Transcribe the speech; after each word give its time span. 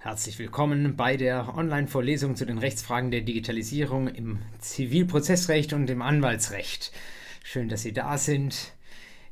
Herzlich 0.00 0.38
willkommen 0.38 0.94
bei 0.94 1.16
der 1.16 1.56
Online-Vorlesung 1.56 2.36
zu 2.36 2.46
den 2.46 2.58
Rechtsfragen 2.58 3.10
der 3.10 3.22
Digitalisierung 3.22 4.06
im 4.06 4.38
Zivilprozessrecht 4.60 5.72
und 5.72 5.90
im 5.90 6.02
Anwaltsrecht. 6.02 6.92
Schön, 7.42 7.68
dass 7.68 7.82
Sie 7.82 7.92
da 7.92 8.16
sind. 8.16 8.74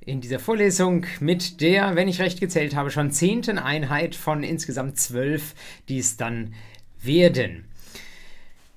In 0.00 0.20
dieser 0.20 0.40
Vorlesung 0.40 1.06
mit 1.20 1.60
der, 1.60 1.94
wenn 1.94 2.08
ich 2.08 2.20
recht 2.20 2.40
gezählt 2.40 2.74
habe, 2.74 2.90
schon 2.90 3.12
zehnten 3.12 3.58
Einheit 3.58 4.16
von 4.16 4.42
insgesamt 4.42 4.98
zwölf, 4.98 5.54
die 5.88 6.00
es 6.00 6.16
dann 6.16 6.52
werden. 7.00 7.66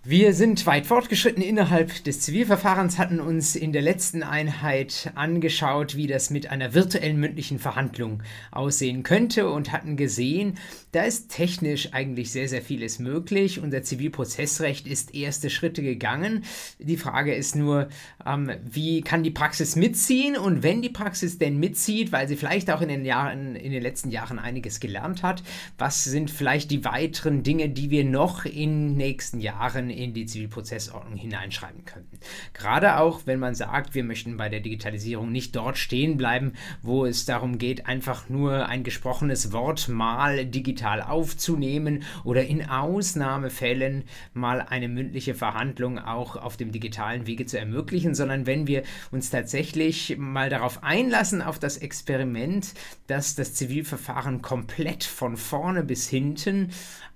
Wir 0.05 0.33
sind 0.33 0.65
weit 0.65 0.87
fortgeschritten 0.87 1.43
innerhalb 1.43 2.05
des 2.05 2.21
Zivilverfahrens, 2.21 2.97
hatten 2.97 3.19
uns 3.19 3.57
in 3.57 3.73
der 3.73 3.81
letzten 3.81 4.23
Einheit 4.23 5.11
angeschaut, 5.15 5.97
wie 5.97 6.07
das 6.07 6.29
mit 6.29 6.49
einer 6.49 6.73
virtuellen 6.73 7.19
mündlichen 7.19 7.59
Verhandlung 7.59 8.23
aussehen 8.49 9.03
könnte 9.03 9.49
und 9.49 9.73
hatten 9.73 9.97
gesehen, 9.97 10.57
da 10.93 11.03
ist 11.03 11.29
technisch 11.29 11.93
eigentlich 11.93 12.31
sehr, 12.31 12.47
sehr 12.47 12.61
vieles 12.63 12.97
möglich. 12.97 13.59
Unser 13.59 13.83
Zivilprozessrecht 13.83 14.87
ist 14.87 15.13
erste 15.13 15.51
Schritte 15.51 15.83
gegangen. 15.83 16.45
Die 16.79 16.97
Frage 16.97 17.35
ist 17.35 17.55
nur, 17.55 17.89
ähm, 18.25 18.51
wie 18.63 19.01
kann 19.01 19.21
die 19.21 19.29
Praxis 19.29 19.75
mitziehen 19.75 20.35
und 20.35 20.63
wenn 20.63 20.81
die 20.81 20.89
Praxis 20.89 21.37
denn 21.37 21.59
mitzieht, 21.59 22.11
weil 22.11 22.27
sie 22.27 22.37
vielleicht 22.37 22.71
auch 22.71 22.81
in 22.81 22.89
den 22.89 23.05
Jahren, 23.05 23.55
in 23.55 23.71
den 23.71 23.83
letzten 23.83 24.09
Jahren 24.09 24.39
einiges 24.39 24.79
gelernt 24.79 25.21
hat, 25.21 25.43
was 25.77 26.05
sind 26.05 26.31
vielleicht 26.31 26.71
die 26.71 26.85
weiteren 26.85 27.43
Dinge, 27.43 27.69
die 27.69 27.91
wir 27.91 28.05
noch 28.05 28.45
in 28.45 28.95
nächsten 28.95 29.41
Jahren 29.41 29.88
in 29.89 30.13
die 30.13 30.25
Zivilprozessordnung 30.25 31.17
hineinschreiben 31.17 31.85
könnten. 31.85 32.19
Gerade 32.53 32.97
auch, 32.97 33.21
wenn 33.25 33.39
man 33.39 33.55
sagt, 33.55 33.95
wir 33.95 34.03
möchten 34.03 34.37
bei 34.37 34.49
der 34.49 34.59
Digitalisierung 34.59 35.31
nicht 35.31 35.55
dort 35.55 35.77
stehen 35.77 36.17
bleiben, 36.17 36.53
wo 36.81 37.05
es 37.05 37.25
darum 37.25 37.57
geht, 37.57 37.85
einfach 37.87 38.29
nur 38.29 38.67
ein 38.67 38.83
gesprochenes 38.83 39.51
Wort 39.51 39.87
mal 39.89 40.45
digital 40.45 41.01
aufzunehmen 41.01 42.03
oder 42.23 42.45
in 42.45 42.67
Ausnahmefällen 42.67 44.03
mal 44.33 44.61
eine 44.61 44.87
mündliche 44.87 45.35
Verhandlung 45.35 45.99
auch 45.99 46.35
auf 46.35 46.57
dem 46.57 46.71
digitalen 46.71 47.27
Wege 47.27 47.45
zu 47.45 47.59
ermöglichen, 47.59 48.15
sondern 48.15 48.45
wenn 48.45 48.67
wir 48.67 48.83
uns 49.11 49.29
tatsächlich 49.29 50.17
mal 50.17 50.49
darauf 50.49 50.83
einlassen, 50.83 51.41
auf 51.41 51.59
das 51.59 51.77
Experiment, 51.77 52.73
dass 53.07 53.35
das 53.35 53.53
Zivilverfahren 53.53 54.41
komplett 54.41 55.03
von 55.03 55.37
vorne 55.37 55.83
bis 55.83 56.09
hinten 56.09 56.71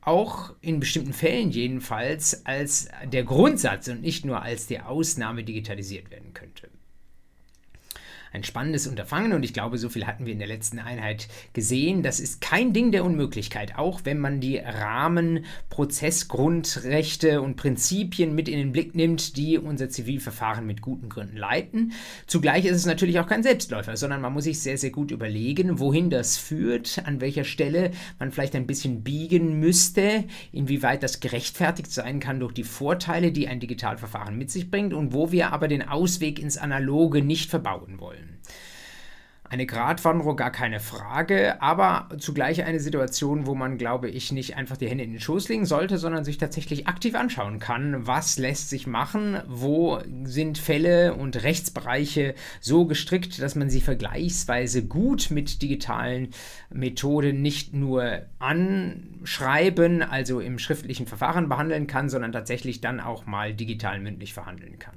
auch 0.06 0.54
in 0.62 0.80
bestimmten 0.80 1.14
Fällen 1.14 1.52
jedenfalls 1.52 2.46
als 2.46 2.90
der 3.06 3.24
Grundsatz 3.24 3.88
und 3.88 4.02
nicht 4.02 4.26
nur 4.26 4.42
als 4.42 4.68
die 4.68 4.80
Ausnahme 4.80 5.44
digitalisiert 5.44 6.12
werden 6.12 6.34
könnte 6.34 6.73
ein 8.34 8.44
spannendes 8.44 8.88
Unterfangen 8.88 9.32
und 9.34 9.44
ich 9.44 9.54
glaube, 9.54 9.78
so 9.78 9.90
viel 9.90 10.08
hatten 10.08 10.26
wir 10.26 10.34
in 10.34 10.40
der 10.40 10.48
letzten 10.48 10.80
Einheit 10.80 11.28
gesehen. 11.54 12.02
Das 12.02 12.20
ist 12.20 12.42
kein 12.42 12.74
Ding 12.74 12.92
der 12.92 13.06
Unmöglichkeit, 13.06 13.78
auch 13.78 14.02
wenn 14.06 14.18
man 14.18 14.40
die 14.40 14.58
Rahmenprozessgrundrechte 14.58 17.44
und 17.44 17.58
Prinzipien 17.58 18.34
mit 18.34 18.50
in 18.50 18.58
den 18.58 18.72
Blick 18.72 18.96
nimmt, 18.96 19.38
die 19.38 19.60
unser 19.60 19.90
Zivilverfahren 19.90 20.66
mit 20.66 20.82
guten 20.82 21.10
Gründen 21.10 21.38
leiten. 21.38 21.94
Zugleich 22.26 22.66
ist 22.66 22.76
es 22.76 22.88
natürlich 22.88 23.20
auch 23.20 23.28
kein 23.28 23.44
Selbstläufer, 23.44 23.96
sondern 23.98 24.22
man 24.22 24.34
muss 24.34 24.46
sich 24.46 24.60
sehr, 24.60 24.80
sehr 24.80 24.90
gut 24.90 25.12
überlegen, 25.12 25.80
wohin 25.80 26.10
das 26.10 26.38
führt, 26.38 27.04
an 27.06 27.22
welcher 27.22 27.44
Stelle 27.44 27.92
man 28.18 28.32
vielleicht 28.32 28.56
ein 28.56 28.66
bisschen 28.66 29.04
biegen 29.04 29.60
müsste, 29.60 30.24
inwieweit 30.52 31.04
das 31.04 31.20
gerechtfertigt 31.20 31.92
sein 31.92 32.20
kann 32.20 32.40
durch 32.40 32.54
die 32.54 32.64
Vorteile, 32.64 33.32
die 33.32 33.48
ein 33.48 33.60
Digitalverfahren 33.60 34.36
mit 34.36 34.50
sich 34.50 34.72
bringt 34.72 34.96
und 34.96 35.14
wo 35.14 35.32
wir 35.32 35.54
aber 35.54 35.68
den 35.68 35.88
Ausweg 35.88 36.40
ins 36.40 36.58
Analoge 36.58 37.22
nicht 37.22 37.52
verbauen 37.52 38.00
wollen. 38.00 38.23
Eine 39.54 39.68
Gratwanderung, 39.68 40.36
gar 40.36 40.50
keine 40.50 40.80
Frage, 40.80 41.62
aber 41.62 42.10
zugleich 42.18 42.64
eine 42.64 42.80
Situation, 42.80 43.46
wo 43.46 43.54
man, 43.54 43.78
glaube 43.78 44.10
ich, 44.10 44.32
nicht 44.32 44.58
einfach 44.58 44.78
die 44.78 44.90
Hände 44.90 45.04
in 45.04 45.12
den 45.12 45.22
Schoß 45.22 45.48
legen 45.48 45.68
sollte, 45.68 46.00
sondern 46.00 46.24
sich 46.24 46.40
tatsächlich 46.40 46.88
aktiv 46.88 47.14
anschauen 47.14 47.60
kann, 47.60 48.08
was 48.08 48.40
lässt 48.40 48.72
sich 48.72 48.88
machen, 48.88 49.40
wo 49.48 50.00
sind 50.24 50.58
Fälle 50.58 51.14
und 51.14 51.44
Rechtsbereiche 51.44 52.34
so 52.62 52.88
gestrickt, 52.88 53.40
dass 53.44 53.54
man 53.54 53.70
sie 53.70 53.82
vergleichsweise 53.82 54.88
gut 54.88 55.30
mit 55.30 55.62
digitalen 55.62 56.30
Methoden 56.72 57.44
nicht 57.44 57.76
nur 57.76 58.24
anschreiben, 58.40 60.02
also 60.02 60.40
im 60.40 60.58
schriftlichen 60.58 61.06
Verfahren 61.06 61.48
behandeln 61.48 61.86
kann, 61.86 62.10
sondern 62.10 62.32
tatsächlich 62.32 62.82
dann 62.82 63.00
auch 63.00 63.28
mal 63.28 63.54
digital 63.54 64.00
mündlich 64.00 64.34
verhandeln 64.34 64.80
kann. 64.80 64.96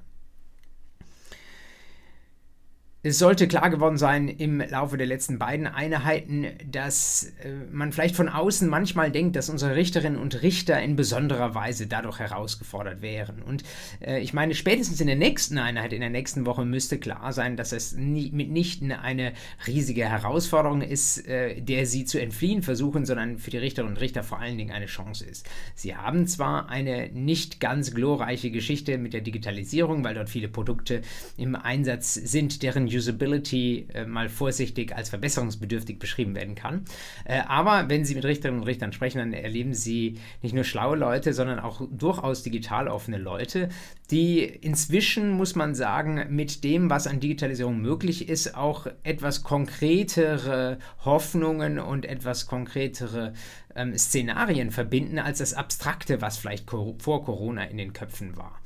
Es 3.08 3.20
sollte 3.20 3.46
klar 3.46 3.70
geworden 3.70 3.98
sein 3.98 4.26
im 4.26 4.58
Laufe 4.58 4.96
der 4.96 5.06
letzten 5.06 5.38
beiden 5.38 5.68
Einheiten, 5.68 6.46
dass 6.68 7.34
äh, 7.44 7.52
man 7.70 7.92
vielleicht 7.92 8.16
von 8.16 8.28
außen 8.28 8.68
manchmal 8.68 9.12
denkt, 9.12 9.36
dass 9.36 9.48
unsere 9.48 9.76
Richterinnen 9.76 10.18
und 10.20 10.42
Richter 10.42 10.82
in 10.82 10.96
besonderer 10.96 11.54
Weise 11.54 11.86
dadurch 11.86 12.18
herausgefordert 12.18 13.02
wären. 13.02 13.42
Und 13.42 13.62
äh, 14.04 14.18
ich 14.18 14.34
meine, 14.34 14.56
spätestens 14.56 15.00
in 15.00 15.06
der 15.06 15.14
nächsten 15.14 15.56
Einheit, 15.56 15.92
in 15.92 16.00
der 16.00 16.10
nächsten 16.10 16.46
Woche 16.46 16.64
müsste 16.64 16.98
klar 16.98 17.32
sein, 17.32 17.56
dass 17.56 17.70
es 17.70 17.92
mitnichten 17.92 18.90
eine 18.90 19.34
riesige 19.68 20.06
Herausforderung 20.06 20.82
ist, 20.82 21.28
äh, 21.28 21.60
der 21.60 21.86
sie 21.86 22.06
zu 22.06 22.20
entfliehen 22.20 22.62
versuchen, 22.62 23.06
sondern 23.06 23.38
für 23.38 23.52
die 23.52 23.58
Richterinnen 23.58 23.94
und 23.94 24.00
Richter 24.00 24.24
vor 24.24 24.40
allen 24.40 24.58
Dingen 24.58 24.72
eine 24.72 24.86
Chance 24.86 25.24
ist. 25.24 25.48
Sie 25.76 25.94
haben 25.94 26.26
zwar 26.26 26.70
eine 26.70 27.08
nicht 27.12 27.60
ganz 27.60 27.94
glorreiche 27.94 28.50
Geschichte 28.50 28.98
mit 28.98 29.12
der 29.12 29.20
Digitalisierung, 29.20 30.02
weil 30.02 30.16
dort 30.16 30.28
viele 30.28 30.48
Produkte 30.48 31.02
im 31.36 31.54
Einsatz 31.54 32.14
sind, 32.14 32.64
deren 32.64 32.95
Usability 32.96 33.88
äh, 33.92 34.04
mal 34.04 34.28
vorsichtig 34.28 34.94
als 34.94 35.08
verbesserungsbedürftig 35.08 35.98
beschrieben 35.98 36.34
werden 36.34 36.54
kann. 36.54 36.84
Äh, 37.24 37.40
aber 37.46 37.88
wenn 37.88 38.04
Sie 38.04 38.14
mit 38.14 38.24
Richterinnen 38.24 38.60
und 38.60 38.66
Richtern 38.66 38.92
sprechen, 38.92 39.18
dann 39.18 39.32
erleben 39.32 39.74
Sie 39.74 40.18
nicht 40.42 40.54
nur 40.54 40.64
schlaue 40.64 40.96
Leute, 40.96 41.32
sondern 41.32 41.58
auch 41.58 41.82
durchaus 41.90 42.42
digital 42.42 42.88
offene 42.88 43.18
Leute, 43.18 43.68
die 44.10 44.40
inzwischen, 44.44 45.30
muss 45.30 45.54
man 45.54 45.74
sagen, 45.74 46.26
mit 46.30 46.64
dem, 46.64 46.90
was 46.90 47.06
an 47.06 47.20
Digitalisierung 47.20 47.80
möglich 47.80 48.28
ist, 48.28 48.54
auch 48.54 48.86
etwas 49.02 49.42
konkretere 49.42 50.78
Hoffnungen 51.04 51.78
und 51.78 52.06
etwas 52.06 52.46
konkretere 52.46 53.32
ähm, 53.74 53.96
Szenarien 53.96 54.70
verbinden 54.70 55.18
als 55.18 55.38
das 55.38 55.54
Abstrakte, 55.54 56.20
was 56.20 56.38
vielleicht 56.38 56.68
vor 56.70 57.24
Corona 57.24 57.64
in 57.64 57.78
den 57.78 57.92
Köpfen 57.92 58.36
war. 58.36 58.60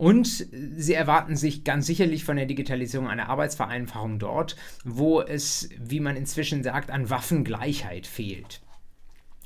Und 0.00 0.46
sie 0.48 0.94
erwarten 0.94 1.36
sich 1.36 1.62
ganz 1.62 1.84
sicherlich 1.84 2.24
von 2.24 2.36
der 2.38 2.46
Digitalisierung 2.46 3.06
eine 3.06 3.28
Arbeitsvereinfachung 3.28 4.18
dort, 4.18 4.56
wo 4.82 5.20
es, 5.20 5.68
wie 5.78 6.00
man 6.00 6.16
inzwischen 6.16 6.62
sagt, 6.62 6.90
an 6.90 7.10
Waffengleichheit 7.10 8.06
fehlt. 8.06 8.62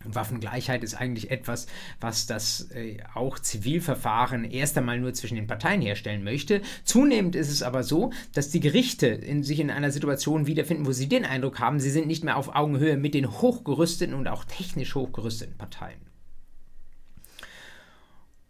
Waffengleichheit 0.05 0.85
ist 0.85 0.95
eigentlich 0.95 1.33
etwas, 1.33 1.67
was 2.01 2.27
das 2.27 2.71
äh, 2.71 2.99
auch 3.15 3.41
Zivilverfahren 3.41 4.45
erst 4.45 4.79
einmal 4.79 5.01
nur 5.01 5.13
zwischen 5.13 5.35
den 5.35 5.49
Parteien 5.49 5.81
herstellen 5.81 6.23
möchte. 6.23 6.63
Zunehmend 6.85 7.35
ist 7.35 7.51
es 7.51 7.65
aber 7.65 7.83
so, 7.83 8.13
dass 8.33 8.51
die 8.51 8.61
Gerichte 8.61 9.09
in, 9.09 9.43
sich 9.43 9.59
in 9.59 9.73
einer 9.73 9.91
Situation 9.91 10.47
wiederfinden, 10.47 10.87
wo 10.87 10.93
sie 10.93 11.09
den 11.09 11.25
Eindruck 11.25 11.59
haben, 11.59 11.81
sie 11.81 11.91
sind 11.91 12.07
nicht 12.07 12.23
mehr 12.23 12.37
auf 12.37 12.55
Augenhöhe 12.55 12.97
mit 12.97 13.15
den 13.15 13.41
hochgerüsteten 13.41 14.15
und 14.15 14.29
auch 14.29 14.45
technisch 14.45 14.95
hochgerüsteten 14.95 15.59
Parteien. 15.59 16.14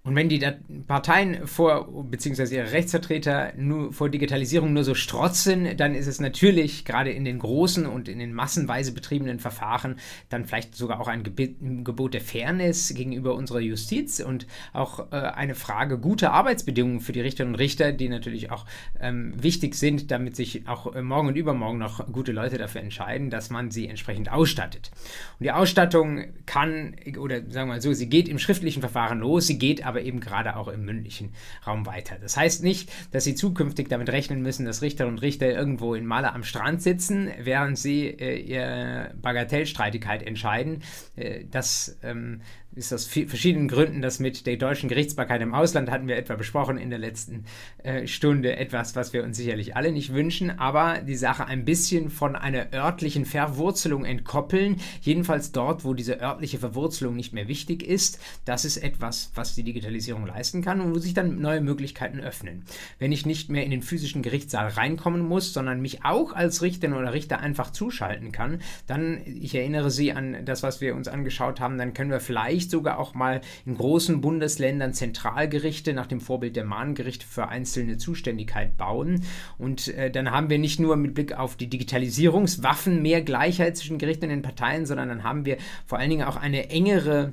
Und 0.06 0.16
wenn 0.16 0.28
die 0.28 0.38
Parteien 0.86 1.46
vor, 1.46 2.04
beziehungsweise 2.10 2.56
ihre 2.56 2.72
Rechtsvertreter 2.72 3.54
nur 3.56 3.90
vor 3.90 4.10
Digitalisierung 4.10 4.74
nur 4.74 4.84
so 4.84 4.94
strotzen, 4.94 5.78
dann 5.78 5.94
ist 5.94 6.06
es 6.06 6.20
natürlich 6.20 6.84
gerade 6.84 7.10
in 7.10 7.24
den 7.24 7.38
großen 7.38 7.86
und 7.86 8.10
in 8.10 8.18
den 8.18 8.34
massenweise 8.34 8.92
betriebenen 8.92 9.38
Verfahren 9.38 9.96
dann 10.28 10.44
vielleicht 10.44 10.74
sogar 10.74 11.00
auch 11.00 11.08
ein 11.08 11.24
Gebot 11.24 12.12
der 12.12 12.20
Fairness 12.20 12.92
gegenüber 12.94 13.34
unserer 13.34 13.60
Justiz 13.60 14.20
und 14.20 14.46
auch 14.74 15.10
äh, 15.10 15.16
eine 15.16 15.54
Frage 15.54 15.96
guter 15.96 16.34
Arbeitsbedingungen 16.34 17.00
für 17.00 17.12
die 17.12 17.22
Richterinnen 17.22 17.54
und 17.54 17.60
Richter, 17.60 17.92
die 17.92 18.10
natürlich 18.10 18.50
auch 18.50 18.66
ähm, 19.00 19.32
wichtig 19.42 19.74
sind, 19.74 20.10
damit 20.10 20.36
sich 20.36 20.68
auch 20.68 20.94
äh, 20.94 21.00
morgen 21.00 21.28
und 21.28 21.36
übermorgen 21.36 21.78
noch 21.78 22.12
gute 22.12 22.32
Leute 22.32 22.58
dafür 22.58 22.82
entscheiden, 22.82 23.30
dass 23.30 23.48
man 23.48 23.70
sie 23.70 23.88
entsprechend 23.88 24.30
ausstattet. 24.30 24.90
Und 25.38 25.44
die 25.44 25.52
Ausstattung 25.52 26.26
kann, 26.44 26.94
oder 27.18 27.36
sagen 27.36 27.68
wir 27.70 27.74
mal 27.76 27.80
so, 27.80 27.94
sie 27.94 28.10
geht 28.10 28.28
im 28.28 28.38
schriftlichen 28.38 28.80
Verfahren 28.80 29.20
los, 29.20 29.46
sie 29.46 29.58
geht 29.58 29.86
aber 29.86 29.93
aber 29.94 30.02
eben 30.02 30.18
gerade 30.18 30.56
auch 30.56 30.66
im 30.66 30.84
mündlichen 30.84 31.32
Raum 31.64 31.86
weiter. 31.86 32.16
Das 32.20 32.36
heißt 32.36 32.64
nicht, 32.64 32.90
dass 33.12 33.22
Sie 33.22 33.36
zukünftig 33.36 33.88
damit 33.88 34.08
rechnen 34.08 34.42
müssen, 34.42 34.66
dass 34.66 34.82
Richterinnen 34.82 35.16
und 35.16 35.22
Richter 35.22 35.46
irgendwo 35.46 35.94
in 35.94 36.04
Maler 36.04 36.34
am 36.34 36.42
Strand 36.42 36.82
sitzen, 36.82 37.30
während 37.38 37.78
sie 37.78 38.06
äh, 38.06 38.36
ihre 38.36 39.14
Bagatellstreitigkeit 39.20 40.22
entscheiden. 40.24 40.82
Äh, 41.14 41.44
das 41.48 41.96
ähm, 42.02 42.40
ist 42.76 42.92
aus 42.92 43.06
verschiedenen 43.06 43.68
Gründen 43.68 44.02
das 44.02 44.18
mit 44.18 44.46
der 44.46 44.56
deutschen 44.56 44.88
Gerichtsbarkeit 44.88 45.40
im 45.40 45.54
Ausland, 45.54 45.90
hatten 45.90 46.08
wir 46.08 46.16
etwa 46.16 46.34
besprochen 46.34 46.76
in 46.76 46.90
der 46.90 46.98
letzten 46.98 47.44
äh, 47.82 48.06
Stunde, 48.06 48.56
etwas, 48.56 48.96
was 48.96 49.12
wir 49.12 49.22
uns 49.22 49.36
sicherlich 49.36 49.76
alle 49.76 49.92
nicht 49.92 50.12
wünschen, 50.12 50.58
aber 50.58 51.00
die 51.00 51.16
Sache 51.16 51.46
ein 51.46 51.64
bisschen 51.64 52.10
von 52.10 52.36
einer 52.36 52.72
örtlichen 52.72 53.24
Verwurzelung 53.24 54.04
entkoppeln, 54.04 54.76
jedenfalls 55.00 55.52
dort, 55.52 55.84
wo 55.84 55.94
diese 55.94 56.20
örtliche 56.20 56.58
Verwurzelung 56.58 57.14
nicht 57.14 57.32
mehr 57.32 57.48
wichtig 57.48 57.82
ist, 57.82 58.18
das 58.44 58.64
ist 58.64 58.78
etwas, 58.78 59.30
was 59.34 59.54
die 59.54 59.62
Digitalisierung 59.62 60.26
leisten 60.26 60.62
kann 60.62 60.80
und 60.80 60.94
wo 60.94 60.98
sich 60.98 61.14
dann 61.14 61.40
neue 61.40 61.60
Möglichkeiten 61.60 62.20
öffnen. 62.20 62.64
Wenn 62.98 63.12
ich 63.12 63.26
nicht 63.26 63.50
mehr 63.50 63.64
in 63.64 63.70
den 63.70 63.82
physischen 63.82 64.22
Gerichtssaal 64.22 64.68
reinkommen 64.68 65.22
muss, 65.22 65.52
sondern 65.52 65.80
mich 65.80 66.04
auch 66.04 66.32
als 66.32 66.62
Richterin 66.62 66.94
oder 66.94 67.12
Richter 67.12 67.40
einfach 67.40 67.70
zuschalten 67.70 68.32
kann, 68.32 68.60
dann, 68.86 69.20
ich 69.24 69.54
erinnere 69.54 69.90
Sie 69.90 70.12
an 70.12 70.44
das, 70.44 70.62
was 70.62 70.80
wir 70.80 70.94
uns 70.94 71.08
angeschaut 71.08 71.60
haben, 71.60 71.78
dann 71.78 71.94
können 71.94 72.10
wir 72.10 72.20
vielleicht 72.20 72.63
vielleicht 72.64 72.70
sogar 72.70 72.98
auch 72.98 73.14
mal 73.14 73.40
in 73.66 73.76
großen 73.76 74.20
Bundesländern 74.20 74.94
Zentralgerichte 74.94 75.92
nach 75.92 76.06
dem 76.06 76.20
Vorbild 76.20 76.56
der 76.56 76.64
Mahngerichte 76.64 77.26
für 77.26 77.48
einzelne 77.48 77.98
Zuständigkeit 77.98 78.76
bauen. 78.76 79.22
Und 79.58 79.88
äh, 79.88 80.10
dann 80.10 80.30
haben 80.30 80.50
wir 80.50 80.58
nicht 80.58 80.80
nur 80.80 80.96
mit 80.96 81.14
Blick 81.14 81.32
auf 81.32 81.56
die 81.56 81.68
Digitalisierungswaffen 81.68 83.02
mehr 83.02 83.22
Gleichheit 83.22 83.76
zwischen 83.76 83.98
Gerichten 83.98 84.24
und 84.24 84.30
den 84.30 84.42
Parteien, 84.42 84.86
sondern 84.86 85.08
dann 85.08 85.24
haben 85.24 85.44
wir 85.44 85.58
vor 85.86 85.98
allen 85.98 86.10
Dingen 86.10 86.26
auch 86.26 86.36
eine 86.36 86.70
engere 86.70 87.32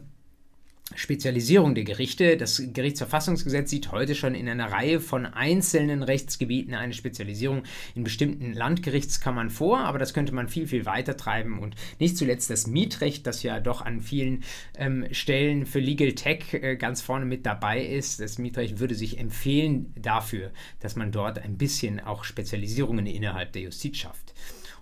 Spezialisierung 0.96 1.76
der 1.76 1.84
Gerichte. 1.84 2.38
Das 2.38 2.62
Gerichtsverfassungsgesetz 2.74 3.70
sieht 3.70 3.92
heute 3.92 4.16
schon 4.16 4.36
in 4.36 4.48
einer 4.50 4.72
Reihe 4.72 5.00
von 5.00 5.26
einzelnen 5.26 6.04
Rechtsgebieten 6.04 6.74
eine 6.74 6.94
Spezialisierung 6.94 7.64
in 7.96 8.04
bestimmten 8.04 8.54
Landgerichtskammern 8.54 9.50
vor, 9.50 9.80
aber 9.80 10.00
das 10.00 10.14
könnte 10.14 10.34
man 10.34 10.50
viel, 10.50 10.68
viel 10.68 10.86
weiter 10.86 11.18
treiben 11.18 11.60
und 11.60 11.76
nicht 12.00 12.18
zuletzt 12.18 12.50
das 12.50 12.68
Mietrecht, 12.68 13.28
das 13.28 13.44
ja 13.44 13.60
doch 13.60 13.82
an 13.82 14.02
vielen 14.02 14.44
ähm, 14.78 15.06
Stellen 15.12 15.66
für 15.66 15.80
Legal 15.80 16.14
Tech 16.14 16.54
äh, 16.54 16.76
ganz 16.76 17.02
vorne 17.02 17.26
mit 17.26 17.46
dabei 17.46 17.84
ist. 17.84 18.20
Das 18.20 18.38
Mietrecht 18.38 18.80
würde 18.80 18.96
sich 18.96 19.20
empfehlen 19.20 19.94
dafür, 19.96 20.52
dass 20.80 20.96
man 20.96 21.12
dort 21.12 21.40
ein 21.40 21.58
bisschen 21.58 22.00
auch 22.00 22.24
Spezialisierungen 22.24 23.06
innerhalb 23.06 23.54
der 23.54 23.64
Justiz 23.64 23.98
schafft. 23.98 24.34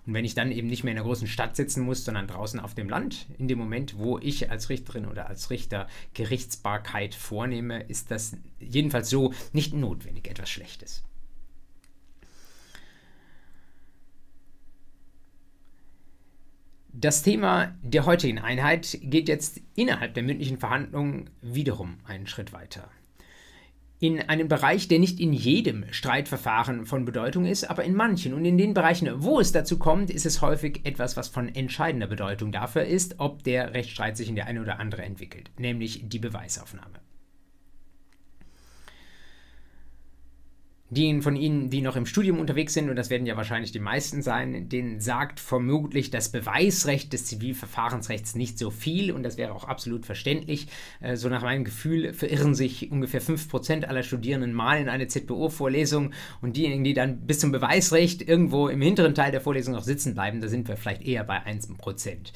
Und 0.06 0.14
wenn 0.14 0.24
ich 0.24 0.34
dann 0.34 0.52
eben 0.52 0.68
nicht 0.68 0.84
mehr 0.84 0.92
in 0.92 0.98
einer 0.98 1.06
großen 1.06 1.28
Stadt 1.28 1.56
sitzen 1.56 1.82
muss, 1.82 2.04
sondern 2.04 2.26
draußen 2.26 2.58
auf 2.60 2.74
dem 2.74 2.88
Land, 2.88 3.26
in 3.38 3.48
dem 3.48 3.58
Moment, 3.58 3.98
wo 3.98 4.18
ich 4.18 4.50
als 4.50 4.68
Richterin 4.68 5.06
oder 5.06 5.28
als 5.28 5.50
Richter 5.50 5.86
Gerichtsbarkeit 6.14 7.14
vornehme, 7.14 7.82
ist 7.82 8.10
das 8.10 8.36
jedenfalls 8.58 9.10
so 9.10 9.32
nicht 9.52 9.74
notwendig 9.74 10.28
etwas 10.28 10.50
Schlechtes. 10.50 11.02
Das 16.92 17.22
Thema 17.22 17.76
der 17.82 18.04
heutigen 18.04 18.38
Einheit 18.38 18.98
geht 19.00 19.28
jetzt 19.28 19.60
innerhalb 19.76 20.14
der 20.14 20.24
mündlichen 20.24 20.58
Verhandlungen 20.58 21.30
wiederum 21.40 21.98
einen 22.04 22.26
Schritt 22.26 22.52
weiter 22.52 22.90
in 24.00 24.18
einem 24.18 24.48
Bereich, 24.48 24.88
der 24.88 24.98
nicht 24.98 25.20
in 25.20 25.34
jedem 25.34 25.84
Streitverfahren 25.90 26.86
von 26.86 27.04
Bedeutung 27.04 27.44
ist, 27.44 27.68
aber 27.68 27.84
in 27.84 27.94
manchen. 27.94 28.32
Und 28.32 28.46
in 28.46 28.56
den 28.56 28.72
Bereichen, 28.72 29.08
wo 29.22 29.38
es 29.38 29.52
dazu 29.52 29.78
kommt, 29.78 30.10
ist 30.10 30.24
es 30.24 30.40
häufig 30.40 30.80
etwas, 30.84 31.18
was 31.18 31.28
von 31.28 31.54
entscheidender 31.54 32.06
Bedeutung 32.06 32.50
dafür 32.50 32.84
ist, 32.84 33.16
ob 33.18 33.44
der 33.44 33.74
Rechtsstreit 33.74 34.16
sich 34.16 34.30
in 34.30 34.36
die 34.36 34.42
eine 34.42 34.62
oder 34.62 34.80
andere 34.80 35.02
entwickelt, 35.02 35.50
nämlich 35.58 36.08
die 36.08 36.18
Beweisaufnahme. 36.18 37.09
Diejenigen 40.90 41.22
von 41.22 41.36
Ihnen, 41.36 41.70
die 41.70 41.82
noch 41.82 41.94
im 41.94 42.04
Studium 42.04 42.40
unterwegs 42.40 42.74
sind, 42.74 42.90
und 42.90 42.96
das 42.96 43.10
werden 43.10 43.24
ja 43.24 43.36
wahrscheinlich 43.36 43.70
die 43.70 43.78
meisten 43.78 44.22
sein, 44.22 44.68
denen 44.68 44.98
sagt 44.98 45.38
vermutlich 45.38 46.10
das 46.10 46.30
Beweisrecht 46.30 47.12
des 47.12 47.26
Zivilverfahrensrechts 47.26 48.34
nicht 48.34 48.58
so 48.58 48.70
viel 48.70 49.12
und 49.12 49.22
das 49.22 49.38
wäre 49.38 49.52
auch 49.52 49.64
absolut 49.64 50.04
verständlich. 50.04 50.66
Äh, 51.00 51.14
so 51.14 51.28
nach 51.28 51.42
meinem 51.42 51.62
Gefühl 51.62 52.12
verirren 52.12 52.56
sich 52.56 52.90
ungefähr 52.90 53.22
5% 53.22 53.84
aller 53.84 54.02
Studierenden 54.02 54.52
mal 54.52 54.80
in 54.80 54.88
eine 54.88 55.06
ZBO-Vorlesung 55.06 56.12
und 56.42 56.56
diejenigen, 56.56 56.82
die 56.82 56.94
dann 56.94 57.20
bis 57.26 57.38
zum 57.38 57.52
Beweisrecht 57.52 58.26
irgendwo 58.26 58.66
im 58.66 58.82
hinteren 58.82 59.14
Teil 59.14 59.30
der 59.30 59.40
Vorlesung 59.40 59.74
noch 59.74 59.84
sitzen 59.84 60.14
bleiben, 60.14 60.40
da 60.40 60.48
sind 60.48 60.66
wir 60.66 60.76
vielleicht 60.76 61.02
eher 61.02 61.22
bei 61.22 61.38
1%. 61.46 62.32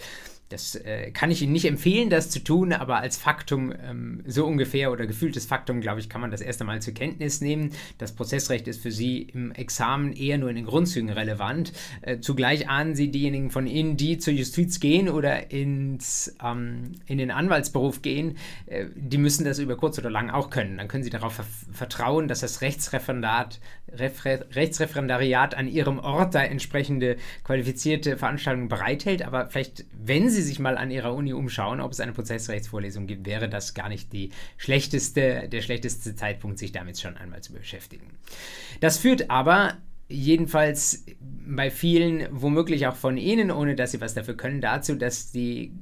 Das 0.55 0.77
äh, 0.77 1.11
kann 1.11 1.33
ich 1.33 1.43
Ihnen 1.43 1.53
nicht 1.53 1.65
empfehlen, 1.65 2.11
das 2.11 2.31
zu 2.31 2.39
tun, 2.39 2.73
aber 2.73 2.99
als 2.99 3.17
Faktum, 3.17 3.73
ähm, 3.73 4.23
so 4.25 4.47
ungefähr 4.47 4.93
oder 4.93 5.05
gefühltes 5.05 5.47
Faktum, 5.47 5.81
glaube 5.81 5.99
ich, 5.99 6.09
kann 6.09 6.21
man 6.21 6.31
das 6.31 6.41
erst 6.41 6.61
einmal 6.61 6.81
zur 6.81 6.95
Kenntnis 6.95 7.41
nehmen. 7.41 7.71
Das 7.99 8.13
Prozessrecht 8.13 8.69
ist 8.69 8.81
für 8.81 8.93
Sie 8.93 9.23
im 9.23 9.51
Examen 9.51 10.13
eher 10.13 10.39
nur 10.39 10.51
in 10.51 10.55
den 10.55 10.65
Grundzügen 10.65 11.11
relevant. 11.11 11.73
Äh, 12.03 12.21
zugleich 12.21 12.69
ahnen 12.69 12.95
Sie 12.95 13.11
diejenigen 13.11 13.51
von 13.51 13.67
Ihnen, 13.67 13.97
die 13.97 14.19
zur 14.19 14.33
Justiz 14.33 14.79
gehen 14.79 15.09
oder 15.09 15.51
ins, 15.51 16.37
ähm, 16.41 16.93
in 17.07 17.19
den 17.19 17.33
Anwaltsberuf 17.33 18.01
gehen, 18.01 18.37
äh, 18.67 18.87
die 18.95 19.19
müssen 19.19 19.45
das 19.45 19.59
über 19.59 19.77
kurz 19.77 19.99
oder 19.99 20.11
lang 20.11 20.31
auch 20.31 20.51
können. 20.51 20.79
Dann 20.79 20.87
können 20.87 21.03
Sie 21.03 21.11
darauf 21.11 21.33
ver 21.33 21.47
vertrauen, 21.73 22.29
dass 22.29 22.41
das 22.41 22.61
Rechtsreferendat, 22.61 23.59
Refre 23.93 24.47
Rechtsreferendariat 24.53 25.57
an 25.57 25.67
Ihrem 25.67 25.99
Ort 25.99 26.37
da 26.37 26.45
entsprechende 26.45 27.17
qualifizierte 27.43 28.17
Veranstaltungen 28.17 28.69
bereithält. 28.69 29.23
Aber 29.23 29.49
vielleicht, 29.49 29.85
wenn 29.93 30.31
Sie 30.31 30.44
sich 30.45 30.59
mal 30.59 30.77
an 30.77 30.91
Ihrer 30.91 31.15
Uni 31.15 31.33
umschauen, 31.33 31.81
ob 31.81 31.93
es 31.93 32.01
eine 32.01 32.13
Prozessrechtsvorlesung 32.13 33.07
gibt, 33.07 33.27
wäre 33.27 33.49
das 33.49 33.75
gar 33.75 33.89
nicht 33.89 34.13
die 34.13 34.31
schlechteste, 34.57 35.49
der 35.49 35.63
schlechteste 35.63 36.15
Zeitpunkt, 36.15 36.59
sich 36.59 36.73
damit 36.73 36.99
schon 37.01 37.17
einmal 37.17 37.43
zu 37.43 37.53
beschäftigen. 37.53 38.19
Das 38.81 38.99
führt 38.99 39.31
aber 39.31 39.79
jedenfalls 40.09 41.05
bei 41.21 41.71
vielen, 41.71 42.29
womöglich 42.31 42.87
auch 42.87 42.97
von 42.97 43.17
Ihnen, 43.17 43.51
ohne 43.51 43.75
dass 43.75 43.93
Sie 43.93 44.01
was 44.01 44.15
dafür 44.15 44.37
können, 44.37 44.61
dazu, 44.61 44.95
dass 44.95 45.33
die 45.33 45.73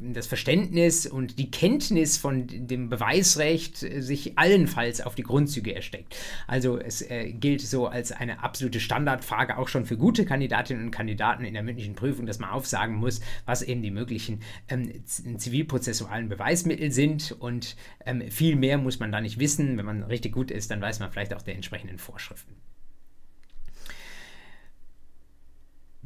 das 0.00 0.26
Verständnis 0.26 1.06
und 1.06 1.38
die 1.38 1.50
Kenntnis 1.50 2.18
von 2.18 2.46
dem 2.48 2.88
Beweisrecht 2.88 3.76
sich 3.76 4.38
allenfalls 4.38 5.00
auf 5.00 5.14
die 5.14 5.22
Grundzüge 5.22 5.74
ersteckt. 5.74 6.16
Also 6.46 6.78
es 6.78 7.02
äh, 7.02 7.32
gilt 7.32 7.60
so 7.60 7.86
als 7.86 8.12
eine 8.12 8.42
absolute 8.42 8.80
Standardfrage 8.80 9.58
auch 9.58 9.68
schon 9.68 9.86
für 9.86 9.96
gute 9.96 10.24
Kandidatinnen 10.24 10.84
und 10.84 10.90
Kandidaten 10.90 11.44
in 11.44 11.54
der 11.54 11.62
mündlichen 11.62 11.94
Prüfung, 11.94 12.26
dass 12.26 12.38
man 12.38 12.50
aufsagen 12.50 12.96
muss, 12.96 13.20
was 13.44 13.62
eben 13.62 13.82
die 13.82 13.90
möglichen 13.90 14.40
ähm, 14.68 15.04
zivilprozessualen 15.04 16.28
Beweismittel 16.28 16.90
sind 16.90 17.32
und 17.32 17.76
ähm, 18.04 18.30
viel 18.30 18.56
mehr 18.56 18.78
muss 18.78 18.98
man 18.98 19.12
da 19.12 19.20
nicht 19.20 19.38
wissen. 19.38 19.76
Wenn 19.76 19.86
man 19.86 20.02
richtig 20.02 20.32
gut 20.32 20.50
ist, 20.50 20.70
dann 20.70 20.80
weiß 20.80 21.00
man 21.00 21.10
vielleicht 21.10 21.34
auch 21.34 21.42
der 21.42 21.54
entsprechenden 21.54 21.98
Vorschriften. 21.98 22.54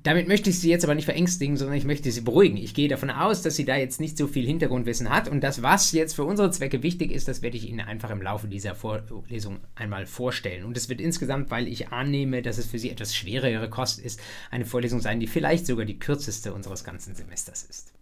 Damit 0.04 0.28
möchte 0.28 0.50
ich 0.50 0.58
Sie 0.58 0.68
jetzt 0.68 0.84
aber 0.84 0.94
nicht 0.94 1.06
verängstigen, 1.06 1.56
sondern 1.56 1.78
ich 1.78 1.86
möchte 1.86 2.12
Sie 2.12 2.20
beruhigen. 2.20 2.58
Ich 2.58 2.74
gehe 2.74 2.88
davon 2.88 3.08
aus, 3.10 3.40
dass 3.40 3.56
sie 3.56 3.64
da 3.64 3.74
jetzt 3.74 4.00
nicht 4.00 4.18
so 4.18 4.26
viel 4.26 4.44
Hintergrundwissen 4.44 5.08
hat 5.08 5.28
und 5.28 5.40
das, 5.40 5.62
was 5.62 5.92
jetzt 5.92 6.14
für 6.14 6.24
unsere 6.24 6.50
Zwecke 6.50 6.82
wichtig 6.82 7.10
ist, 7.10 7.26
das 7.26 7.40
werde 7.40 7.56
ich 7.56 7.66
Ihnen 7.66 7.80
einfach 7.80 8.10
im 8.10 8.20
Laufe 8.20 8.46
dieser 8.46 8.74
Vorlesung 8.74 9.60
einmal 9.74 10.04
vorstellen. 10.04 10.64
Und 10.64 10.76
es 10.76 10.90
wird 10.90 11.00
insgesamt, 11.00 11.50
weil 11.50 11.66
ich 11.66 11.88
annehme, 11.88 12.42
dass 12.42 12.58
es 12.58 12.66
für 12.66 12.78
Sie 12.78 12.90
etwas 12.90 13.16
schwerere 13.16 13.70
Kost 13.70 13.98
ist, 13.98 14.20
eine 14.50 14.66
Vorlesung 14.66 15.00
sein, 15.00 15.20
die 15.20 15.26
vielleicht 15.26 15.64
sogar 15.64 15.86
die 15.86 15.98
kürzeste 15.98 16.52
unseres 16.52 16.84
ganzen 16.84 17.14
Semesters 17.14 17.62
ist. 17.62 17.94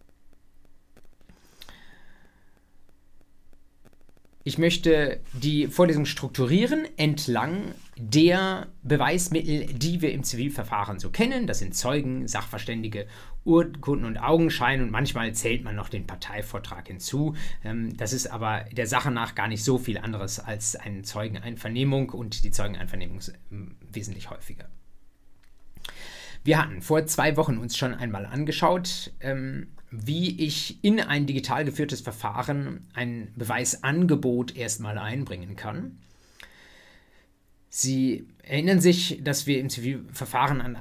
Ich 4.43 4.58
möchte 4.58 5.20
die 5.34 5.69
Vorlesung 5.69 6.04
strukturieren 6.04 6.88
entlang 6.96 7.76
der 7.97 8.69
Beweismittel, 8.83 9.67
die 9.67 10.00
wir 10.00 10.12
im 10.12 10.25
Zivilverfahren 10.25 10.99
so 10.99 11.11
kennen. 11.11 11.47
Das 11.47 11.59
sind 11.59 11.75
Zeugen, 11.75 12.27
Sachverständige, 12.27 13.06
Urkunden 13.44 14.07
und 14.07 14.16
Augenschein 14.16 14.83
und 14.83 14.90
manchmal 14.90 15.33
zählt 15.35 15.62
man 15.62 15.76
noch 15.76 15.88
den 15.88 16.07
Parteivortrag 16.07 16.88
hinzu. 16.88 17.35
Ähm, 17.64 17.97
das 17.97 18.12
ist 18.12 18.28
aber 18.28 18.64
der 18.73 18.87
Sache 18.87 19.11
nach 19.11 19.35
gar 19.35 19.49
nicht 19.49 19.62
so 19.62 19.78
viel 19.78 19.99
anderes 19.99 20.40
als 20.40 20.75
eine 20.76 21.02
Zeugeneinvernehmung 21.02 22.11
und 22.11 22.45
die 22.45 22.50
Zeugeneinvernehmung 22.50 23.19
ist 23.19 23.35
ähm, 23.50 23.76
wesentlich 23.90 24.31
häufiger. 24.31 24.69
Wir 26.45 26.61
hatten 26.61 26.83
vor 26.83 27.07
zwei 27.07 27.37
Wochen 27.37 27.59
uns 27.59 27.76
schon 27.76 27.95
einmal 27.95 28.26
angeschaut, 28.26 29.12
ähm, 29.21 29.69
wie 29.90 30.40
ich 30.45 30.83
in 30.83 30.99
ein 30.99 31.26
digital 31.26 31.64
geführtes 31.64 32.00
Verfahren 32.00 32.88
ein 32.95 33.33
Beweisangebot 33.37 34.57
erstmal 34.57 34.99
einbringen 34.99 35.55
kann. 35.55 35.99
Sie 37.75 38.26
erinnern 38.43 38.83
sich, 38.83 39.21
dass 39.25 39.47
wir 39.47 39.59
im 39.59 39.71
Zivilverfahren 39.71 40.61
an, 40.61 40.76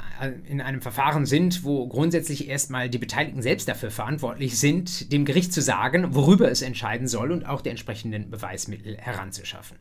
in 0.46 0.60
einem 0.60 0.82
Verfahren 0.82 1.26
sind, 1.26 1.64
wo 1.64 1.88
grundsätzlich 1.88 2.50
erstmal 2.50 2.90
die 2.90 2.98
Beteiligten 2.98 3.42
selbst 3.42 3.70
dafür 3.70 3.92
verantwortlich 3.92 4.60
sind, 4.60 5.10
dem 5.14 5.24
Gericht 5.24 5.54
zu 5.54 5.62
sagen, 5.62 6.14
worüber 6.14 6.52
es 6.52 6.62
entscheiden 6.62 7.08
soll 7.08 7.32
und 7.32 7.46
auch 7.46 7.62
die 7.62 7.70
entsprechenden 7.70 8.30
Beweismittel 8.30 8.98
heranzuschaffen. 8.98 9.78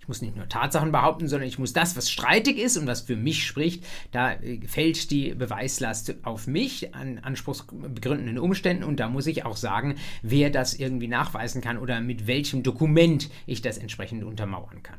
Ich 0.00 0.08
muss 0.08 0.22
nicht 0.22 0.34
nur 0.34 0.48
Tatsachen 0.48 0.90
behaupten, 0.90 1.28
sondern 1.28 1.48
ich 1.48 1.60
muss 1.60 1.72
das, 1.72 1.96
was 1.96 2.10
streitig 2.10 2.58
ist 2.58 2.76
und 2.76 2.88
was 2.88 3.02
für 3.02 3.16
mich 3.16 3.46
spricht, 3.46 3.86
da 4.10 4.32
äh, 4.32 4.60
fällt 4.66 5.12
die 5.12 5.36
Beweislast 5.36 6.16
auf 6.24 6.48
mich 6.48 6.96
an 6.96 7.20
anspruchsbegründenden 7.20 8.40
Umständen 8.40 8.82
und 8.82 8.98
da 8.98 9.08
muss 9.08 9.28
ich 9.28 9.44
auch 9.44 9.56
sagen, 9.56 9.94
wer 10.20 10.50
das 10.50 10.74
irgendwie 10.74 11.06
nachweisen 11.06 11.60
kann 11.62 11.78
oder 11.78 12.00
mit 12.00 12.26
welchem 12.26 12.64
Dokument 12.64 13.30
ich 13.46 13.62
das 13.62 13.78
entsprechend 13.78 14.24
untermauern 14.24 14.82
kann. 14.82 14.98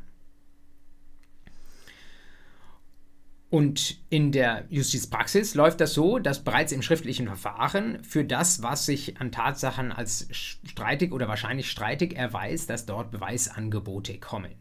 Und 3.56 3.96
in 4.10 4.32
der 4.32 4.66
Justizpraxis 4.68 5.54
läuft 5.54 5.80
das 5.80 5.94
so, 5.94 6.18
dass 6.18 6.44
bereits 6.44 6.72
im 6.72 6.82
schriftlichen 6.82 7.26
Verfahren 7.26 8.04
für 8.04 8.22
das, 8.22 8.62
was 8.62 8.84
sich 8.84 9.18
an 9.18 9.32
Tatsachen 9.32 9.92
als 9.92 10.28
streitig 10.30 11.10
oder 11.10 11.26
wahrscheinlich 11.26 11.70
streitig 11.70 12.14
erweist, 12.14 12.68
dass 12.68 12.84
dort 12.84 13.10
Beweisangebote 13.12 14.18
kommen. 14.18 14.52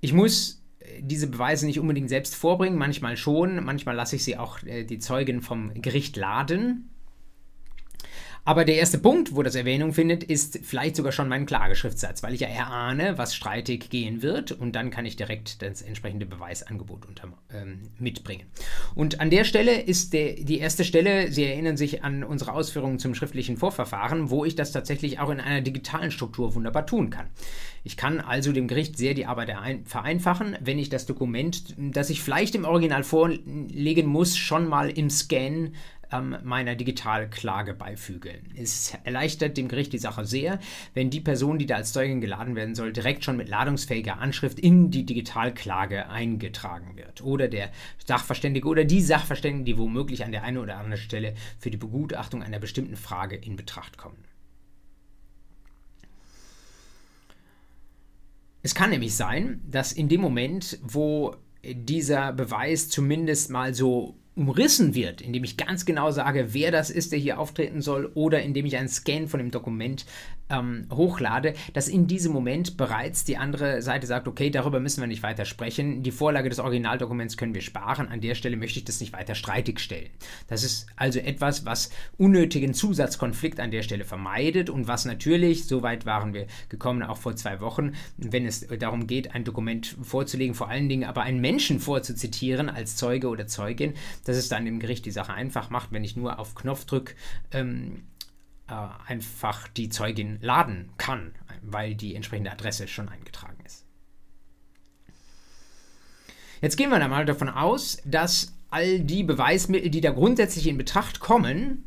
Ich 0.00 0.12
muss 0.12 0.64
äh, 0.80 1.02
diese 1.02 1.28
Beweise 1.28 1.66
nicht 1.66 1.78
unbedingt 1.78 2.08
selbst 2.08 2.34
vorbringen, 2.34 2.78
manchmal 2.78 3.16
schon, 3.16 3.62
manchmal 3.64 3.94
lasse 3.94 4.16
ich 4.16 4.24
sie 4.24 4.38
auch 4.38 4.60
äh, 4.64 4.82
die 4.82 4.98
Zeugen 4.98 5.40
vom 5.40 5.72
Gericht 5.80 6.16
laden. 6.16 6.90
Aber 8.44 8.64
der 8.64 8.74
erste 8.74 8.98
Punkt, 8.98 9.36
wo 9.36 9.44
das 9.44 9.54
Erwähnung 9.54 9.92
findet, 9.92 10.24
ist 10.24 10.58
vielleicht 10.64 10.96
sogar 10.96 11.12
schon 11.12 11.28
mein 11.28 11.46
Klageschriftsatz, 11.46 12.24
weil 12.24 12.34
ich 12.34 12.40
ja 12.40 12.48
erahne, 12.48 13.16
was 13.16 13.36
streitig 13.36 13.88
gehen 13.88 14.20
wird 14.20 14.50
und 14.50 14.74
dann 14.74 14.90
kann 14.90 15.06
ich 15.06 15.14
direkt 15.14 15.62
das 15.62 15.80
entsprechende 15.80 16.26
Beweisangebot 16.26 17.06
unter, 17.06 17.28
ähm, 17.54 17.82
mitbringen. 18.00 18.46
Und 18.96 19.20
an 19.20 19.30
der 19.30 19.44
Stelle 19.44 19.80
ist 19.80 20.12
der, 20.12 20.34
die 20.34 20.58
erste 20.58 20.84
Stelle, 20.84 21.30
Sie 21.30 21.44
erinnern 21.44 21.76
sich 21.76 22.02
an 22.02 22.24
unsere 22.24 22.52
Ausführungen 22.52 22.98
zum 22.98 23.14
schriftlichen 23.14 23.56
Vorverfahren, 23.56 24.30
wo 24.30 24.44
ich 24.44 24.56
das 24.56 24.72
tatsächlich 24.72 25.20
auch 25.20 25.30
in 25.30 25.38
einer 25.38 25.60
digitalen 25.60 26.10
Struktur 26.10 26.56
wunderbar 26.56 26.84
tun 26.84 27.10
kann. 27.10 27.26
Ich 27.84 27.96
kann 27.96 28.20
also 28.20 28.52
dem 28.52 28.66
Gericht 28.66 28.98
sehr 28.98 29.14
die 29.14 29.26
Arbeit 29.26 29.52
vereinfachen, 29.84 30.56
wenn 30.60 30.78
ich 30.80 30.88
das 30.88 31.06
Dokument, 31.06 31.74
das 31.78 32.10
ich 32.10 32.22
vielleicht 32.22 32.56
im 32.56 32.64
Original 32.64 33.04
vorlegen 33.04 34.06
muss, 34.06 34.36
schon 34.36 34.68
mal 34.68 34.90
im 34.90 35.10
Scan 35.10 35.72
ähm, 36.12 36.36
meiner 36.42 36.74
Digitalklage 36.74 37.74
beifüge. 37.74 38.34
Es 38.56 38.96
erleichtert 39.04 39.56
dem 39.56 39.68
Gericht 39.68 39.92
die 39.92 39.98
Sache 39.98 40.24
sehr, 40.24 40.58
wenn 40.94 41.10
die 41.10 41.20
Person, 41.20 41.58
die 41.58 41.66
da 41.66 41.76
als 41.76 41.92
Zeugin 41.92 42.20
geladen 42.20 42.56
werden 42.56 42.74
soll, 42.74 42.92
direkt 42.92 43.24
schon 43.24 43.36
mit 43.36 43.48
ladungsfähiger 43.48 44.18
Anschrift 44.18 44.58
in 44.58 44.90
die 44.90 45.06
Digitalklage 45.06 46.08
eingetragen 46.08 46.96
wird. 46.96 47.22
Oder 47.22 47.48
der 47.48 47.70
Sachverständige 48.04 48.68
oder 48.68 48.84
die 48.84 49.00
Sachverständigen, 49.00 49.64
die 49.64 49.78
womöglich 49.78 50.24
an 50.24 50.32
der 50.32 50.44
einen 50.44 50.58
oder 50.58 50.76
anderen 50.76 51.00
Stelle 51.00 51.34
für 51.58 51.70
die 51.70 51.76
Begutachtung 51.76 52.42
einer 52.42 52.58
bestimmten 52.58 52.96
Frage 52.96 53.36
in 53.36 53.56
Betracht 53.56 53.98
kommen. 53.98 54.24
Es 58.62 58.74
kann 58.74 58.90
nämlich 58.90 59.16
sein, 59.16 59.60
dass 59.68 59.92
in 59.92 60.08
dem 60.08 60.20
Moment, 60.20 60.78
wo 60.82 61.34
dieser 61.64 62.32
Beweis 62.32 62.88
zumindest 62.88 63.50
mal 63.50 63.74
so 63.74 64.16
umrissen 64.34 64.94
wird, 64.94 65.20
indem 65.20 65.44
ich 65.44 65.56
ganz 65.56 65.84
genau 65.84 66.10
sage, 66.10 66.54
wer 66.54 66.70
das 66.70 66.90
ist, 66.90 67.12
der 67.12 67.18
hier 67.18 67.38
auftreten 67.38 67.82
soll, 67.82 68.10
oder 68.14 68.42
indem 68.42 68.64
ich 68.64 68.76
einen 68.76 68.88
Scan 68.88 69.28
von 69.28 69.38
dem 69.38 69.50
Dokument 69.50 70.06
ähm, 70.48 70.86
hochlade, 70.90 71.54
dass 71.74 71.88
in 71.88 72.06
diesem 72.06 72.32
Moment 72.32 72.76
bereits 72.76 73.24
die 73.24 73.36
andere 73.36 73.82
Seite 73.82 74.06
sagt, 74.06 74.28
okay, 74.28 74.50
darüber 74.50 74.80
müssen 74.80 75.00
wir 75.00 75.06
nicht 75.06 75.22
weiter 75.22 75.44
sprechen, 75.44 76.02
die 76.02 76.10
Vorlage 76.10 76.48
des 76.48 76.60
Originaldokuments 76.60 77.36
können 77.36 77.54
wir 77.54 77.60
sparen, 77.60 78.08
an 78.08 78.20
der 78.20 78.34
Stelle 78.34 78.56
möchte 78.56 78.78
ich 78.78 78.84
das 78.84 79.00
nicht 79.00 79.12
weiter 79.12 79.34
streitig 79.34 79.80
stellen. 79.80 80.08
Das 80.48 80.64
ist 80.64 80.86
also 80.96 81.18
etwas, 81.18 81.66
was 81.66 81.90
unnötigen 82.16 82.74
Zusatzkonflikt 82.74 83.60
an 83.60 83.70
der 83.70 83.82
Stelle 83.82 84.04
vermeidet 84.04 84.70
und 84.70 84.88
was 84.88 85.04
natürlich, 85.04 85.66
so 85.66 85.82
weit 85.82 86.06
waren 86.06 86.32
wir 86.32 86.46
gekommen, 86.68 87.02
auch 87.02 87.18
vor 87.18 87.36
zwei 87.36 87.60
Wochen, 87.60 87.92
wenn 88.16 88.46
es 88.46 88.66
darum 88.78 89.06
geht, 89.06 89.34
ein 89.34 89.44
Dokument 89.44 89.96
vorzulegen, 90.02 90.54
vor 90.54 90.68
allen 90.68 90.88
Dingen 90.88 91.04
aber 91.04 91.22
einen 91.22 91.40
Menschen 91.40 91.80
vorzuzitieren 91.80 92.68
als 92.68 92.96
Zeuge 92.96 93.28
oder 93.28 93.46
Zeugin, 93.46 93.94
dass 94.24 94.36
es 94.36 94.48
dann 94.48 94.66
im 94.66 94.80
Gericht 94.80 95.04
die 95.04 95.10
Sache 95.10 95.32
einfach 95.32 95.70
macht, 95.70 95.92
wenn 95.92 96.04
ich 96.04 96.16
nur 96.16 96.38
auf 96.38 96.54
Knopfdruck 96.54 97.14
ähm, 97.50 98.04
äh, 98.68 98.74
einfach 99.06 99.68
die 99.68 99.88
Zeugin 99.88 100.38
laden 100.40 100.90
kann, 100.96 101.34
weil 101.62 101.94
die 101.94 102.14
entsprechende 102.14 102.52
Adresse 102.52 102.88
schon 102.88 103.08
eingetragen 103.08 103.58
ist. 103.64 103.84
Jetzt 106.60 106.76
gehen 106.76 106.90
wir 106.90 107.00
dann 107.00 107.10
mal 107.10 107.24
davon 107.24 107.48
aus, 107.48 108.00
dass 108.04 108.54
all 108.70 109.00
die 109.00 109.24
Beweismittel, 109.24 109.90
die 109.90 110.00
da 110.00 110.12
grundsätzlich 110.12 110.68
in 110.68 110.78
Betracht 110.78 111.20
kommen, 111.20 111.84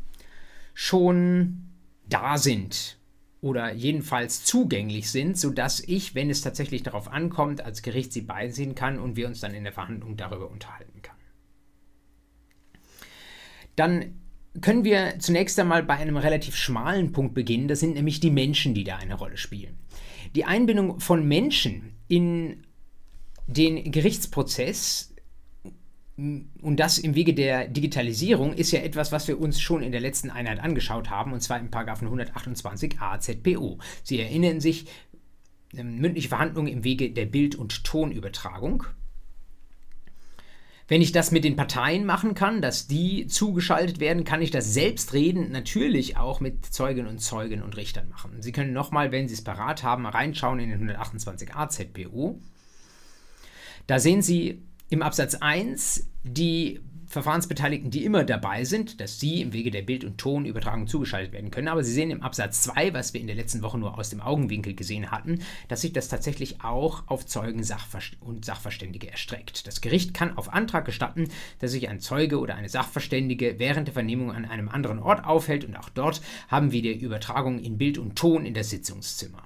schon 0.73 1.69
da 2.07 2.37
sind 2.37 2.97
oder 3.41 3.73
jedenfalls 3.73 4.43
zugänglich 4.43 5.09
sind, 5.09 5.37
sodass 5.37 5.79
ich, 5.79 6.13
wenn 6.13 6.29
es 6.29 6.41
tatsächlich 6.41 6.83
darauf 6.83 7.07
ankommt, 7.07 7.61
als 7.61 7.81
Gericht 7.81 8.11
sie 8.11 8.21
beisehen 8.21 8.75
kann 8.75 8.99
und 8.99 9.15
wir 9.15 9.27
uns 9.27 9.39
dann 9.39 9.53
in 9.53 9.63
der 9.63 9.73
Verhandlung 9.73 10.17
darüber 10.17 10.49
unterhalten 10.49 11.01
kann. 11.01 11.14
Dann 13.75 14.19
können 14.61 14.83
wir 14.83 15.15
zunächst 15.19 15.59
einmal 15.59 15.83
bei 15.83 15.95
einem 15.95 16.17
relativ 16.17 16.55
schmalen 16.55 17.11
Punkt 17.11 17.33
beginnen. 17.33 17.67
Das 17.67 17.81
sind 17.81 17.95
nämlich 17.95 18.19
die 18.19 18.31
Menschen, 18.31 18.73
die 18.73 18.83
da 18.83 18.97
eine 18.97 19.15
Rolle 19.15 19.37
spielen. 19.37 19.77
Die 20.35 20.45
Einbindung 20.45 20.99
von 20.99 21.27
Menschen 21.27 21.93
in 22.07 22.63
den 23.47 23.91
Gerichtsprozess 23.91 25.13
und 26.17 26.77
das 26.77 26.97
im 26.97 27.15
Wege 27.15 27.33
der 27.33 27.67
Digitalisierung 27.67 28.53
ist 28.53 28.71
ja 28.71 28.79
etwas, 28.79 29.11
was 29.11 29.27
wir 29.27 29.39
uns 29.39 29.59
schon 29.59 29.83
in 29.83 29.91
der 29.91 29.99
letzten 29.99 30.29
Einheit 30.29 30.59
angeschaut 30.59 31.09
haben, 31.09 31.33
und 31.33 31.41
zwar 31.41 31.59
im 31.59 31.69
128 31.73 33.01
AZPO. 33.01 33.79
Sie 34.01 34.21
erinnern 34.21 34.61
sich, 34.61 34.85
ähm, 35.75 35.97
mündliche 35.97 36.29
Verhandlungen 36.29 36.71
im 36.71 36.83
Wege 36.85 37.11
der 37.11 37.25
Bild- 37.25 37.55
und 37.55 37.83
Tonübertragung. 37.83 38.85
Wenn 40.87 41.01
ich 41.01 41.11
das 41.11 41.31
mit 41.31 41.43
den 41.43 41.55
Parteien 41.55 42.05
machen 42.05 42.35
kann, 42.35 42.61
dass 42.61 42.85
die 42.85 43.25
zugeschaltet 43.25 43.99
werden, 43.99 44.23
kann 44.23 44.43
ich 44.43 44.51
das 44.51 44.71
selbstredend 44.73 45.51
natürlich 45.51 46.17
auch 46.17 46.39
mit 46.39 46.65
Zeugen 46.65 47.07
und 47.07 47.19
Zeugen 47.19 47.63
und 47.63 47.75
Richtern 47.75 48.07
machen. 48.09 48.41
Sie 48.41 48.51
können 48.51 48.73
nochmal, 48.73 49.11
wenn 49.11 49.27
Sie 49.27 49.33
es 49.33 49.43
parat 49.43 49.81
haben, 49.81 50.05
reinschauen 50.05 50.59
in 50.59 50.69
den 50.69 50.91
128a 50.91 51.69
ZPO. 51.69 52.39
Da 53.87 53.99
sehen 53.99 54.21
Sie 54.21 54.61
im 54.89 55.01
Absatz 55.01 55.35
1 55.35 56.07
die 56.23 56.81
Verfahrensbeteiligten, 57.15 57.91
die 57.91 58.03
immer 58.03 58.25
dabei 58.25 58.65
sind, 58.65 58.99
dass 58.99 59.21
sie 59.21 59.41
im 59.41 59.53
Wege 59.53 59.71
der 59.71 59.83
Bild- 59.83 60.03
und 60.03 60.17
Tonübertragung 60.17 60.87
zugeschaltet 60.87 61.31
werden 61.31 61.49
können. 61.49 61.69
Aber 61.69 61.81
Sie 61.81 61.93
sehen 61.93 62.11
im 62.11 62.21
Absatz 62.21 62.61
2, 62.63 62.93
was 62.93 63.13
wir 63.13 63.21
in 63.21 63.27
der 63.27 63.37
letzten 63.37 63.61
Woche 63.61 63.77
nur 63.77 63.97
aus 63.97 64.09
dem 64.09 64.19
Augenwinkel 64.19 64.75
gesehen 64.75 65.11
hatten, 65.11 65.39
dass 65.69 65.81
sich 65.81 65.93
das 65.93 66.09
tatsächlich 66.09 66.61
auch 66.61 67.03
auf 67.07 67.25
Zeugen 67.25 67.65
und 68.19 68.45
Sachverständige 68.45 69.09
erstreckt. 69.09 69.65
Das 69.65 69.79
Gericht 69.79 70.13
kann 70.13 70.37
auf 70.37 70.51
Antrag 70.51 70.83
gestatten, 70.83 71.29
dass 71.59 71.71
sich 71.71 71.87
ein 71.87 72.01
Zeuge 72.01 72.37
oder 72.37 72.55
eine 72.55 72.67
Sachverständige 72.67 73.59
während 73.59 73.87
der 73.87 73.93
Vernehmung 73.93 74.33
an 74.33 74.43
einem 74.43 74.67
anderen 74.67 74.99
Ort 74.99 75.25
aufhält 75.25 75.63
und 75.63 75.77
auch 75.77 75.89
dort 75.89 76.21
haben 76.49 76.73
wir 76.73 76.81
die 76.81 76.99
Übertragung 76.99 77.59
in 77.59 77.77
Bild 77.77 77.97
und 77.97 78.17
Ton 78.17 78.45
in 78.45 78.53
das 78.53 78.71
Sitzungszimmer. 78.71 79.41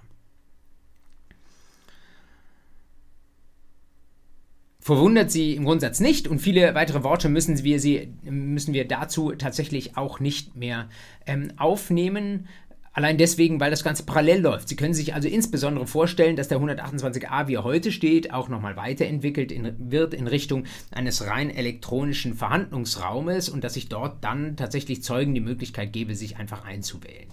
Verwundert 4.90 5.30
sie 5.30 5.54
im 5.54 5.66
Grundsatz 5.66 6.00
nicht 6.00 6.28
und 6.28 6.40
viele 6.40 6.74
weitere 6.74 7.04
Worte 7.04 7.30
müssen 7.30 7.64
wir, 7.64 7.80
sie, 7.80 8.12
müssen 8.24 8.74
wir 8.74 8.88
dazu 8.88 9.34
tatsächlich 9.34 9.96
auch 9.98 10.20
nicht 10.20 10.56
mehr 10.56 10.90
ähm, 11.28 11.54
aufnehmen. 11.58 12.48
Allein 12.92 13.20
deswegen, 13.20 13.60
weil 13.60 13.70
das 13.70 13.84
Ganze 13.84 14.04
parallel 14.04 14.42
läuft. 14.42 14.68
Sie 14.68 14.76
können 14.76 14.96
sich 14.96 15.14
also 15.14 15.28
insbesondere 15.28 15.86
vorstellen, 15.86 16.36
dass 16.36 16.48
der 16.48 16.60
128a, 16.60 17.48
wie 17.48 17.54
er 17.54 17.64
heute 17.64 17.92
steht, 17.92 18.34
auch 18.34 18.50
nochmal 18.50 18.78
weiterentwickelt 18.78 19.52
in, 19.52 19.76
wird 19.78 20.16
in 20.16 20.26
Richtung 20.26 20.64
eines 20.90 21.28
rein 21.28 21.52
elektronischen 21.52 22.34
Verhandlungsraumes 22.34 23.50
und 23.50 23.64
dass 23.64 23.76
ich 23.76 23.90
dort 23.90 24.24
dann 24.24 24.58
tatsächlich 24.58 25.04
Zeugen 25.04 25.36
die 25.36 25.40
Möglichkeit 25.40 25.94
gebe, 25.94 26.16
sich 26.16 26.38
einfach 26.38 26.66
einzuwählen. 26.66 27.30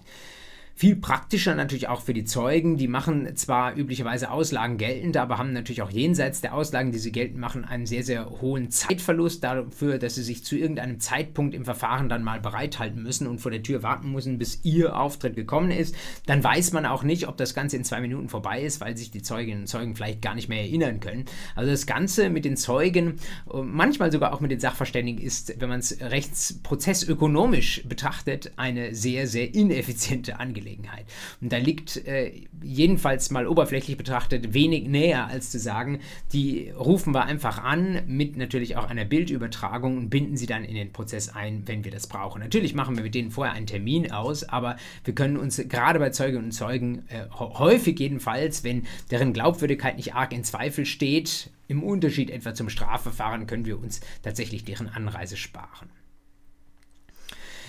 Viel 0.78 0.94
praktischer 0.94 1.54
natürlich 1.54 1.88
auch 1.88 2.02
für 2.02 2.12
die 2.12 2.26
Zeugen. 2.26 2.76
Die 2.76 2.86
machen 2.86 3.34
zwar 3.34 3.74
üblicherweise 3.74 4.30
Auslagen 4.30 4.76
geltend, 4.76 5.16
aber 5.16 5.38
haben 5.38 5.54
natürlich 5.54 5.80
auch 5.80 5.88
jenseits 5.88 6.42
der 6.42 6.52
Auslagen, 6.52 6.92
die 6.92 6.98
sie 6.98 7.12
geltend 7.12 7.40
machen, 7.40 7.64
einen 7.64 7.86
sehr, 7.86 8.02
sehr 8.02 8.28
hohen 8.42 8.70
Zeitverlust 8.70 9.42
dafür, 9.42 9.96
dass 9.96 10.16
sie 10.16 10.22
sich 10.22 10.44
zu 10.44 10.54
irgendeinem 10.54 11.00
Zeitpunkt 11.00 11.54
im 11.54 11.64
Verfahren 11.64 12.10
dann 12.10 12.22
mal 12.22 12.40
bereithalten 12.40 13.02
müssen 13.02 13.26
und 13.26 13.38
vor 13.38 13.50
der 13.50 13.62
Tür 13.62 13.82
warten 13.82 14.12
müssen, 14.12 14.36
bis 14.36 14.66
ihr 14.66 15.00
Auftritt 15.00 15.34
gekommen 15.34 15.70
ist. 15.70 15.94
Dann 16.26 16.44
weiß 16.44 16.72
man 16.72 16.84
auch 16.84 17.04
nicht, 17.04 17.26
ob 17.26 17.38
das 17.38 17.54
Ganze 17.54 17.78
in 17.78 17.84
zwei 17.84 18.02
Minuten 18.02 18.28
vorbei 18.28 18.60
ist, 18.60 18.82
weil 18.82 18.98
sich 18.98 19.10
die 19.10 19.22
Zeuginnen 19.22 19.60
und 19.60 19.68
Zeugen 19.68 19.96
vielleicht 19.96 20.20
gar 20.20 20.34
nicht 20.34 20.50
mehr 20.50 20.60
erinnern 20.60 21.00
können. 21.00 21.24
Also 21.54 21.70
das 21.70 21.86
Ganze 21.86 22.28
mit 22.28 22.44
den 22.44 22.58
Zeugen, 22.58 23.14
manchmal 23.50 24.12
sogar 24.12 24.34
auch 24.34 24.40
mit 24.40 24.50
den 24.50 24.60
Sachverständigen, 24.60 25.24
ist, 25.24 25.58
wenn 25.58 25.70
man 25.70 25.80
es 25.80 26.02
rechtsprozessökonomisch 26.02 27.82
betrachtet, 27.88 28.52
eine 28.56 28.94
sehr, 28.94 29.26
sehr 29.26 29.54
ineffiziente 29.54 30.38
Angelegenheit. 30.38 30.65
Angelegenheit. 30.66 31.06
Und 31.40 31.52
da 31.52 31.58
liegt 31.58 32.06
äh, 32.06 32.32
jedenfalls 32.62 33.30
mal 33.30 33.46
oberflächlich 33.46 33.96
betrachtet 33.96 34.54
wenig 34.54 34.88
näher, 34.88 35.26
als 35.28 35.50
zu 35.50 35.58
sagen, 35.58 36.00
die 36.32 36.70
rufen 36.70 37.14
wir 37.14 37.24
einfach 37.24 37.62
an 37.62 38.02
mit 38.06 38.36
natürlich 38.36 38.76
auch 38.76 38.88
einer 38.88 39.04
Bildübertragung 39.04 39.96
und 39.96 40.10
binden 40.10 40.36
sie 40.36 40.46
dann 40.46 40.64
in 40.64 40.74
den 40.74 40.92
Prozess 40.92 41.28
ein, 41.28 41.62
wenn 41.66 41.84
wir 41.84 41.92
das 41.92 42.06
brauchen. 42.06 42.40
Natürlich 42.40 42.74
machen 42.74 42.96
wir 42.96 43.04
mit 43.04 43.14
denen 43.14 43.30
vorher 43.30 43.54
einen 43.54 43.66
Termin 43.66 44.10
aus, 44.10 44.44
aber 44.44 44.76
wir 45.04 45.14
können 45.14 45.36
uns 45.36 45.56
gerade 45.68 45.98
bei 45.98 46.10
Zeuginnen 46.10 46.46
und 46.46 46.52
Zeugen 46.52 47.04
äh, 47.08 47.26
häufig 47.30 47.98
jedenfalls, 47.98 48.64
wenn 48.64 48.86
deren 49.10 49.32
Glaubwürdigkeit 49.32 49.96
nicht 49.96 50.14
arg 50.14 50.32
in 50.32 50.44
Zweifel 50.44 50.86
steht, 50.86 51.50
im 51.68 51.82
Unterschied 51.82 52.30
etwa 52.30 52.54
zum 52.54 52.68
Strafverfahren 52.68 53.46
können 53.46 53.66
wir 53.66 53.78
uns 53.78 54.00
tatsächlich 54.22 54.64
deren 54.64 54.88
Anreise 54.88 55.36
sparen. 55.36 55.90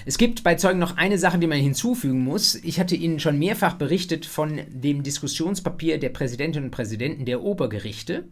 Es 0.08 0.18
gibt 0.18 0.44
bei 0.46 0.56
Zeugen 0.56 0.80
noch 0.80 0.96
eine 0.96 1.18
Sache, 1.18 1.38
die 1.38 1.48
man 1.48 1.60
hinzufügen 1.60 2.24
muss. 2.24 2.56
Ich 2.56 2.80
hatte 2.80 2.96
Ihnen 2.96 3.20
schon 3.20 3.38
mehrfach 3.38 3.74
berichtet 3.74 4.26
von 4.26 4.62
dem 4.70 5.04
Diskussionspapier 5.04 6.00
der 6.00 6.08
Präsidentinnen 6.08 6.70
und 6.70 6.72
Präsidenten 6.72 7.26
der 7.26 7.44
Obergerichte. 7.44 8.24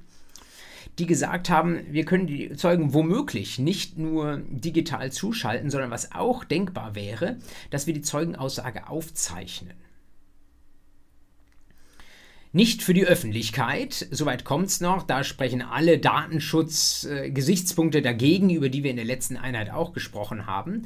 die 1.00 1.06
gesagt 1.06 1.50
haben, 1.50 1.82
wir 1.92 2.06
können 2.06 2.28
die 2.28 2.56
Zeugen 2.56 2.94
womöglich 2.94 3.60
nicht 3.60 3.98
nur 3.98 4.42
digital 4.48 5.12
zuschalten, 5.12 5.70
sondern 5.70 5.92
was 5.92 6.14
auch 6.14 6.46
denkbar 6.46 6.96
wäre, 6.96 7.36
dass 7.72 7.88
wir 7.88 7.94
die 7.94 8.02
Zeugenaussage 8.02 8.88
aufzeichnen. 8.88 9.74
Nicht 12.54 12.84
für 12.84 12.94
die 12.94 13.06
Öffentlichkeit, 13.06 14.08
soweit 14.12 14.46
kommt 14.46 14.68
es 14.68 14.80
noch, 14.80 15.04
da 15.04 15.26
sprechen 15.26 15.62
alle 15.62 16.00
Datenschutz-Gesichtspunkte 16.00 18.02
dagegen, 18.02 18.50
über 18.50 18.70
die 18.70 18.84
wir 18.84 18.92
in 18.92 18.96
der 18.96 19.04
letzten 19.04 19.36
Einheit 19.36 19.72
auch 19.72 19.92
gesprochen 19.92 20.48
haben 20.48 20.86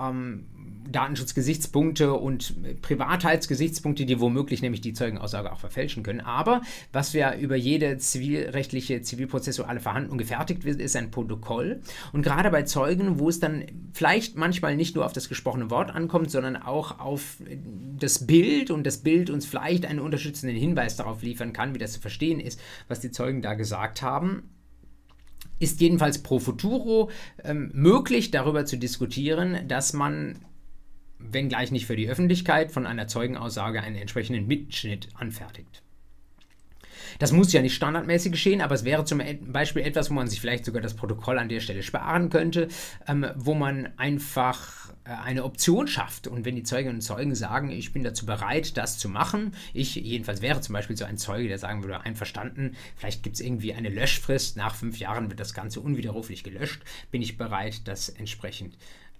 ähm, 0.00 0.46
Datenschutzgesichtspunkte 0.90 2.12
und 2.12 2.54
Privatheitsgesichtspunkte, 2.82 4.04
die 4.06 4.20
womöglich 4.20 4.62
nämlich 4.62 4.80
die 4.80 4.92
Zeugenaussage 4.92 5.52
auch 5.52 5.60
verfälschen 5.60 6.02
können. 6.02 6.20
Aber 6.20 6.60
was 6.92 7.14
wir 7.14 7.34
über 7.34 7.56
jede 7.56 7.96
zivilrechtliche, 7.98 9.02
zivilprozessuale 9.02 9.80
Verhandlung 9.80 10.18
gefertigt 10.18 10.64
wird, 10.64 10.80
ist 10.80 10.96
ein 10.96 11.10
Protokoll. 11.10 11.80
Und 12.12 12.22
gerade 12.22 12.50
bei 12.50 12.62
Zeugen, 12.62 13.18
wo 13.18 13.28
es 13.28 13.40
dann 13.40 13.64
vielleicht 13.92 14.36
manchmal 14.36 14.76
nicht 14.76 14.94
nur 14.94 15.06
auf 15.06 15.12
das 15.12 15.28
gesprochene 15.28 15.70
Wort 15.70 15.94
ankommt, 15.94 16.30
sondern 16.30 16.56
auch 16.56 17.00
auf 17.00 17.38
das 17.98 18.26
Bild 18.26 18.70
und 18.70 18.84
das 18.84 18.98
Bild 18.98 19.30
uns 19.30 19.46
vielleicht 19.46 19.86
einen 19.86 20.00
unterstützenden 20.00 20.56
Hinweis 20.56 20.96
darauf 20.96 21.22
liefern 21.22 21.52
kann, 21.52 21.74
wie 21.74 21.78
das 21.78 21.92
zu 21.92 22.00
verstehen 22.00 22.40
ist, 22.40 22.60
was 22.88 23.00
die 23.00 23.10
Zeugen 23.10 23.42
da 23.42 23.54
gesagt 23.54 24.02
haben, 24.02 24.50
ist 25.64 25.80
jedenfalls 25.80 26.22
pro 26.22 26.38
futuro 26.38 27.10
ähm, 27.42 27.70
möglich, 27.74 28.30
darüber 28.30 28.64
zu 28.64 28.76
diskutieren, 28.76 29.66
dass 29.66 29.92
man, 29.92 30.36
wenngleich 31.18 31.72
nicht 31.72 31.86
für 31.86 31.96
die 31.96 32.08
Öffentlichkeit, 32.08 32.70
von 32.70 32.86
einer 32.86 33.08
Zeugenaussage 33.08 33.82
einen 33.82 33.96
entsprechenden 33.96 34.46
Mitschnitt 34.46 35.08
anfertigt. 35.14 35.82
Das 37.18 37.32
muss 37.32 37.52
ja 37.52 37.62
nicht 37.62 37.74
standardmäßig 37.74 38.32
geschehen, 38.32 38.60
aber 38.60 38.74
es 38.74 38.84
wäre 38.84 39.04
zum 39.04 39.22
Beispiel 39.46 39.82
etwas, 39.82 40.10
wo 40.10 40.14
man 40.14 40.28
sich 40.28 40.40
vielleicht 40.40 40.64
sogar 40.64 40.82
das 40.82 40.94
Protokoll 40.94 41.38
an 41.38 41.48
der 41.48 41.60
Stelle 41.60 41.82
sparen 41.82 42.28
könnte, 42.28 42.68
ähm, 43.06 43.26
wo 43.36 43.54
man 43.54 43.88
einfach 43.96 44.83
eine 45.04 45.44
Option 45.44 45.86
schafft. 45.86 46.26
Und 46.26 46.44
wenn 46.44 46.56
die 46.56 46.62
Zeuginnen 46.62 46.96
und 46.96 47.02
Zeugen 47.02 47.34
sagen, 47.34 47.70
ich 47.70 47.92
bin 47.92 48.02
dazu 48.02 48.26
bereit, 48.26 48.76
das 48.76 48.98
zu 48.98 49.08
machen, 49.08 49.54
ich 49.72 49.94
jedenfalls 49.94 50.40
wäre 50.40 50.60
zum 50.60 50.72
Beispiel 50.72 50.96
so 50.96 51.04
ein 51.04 51.18
Zeuge, 51.18 51.48
der 51.48 51.58
sagen 51.58 51.82
würde, 51.82 52.00
einverstanden, 52.00 52.76
vielleicht 52.96 53.22
gibt 53.22 53.36
es 53.36 53.42
irgendwie 53.42 53.74
eine 53.74 53.90
Löschfrist, 53.90 54.56
nach 54.56 54.74
fünf 54.74 54.98
Jahren 54.98 55.28
wird 55.28 55.40
das 55.40 55.54
Ganze 55.54 55.80
unwiderruflich 55.80 56.42
gelöscht, 56.42 56.82
bin 57.10 57.22
ich 57.22 57.36
bereit, 57.36 57.82
das 57.84 58.08
entsprechend 58.08 58.76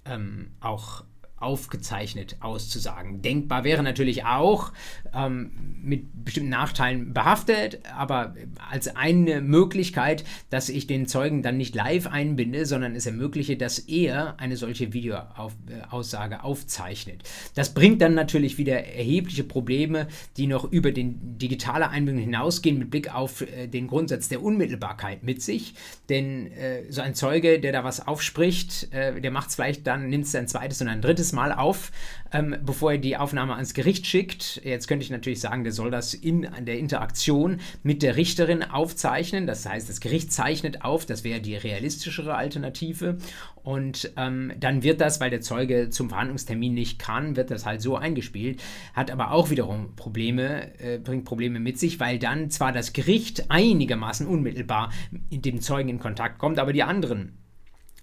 ähm, 0.06 0.50
auch 0.60 1.04
aufgezeichnet 1.44 2.36
auszusagen. 2.40 3.22
Denkbar 3.22 3.64
wäre 3.64 3.82
natürlich 3.82 4.24
auch 4.24 4.72
ähm, 5.14 5.50
mit 5.82 6.24
bestimmten 6.24 6.50
Nachteilen 6.50 7.12
behaftet, 7.12 7.80
aber 7.96 8.34
als 8.70 8.96
eine 8.96 9.42
Möglichkeit, 9.42 10.24
dass 10.50 10.68
ich 10.68 10.86
den 10.86 11.06
Zeugen 11.06 11.42
dann 11.42 11.58
nicht 11.58 11.74
live 11.74 12.06
einbinde, 12.06 12.64
sondern 12.64 12.96
es 12.96 13.06
ermögliche, 13.06 13.56
dass 13.56 13.78
er 13.78 14.40
eine 14.40 14.56
solche 14.56 14.92
Videoaussage 14.92 16.42
aufzeichnet. 16.42 17.22
Das 17.54 17.74
bringt 17.74 18.00
dann 18.00 18.14
natürlich 18.14 18.56
wieder 18.56 18.84
erhebliche 18.84 19.44
Probleme, 19.44 20.08
die 20.36 20.46
noch 20.46 20.64
über 20.72 20.92
den 20.92 21.38
digitale 21.38 21.90
Einbindung 21.90 22.24
hinausgehen 22.24 22.78
mit 22.78 22.90
Blick 22.90 23.14
auf 23.14 23.42
äh, 23.42 23.66
den 23.66 23.86
Grundsatz 23.86 24.28
der 24.28 24.42
Unmittelbarkeit 24.42 25.22
mit 25.22 25.42
sich. 25.42 25.74
Denn 26.08 26.50
äh, 26.52 26.90
so 26.90 27.02
ein 27.02 27.14
Zeuge, 27.14 27.60
der 27.60 27.72
da 27.72 27.84
was 27.84 28.06
aufspricht, 28.06 28.92
äh, 28.92 29.20
der 29.20 29.30
macht 29.30 29.50
es 29.50 29.56
vielleicht 29.56 29.86
dann, 29.86 30.08
nimmt 30.08 30.24
es 30.24 30.34
ein 30.34 30.48
zweites 30.48 30.80
und 30.80 30.88
ein 30.88 31.02
drittes 31.02 31.32
Mal 31.34 31.52
auf, 31.52 31.92
ähm, 32.32 32.56
bevor 32.64 32.92
er 32.92 32.98
die 32.98 33.16
Aufnahme 33.16 33.54
ans 33.54 33.74
Gericht 33.74 34.06
schickt. 34.06 34.60
Jetzt 34.64 34.88
könnte 34.88 35.04
ich 35.04 35.10
natürlich 35.10 35.40
sagen, 35.40 35.64
der 35.64 35.72
soll 35.72 35.90
das 35.90 36.14
in 36.14 36.48
der 36.60 36.78
Interaktion 36.78 37.60
mit 37.82 38.02
der 38.02 38.16
Richterin 38.16 38.62
aufzeichnen. 38.62 39.46
Das 39.46 39.66
heißt, 39.66 39.88
das 39.88 40.00
Gericht 40.00 40.32
zeichnet 40.32 40.82
auf, 40.82 41.06
das 41.06 41.24
wäre 41.24 41.40
die 41.40 41.56
realistischere 41.56 42.34
Alternative. 42.34 43.18
Und 43.62 44.12
ähm, 44.16 44.52
dann 44.58 44.82
wird 44.82 45.00
das, 45.00 45.20
weil 45.20 45.30
der 45.30 45.40
Zeuge 45.40 45.90
zum 45.90 46.10
Verhandlungstermin 46.10 46.74
nicht 46.74 46.98
kann, 46.98 47.36
wird 47.36 47.50
das 47.50 47.64
halt 47.64 47.80
so 47.80 47.96
eingespielt, 47.96 48.62
hat 48.92 49.10
aber 49.10 49.30
auch 49.30 49.50
wiederum 49.50 49.96
Probleme, 49.96 50.78
äh, 50.78 50.98
bringt 50.98 51.24
Probleme 51.24 51.60
mit 51.60 51.78
sich, 51.78 51.98
weil 52.00 52.18
dann 52.18 52.50
zwar 52.50 52.72
das 52.72 52.92
Gericht 52.92 53.50
einigermaßen 53.50 54.26
unmittelbar 54.26 54.92
mit 55.30 55.44
dem 55.44 55.60
Zeugen 55.60 55.88
in 55.88 55.98
Kontakt 55.98 56.38
kommt, 56.38 56.58
aber 56.58 56.72
die 56.72 56.82
anderen 56.82 57.38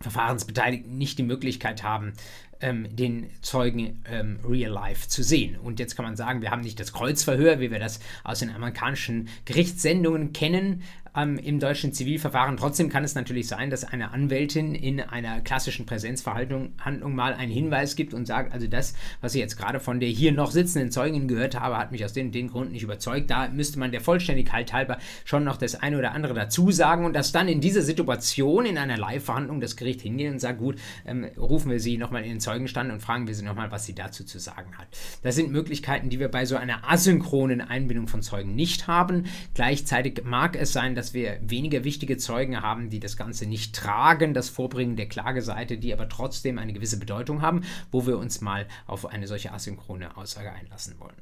Verfahrensbeteiligten 0.01 0.97
nicht 0.97 1.19
die 1.19 1.23
Möglichkeit 1.23 1.83
haben, 1.83 2.13
ähm, 2.61 2.95
den 2.95 3.29
Zeugen 3.41 4.01
ähm, 4.09 4.39
real 4.47 4.71
life 4.71 5.07
zu 5.07 5.23
sehen. 5.23 5.57
Und 5.57 5.79
jetzt 5.79 5.95
kann 5.95 6.05
man 6.05 6.15
sagen, 6.15 6.41
wir 6.41 6.51
haben 6.51 6.61
nicht 6.61 6.79
das 6.79 6.93
Kreuzverhör, 6.93 7.59
wie 7.59 7.71
wir 7.71 7.79
das 7.79 7.99
aus 8.23 8.39
den 8.39 8.49
amerikanischen 8.49 9.29
Gerichtssendungen 9.45 10.33
kennen, 10.33 10.83
ähm, 11.15 11.37
im 11.37 11.59
deutschen 11.59 11.93
Zivilverfahren. 11.93 12.57
Trotzdem 12.57 12.89
kann 12.89 13.03
es 13.03 13.15
natürlich 13.15 13.47
sein, 13.47 13.69
dass 13.69 13.83
eine 13.83 14.11
Anwältin 14.11 14.75
in 14.75 14.99
einer 14.99 15.41
klassischen 15.41 15.85
Präsenzverhandlung 15.85 16.73
Handlung 16.79 17.15
mal 17.15 17.33
einen 17.33 17.51
Hinweis 17.51 17.95
gibt 17.95 18.13
und 18.13 18.25
sagt, 18.25 18.53
also 18.53 18.67
das, 18.67 18.93
was 19.21 19.35
ich 19.35 19.41
jetzt 19.41 19.57
gerade 19.57 19.79
von 19.79 19.99
der 19.99 20.09
hier 20.09 20.31
noch 20.31 20.51
sitzenden 20.51 20.91
Zeugin 20.91 21.27
gehört 21.27 21.59
habe, 21.59 21.77
hat 21.77 21.91
mich 21.91 22.05
aus 22.05 22.13
den, 22.13 22.31
den 22.31 22.49
Gründen 22.49 22.73
nicht 22.73 22.83
überzeugt. 22.83 23.29
Da 23.29 23.49
müsste 23.49 23.79
man 23.79 23.91
der 23.91 24.01
Vollständigkeit 24.01 24.71
halber 24.73 24.97
schon 25.25 25.43
noch 25.43 25.57
das 25.57 25.75
eine 25.75 25.97
oder 25.97 26.13
andere 26.13 26.33
dazu 26.33 26.71
sagen 26.71 27.05
und 27.05 27.13
dass 27.13 27.31
dann 27.31 27.47
in 27.47 27.61
dieser 27.61 27.81
Situation 27.81 28.65
in 28.65 28.77
einer 28.77 28.97
Live-Verhandlung 28.97 29.59
das 29.61 29.75
Gericht 29.75 30.01
hingeht 30.01 30.31
und 30.31 30.39
sagt, 30.39 30.59
gut, 30.59 30.77
ähm, 31.05 31.25
rufen 31.37 31.71
wir 31.71 31.79
sie 31.79 31.97
nochmal 31.97 32.23
in 32.23 32.29
den 32.29 32.39
Zeugenstand 32.39 32.91
und 32.91 33.01
fragen 33.01 33.27
wir 33.27 33.35
sie 33.35 33.43
nochmal, 33.43 33.71
was 33.71 33.85
sie 33.85 33.95
dazu 33.95 34.23
zu 34.23 34.39
sagen 34.39 34.77
hat. 34.77 34.87
Das 35.23 35.35
sind 35.35 35.51
Möglichkeiten, 35.51 36.09
die 36.09 36.19
wir 36.19 36.29
bei 36.29 36.45
so 36.45 36.55
einer 36.55 36.89
asynchronen 36.89 37.61
Einbindung 37.61 38.07
von 38.07 38.21
Zeugen 38.21 38.55
nicht 38.55 38.87
haben. 38.87 39.25
Gleichzeitig 39.53 40.21
mag 40.23 40.55
es 40.55 40.73
sein, 40.73 40.95
dass 40.95 41.00
dass 41.01 41.15
wir 41.15 41.39
weniger 41.41 41.83
wichtige 41.83 42.17
Zeugen 42.17 42.61
haben, 42.61 42.91
die 42.91 42.99
das 42.99 43.17
Ganze 43.17 43.47
nicht 43.47 43.75
tragen, 43.75 44.35
das 44.35 44.49
Vorbringen 44.49 44.95
der 44.95 45.09
Klageseite, 45.09 45.79
die 45.79 45.93
aber 45.93 46.07
trotzdem 46.07 46.59
eine 46.59 46.73
gewisse 46.73 46.99
Bedeutung 46.99 47.41
haben, 47.41 47.63
wo 47.91 48.05
wir 48.05 48.19
uns 48.19 48.39
mal 48.39 48.67
auf 48.85 49.07
eine 49.07 49.25
solche 49.25 49.51
asynchrone 49.51 50.15
Aussage 50.15 50.51
einlassen 50.51 50.99
wollen. 50.99 51.15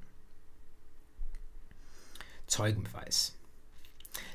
Zeugenbeweis. 2.46 3.38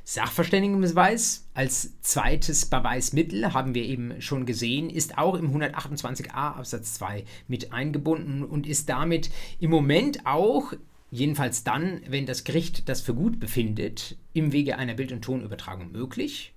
Sachverständigenbeweis 0.04 1.46
als 1.52 2.00
zweites 2.00 2.64
Beweismittel, 2.64 3.52
haben 3.52 3.74
wir 3.74 3.84
eben 3.84 4.22
schon 4.22 4.46
gesehen, 4.46 4.88
ist 4.88 5.18
auch 5.18 5.34
im 5.34 5.54
128a 5.54 6.30
Absatz 6.30 6.94
2 6.94 7.26
mit 7.48 7.70
eingebunden 7.70 8.44
und 8.44 8.66
ist 8.66 8.88
damit 8.88 9.28
im 9.60 9.70
Moment 9.70 10.24
auch 10.24 10.72
jedenfalls 11.14 11.62
dann, 11.62 12.00
wenn 12.08 12.26
das 12.26 12.42
Gericht 12.42 12.88
das 12.88 13.00
für 13.00 13.14
gut 13.14 13.38
befindet, 13.38 14.16
im 14.32 14.50
Wege 14.50 14.78
einer 14.78 14.94
Bild- 14.94 15.12
und 15.12 15.22
Tonübertragung 15.22 15.92
möglich. 15.92 16.54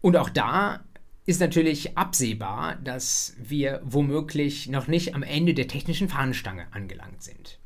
Und 0.00 0.16
auch 0.16 0.30
da 0.30 0.84
ist 1.26 1.40
natürlich 1.40 1.98
absehbar, 1.98 2.76
dass 2.76 3.34
wir 3.38 3.80
womöglich 3.84 4.68
noch 4.68 4.86
nicht 4.86 5.16
am 5.16 5.24
Ende 5.24 5.52
der 5.52 5.66
technischen 5.66 6.08
Fahnenstange 6.08 6.72
angelangt 6.72 7.24
sind. 7.24 7.58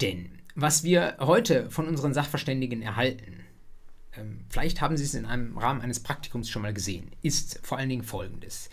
Denn 0.00 0.30
was 0.56 0.82
wir 0.82 1.16
heute 1.20 1.70
von 1.70 1.86
unseren 1.86 2.12
Sachverständigen 2.12 2.82
erhalten, 2.82 3.44
ähm, 4.16 4.40
vielleicht 4.48 4.80
haben 4.80 4.96
Sie 4.96 5.04
es 5.04 5.14
in 5.14 5.26
einem 5.26 5.56
Rahmen 5.58 5.80
eines 5.80 6.00
Praktikums 6.00 6.50
schon 6.50 6.62
mal 6.62 6.74
gesehen, 6.74 7.12
ist 7.22 7.60
vor 7.64 7.78
allen 7.78 7.88
Dingen 7.88 8.02
Folgendes. 8.02 8.68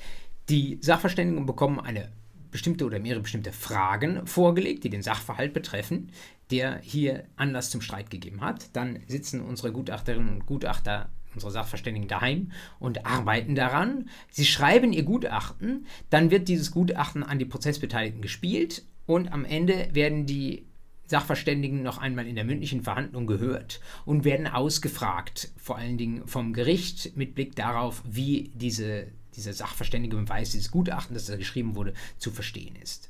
Die 0.50 0.80
Sachverständigen 0.82 1.46
bekommen 1.46 1.80
eine 1.80 2.12
bestimmte 2.52 2.86
oder 2.86 3.00
mehrere 3.00 3.22
bestimmte 3.22 3.52
Fragen 3.52 4.26
vorgelegt, 4.26 4.84
die 4.84 4.90
den 4.90 5.02
Sachverhalt 5.02 5.54
betreffen, 5.54 6.12
der 6.52 6.80
hier 6.82 7.26
Anlass 7.36 7.70
zum 7.70 7.82
Streit 7.82 8.10
gegeben 8.10 8.42
hat. 8.42 8.76
Dann 8.76 9.00
sitzen 9.08 9.42
unsere 9.42 9.72
Gutachterinnen 9.72 10.30
und 10.30 10.46
Gutachter, 10.46 11.10
unsere 11.34 11.52
Sachverständigen 11.52 12.08
daheim 12.08 12.52
und 12.80 13.06
arbeiten 13.06 13.56
daran. 13.56 14.10
Sie 14.32 14.46
schreiben 14.46 14.94
ihr 14.94 15.04
Gutachten, 15.04 15.86
dann 16.10 16.32
wird 16.32 16.48
dieses 16.48 16.72
Gutachten 16.72 17.24
an 17.24 17.40
die 17.40 17.46
Prozessbeteiligten 17.46 18.22
gespielt 18.22 18.84
und 19.06 19.32
am 19.32 19.46
Ende 19.46 19.90
werden 19.94 20.26
die 20.26 20.66
Sachverständigen 21.08 21.84
noch 21.84 21.98
einmal 21.98 22.28
in 22.28 22.36
der 22.36 22.44
mündlichen 22.44 22.84
Verhandlung 22.84 23.28
gehört 23.28 23.80
und 24.06 24.26
werden 24.26 24.48
ausgefragt, 24.48 25.52
vor 25.58 25.78
allen 25.78 25.98
Dingen 25.98 26.28
vom 26.28 26.54
Gericht 26.54 27.16
mit 27.16 27.34
Blick 27.34 27.56
darauf, 27.56 28.04
wie 28.06 28.52
diese 28.56 29.08
dieser 29.38 29.54
sachverständige 29.54 30.18
Beweis, 30.18 30.52
dieses 30.52 30.72
Gutachten, 30.72 31.14
das 31.14 31.28
da 31.28 31.38
geschrieben 31.38 31.76
wurde, 31.76 31.94
zu 32.18 32.32
verstehen 32.32 32.76
ist. 32.76 33.10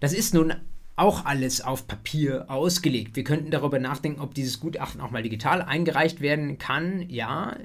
Das 0.00 0.12
ist 0.12 0.32
nun 0.32 0.54
auch 0.94 1.26
alles 1.26 1.60
auf 1.60 1.86
Papier 1.86 2.46
ausgelegt. 2.48 3.16
Wir 3.16 3.24
könnten 3.24 3.50
darüber 3.50 3.78
nachdenken, 3.78 4.20
ob 4.20 4.34
dieses 4.34 4.60
Gutachten 4.60 5.00
auch 5.00 5.10
mal 5.10 5.22
digital 5.22 5.60
eingereicht 5.60 6.20
werden 6.20 6.56
kann. 6.56 7.08
Ja, 7.10 7.56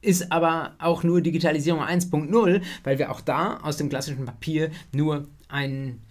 ist 0.00 0.32
aber 0.32 0.74
auch 0.78 1.02
nur 1.02 1.20
Digitalisierung 1.20 1.82
1.0, 1.82 2.62
weil 2.84 2.98
wir 2.98 3.10
auch 3.10 3.20
da 3.20 3.58
aus 3.58 3.76
dem 3.76 3.88
klassischen 3.88 4.24
Papier 4.24 4.70
nur 4.92 5.28
einen 5.48 6.02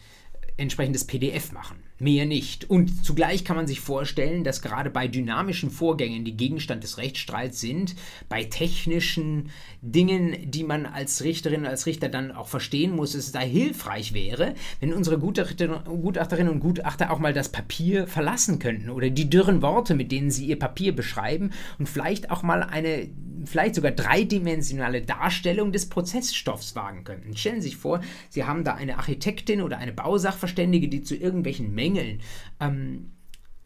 entsprechendes 0.58 1.06
PDF 1.06 1.52
machen. 1.52 1.87
Mehr 2.00 2.28
nicht. 2.28 2.70
Und 2.70 3.04
zugleich 3.04 3.44
kann 3.44 3.56
man 3.56 3.66
sich 3.66 3.80
vorstellen, 3.80 4.44
dass 4.44 4.62
gerade 4.62 4.92
bei 4.92 5.08
dynamischen 5.08 5.72
Vorgängen, 5.72 6.26
die 6.26 6.38
Gegenstand 6.38 6.84
des 6.84 7.00
Rechtsstreits 7.00 7.60
sind, 7.60 7.96
bei 8.30 8.44
technischen 8.44 9.50
Dingen, 9.82 10.52
die 10.52 10.64
man 10.64 10.86
als 10.86 11.24
Richterin 11.24 11.62
oder 11.62 11.72
als 11.72 11.88
Richter 11.88 12.10
dann 12.10 12.32
auch 12.32 12.48
verstehen 12.48 12.96
muss, 12.96 13.16
es 13.16 13.32
da 13.32 13.40
hilfreich 13.40 14.14
wäre, 14.14 14.54
wenn 14.80 14.94
unsere 14.94 15.18
Gutachterinnen 15.18 16.52
und 16.54 16.60
Gutachter 16.60 17.12
auch 17.12 17.20
mal 17.20 17.34
das 17.34 17.50
Papier 17.50 18.06
verlassen 18.06 18.60
könnten 18.60 18.92
oder 18.92 19.10
die 19.10 19.30
dürren 19.30 19.64
Worte, 19.64 19.96
mit 19.96 20.12
denen 20.12 20.30
sie 20.30 20.46
ihr 20.46 20.60
Papier 20.60 20.96
beschreiben 20.96 21.52
und 21.80 21.90
vielleicht 21.90 22.30
auch 22.30 22.44
mal 22.44 22.62
eine 22.62 23.10
vielleicht 23.46 23.76
sogar 23.76 23.92
dreidimensionale 23.92 25.02
Darstellung 25.02 25.72
des 25.72 25.90
Prozessstoffs 25.90 26.76
wagen 26.76 27.04
könnten. 27.04 27.36
Stellen 27.36 27.62
Sie 27.62 27.70
sich 27.70 27.78
vor, 27.78 28.02
Sie 28.30 28.44
haben 28.44 28.64
da 28.64 28.76
eine 28.76 28.98
Architektin 28.98 29.62
oder 29.62 29.78
eine 29.78 29.94
Bausachverständige, 29.94 30.88
die 30.88 31.04
zu 31.04 31.16
irgendwelchen 31.16 31.74
Mängeln 31.74 32.22
ähm, 32.60 33.12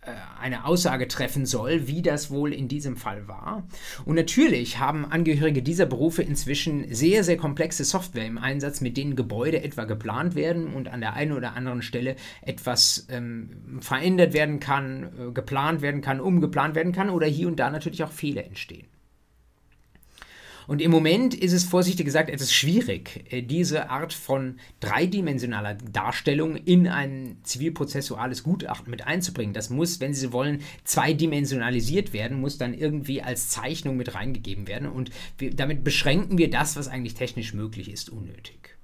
äh, 0.04 0.12
eine 0.42 0.66
Aussage 0.66 1.08
treffen 1.08 1.46
soll, 1.46 1.88
wie 1.88 2.02
das 2.02 2.32
wohl 2.32 2.54
in 2.54 2.68
diesem 2.68 2.98
Fall 2.98 3.28
war. 3.28 3.68
Und 4.04 4.16
natürlich 4.16 4.80
haben 4.80 5.06
Angehörige 5.06 5.62
dieser 5.62 5.86
Berufe 5.86 6.24
inzwischen 6.24 6.92
sehr, 6.92 7.24
sehr 7.24 7.38
komplexe 7.38 7.84
Software 7.84 8.26
im 8.26 8.40
Einsatz, 8.40 8.82
mit 8.82 8.98
denen 8.98 9.16
Gebäude 9.16 9.64
etwa 9.64 9.84
geplant 9.84 10.34
werden 10.34 10.74
und 10.74 10.88
an 10.88 11.02
der 11.02 11.14
einen 11.14 11.34
oder 11.34 11.54
anderen 11.54 11.84
Stelle 11.84 12.16
etwas 12.42 13.06
ähm, 13.12 13.78
verändert 13.80 14.34
werden 14.34 14.60
kann, 14.60 15.04
äh, 15.04 15.32
geplant 15.32 15.84
werden 15.84 16.02
kann, 16.02 16.20
umgeplant 16.20 16.74
werden 16.74 16.94
kann 16.94 17.12
oder 17.12 17.28
hier 17.28 17.48
und 17.48 17.60
da 17.60 17.70
natürlich 17.70 18.04
auch 18.04 18.12
Fehler 18.12 18.44
entstehen. 18.44 18.88
Und 20.72 20.82
im 20.82 20.90
Moment 20.90 21.34
ist 21.34 21.52
es 21.52 21.66
vorsichtig 21.66 22.06
gesagt 22.06 22.30
etwas 22.30 22.54
schwierig, 22.54 23.26
äh, 23.30 23.42
diese 23.42 23.90
Art 23.90 24.14
von 24.14 24.56
dreidimensionaler 24.80 25.74
Darstellung 25.74 26.56
in 26.56 26.88
ein 26.88 27.36
zivilprozessuales 27.44 28.42
Gutachten 28.42 28.90
mit 28.90 29.06
einzubringen. 29.06 29.54
Das 29.54 29.70
muss, 29.70 30.00
wenn 30.00 30.14
Sie 30.14 30.32
wollen, 30.32 30.62
zweidimensionalisiert 30.86 32.14
werden, 32.14 32.40
muss 32.40 32.58
dann 32.58 32.74
irgendwie 32.74 33.22
als 33.22 33.50
Zeichnung 33.50 33.98
mit 33.98 34.16
reingegeben 34.16 34.66
werden. 34.66 34.88
Und 34.88 35.10
wir, 35.38 35.54
damit 35.54 35.84
beschränken 35.84 36.38
wir 36.38 36.50
das, 36.50 36.78
was 36.78 36.88
eigentlich 36.88 37.16
technisch 37.16 37.54
möglich 37.54 37.92
ist, 37.92 38.10
unnötig. 38.10 38.78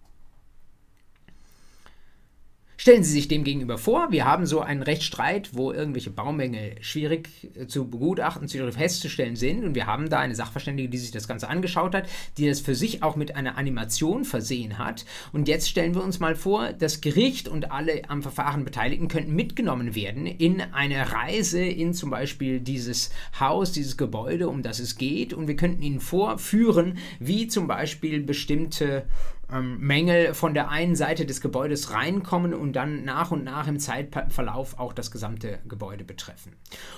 Stellen 2.79 3.03
Sie 3.03 3.11
sich 3.11 3.27
dem 3.27 3.43
gegenüber 3.43 3.79
vor, 3.79 4.11
wir 4.11 4.25
haben 4.25 4.45
so 4.45 4.61
einen 4.61 4.83
Rechtsstreit, 4.83 5.49
wo 5.53 5.71
irgendwelche 5.71 6.11
Baumängel 6.11 6.75
schwierig 6.81 7.27
äh, 7.55 7.65
zu 7.65 7.89
begutachten, 7.89 8.47
zu 8.47 8.71
festzustellen 8.71 9.35
sind. 9.35 9.65
Und 9.65 9.73
wir 9.73 9.87
haben 9.87 10.09
da 10.09 10.19
eine 10.19 10.35
Sachverständige, 10.35 10.87
die 10.87 10.99
sich 10.99 11.09
das 11.09 11.27
Ganze 11.27 11.49
angeschaut 11.49 11.95
hat, 11.95 12.07
die 12.37 12.47
das 12.47 12.59
für 12.59 12.75
sich 12.75 13.01
auch 13.01 13.15
mit 13.15 13.35
einer 13.35 13.57
Animation 13.57 14.25
versehen 14.25 14.77
hat. 14.77 15.05
Und 15.33 15.47
jetzt 15.47 15.67
stellen 15.67 15.95
wir 15.95 16.03
uns 16.03 16.19
mal 16.19 16.35
vor, 16.35 16.71
das 16.71 17.01
Gericht 17.01 17.47
und 17.47 17.71
alle 17.71 18.07
am 18.09 18.21
Verfahren 18.21 18.63
Beteiligten 18.63 19.07
könnten 19.07 19.33
mitgenommen 19.33 19.95
werden 19.95 20.27
in 20.27 20.61
eine 20.61 21.11
Reise 21.11 21.65
in 21.65 21.95
zum 21.95 22.11
Beispiel 22.11 22.59
dieses 22.59 23.09
Haus, 23.39 23.71
dieses 23.71 23.97
Gebäude, 23.97 24.49
um 24.49 24.61
das 24.61 24.77
es 24.77 24.97
geht. 24.97 25.33
Und 25.33 25.47
wir 25.47 25.55
könnten 25.55 25.81
ihnen 25.81 25.99
vorführen, 25.99 26.99
wie 27.19 27.47
zum 27.47 27.65
Beispiel 27.65 28.21
bestimmte 28.21 29.07
ähm, 29.51 29.79
Mängel 29.79 30.33
von 30.33 30.53
der 30.53 30.69
einen 30.69 30.95
Seite 30.95 31.25
des 31.25 31.41
Gebäudes 31.41 31.91
reinkommen 31.91 32.53
und 32.53 32.73
dann 32.73 33.05
nach 33.05 33.31
und 33.31 33.43
nach 33.43 33.67
im 33.67 33.79
Zeitverlauf 33.79 34.77
auch 34.77 34.93
das 34.93 35.11
gesamte 35.11 35.59
Gebäude 35.67 36.03
betreffen. 36.03 36.53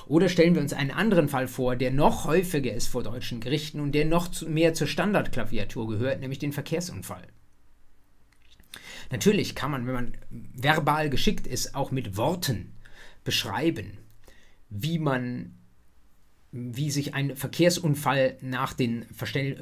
Oder 0.08 0.30
stellen 0.30 0.56
wir 0.56 0.62
uns 0.62 0.74
einen 0.74 0.92
anderen 0.92 1.30
Fall 1.30 1.48
vor, 1.48 1.76
der 1.76 1.92
noch 1.92 2.26
häufiger 2.26 2.74
ist 2.74 2.88
vor 2.88 3.04
deutschen 3.04 3.40
Gerichten 3.40 3.80
und 3.80 3.94
der 3.94 4.06
noch 4.06 4.30
zu, 4.30 4.50
mehr 4.50 4.74
zur 4.74 4.88
Standardklaviatur 4.88 5.88
gehört, 5.88 6.20
nämlich 6.20 6.40
den 6.40 6.54
Verkehrsunfall. 6.54 7.28
Natürlich 9.12 9.56
kann 9.56 9.72
man, 9.72 9.88
wenn 9.88 9.94
man 9.94 10.18
verbal 10.30 11.10
geschickt 11.10 11.48
ist, 11.48 11.76
auch 11.76 11.92
mit 11.92 12.16
Worten 12.18 12.76
beschreiben, 13.24 13.98
wie 14.70 15.00
man 15.00 15.59
wie 16.52 16.92
sich 16.92 17.14
ein 17.14 17.36
Verkehrsunfall 17.36 18.38
nach 18.42 18.74
den 18.74 19.06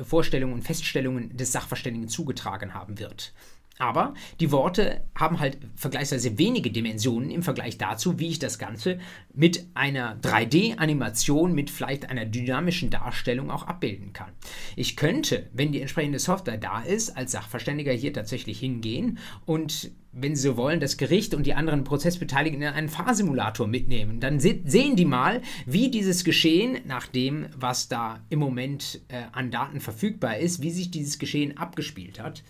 Vorstellungen 0.03 0.53
und 0.53 0.61
Feststellungen 0.61 1.35
des 1.35 1.51
Sachverständigen 1.51 2.07
zugetragen 2.07 2.73
haben 2.73 2.99
wird. 2.99 3.33
Aber 3.79 4.15
die 4.39 4.51
Worte 4.51 5.03
haben 5.13 5.39
halt 5.39 5.59
vergleichsweise 5.75 6.37
wenige 6.39 6.71
Dimensionen 6.71 7.29
im 7.29 7.43
Vergleich 7.43 7.77
dazu, 7.77 8.19
wie 8.19 8.29
ich 8.29 8.39
das 8.39 8.57
Ganze 8.57 8.99
mit 9.33 9.67
einer 9.75 10.17
3D-Animation, 10.21 11.53
mit 11.53 11.69
vielleicht 11.69 12.09
einer 12.09 12.25
dynamischen 12.25 12.89
Darstellung 12.89 13.51
auch 13.51 13.67
abbilden 13.67 14.13
kann. 14.13 14.31
Ich 14.75 14.95
könnte, 14.95 15.47
wenn 15.53 15.71
die 15.71 15.81
entsprechende 15.81 16.19
Software 16.19 16.57
da 16.57 16.81
ist, 16.81 17.15
als 17.15 17.33
Sachverständiger 17.33 17.91
hier 17.91 18.13
tatsächlich 18.13 18.59
hingehen 18.59 19.19
und 19.45 19.91
wenn 20.19 20.35
Sie 20.35 20.41
so 20.41 20.57
wollen, 20.57 20.79
das 20.79 20.97
Gericht 20.97 21.33
und 21.33 21.45
die 21.45 21.53
anderen 21.53 21.83
Prozessbeteiligten 21.83 22.61
in 22.61 22.67
einen 22.67 22.89
Fahrsimulator 22.89 23.67
mitnehmen. 23.67 24.19
Dann 24.19 24.39
se 24.39 24.59
sehen 24.65 24.95
die 24.95 25.05
mal, 25.05 25.41
wie 25.65 25.91
dieses 25.91 26.23
Geschehen, 26.23 26.79
nach 26.85 27.07
dem, 27.07 27.47
was 27.55 27.87
da 27.87 28.19
im 28.29 28.39
Moment 28.39 29.01
äh, 29.09 29.23
an 29.31 29.51
Daten 29.51 29.79
verfügbar 29.79 30.37
ist, 30.37 30.61
wie 30.61 30.71
sich 30.71 30.91
dieses 30.91 31.19
Geschehen 31.19 31.57
abgespielt 31.57 32.19
hat 32.19 32.43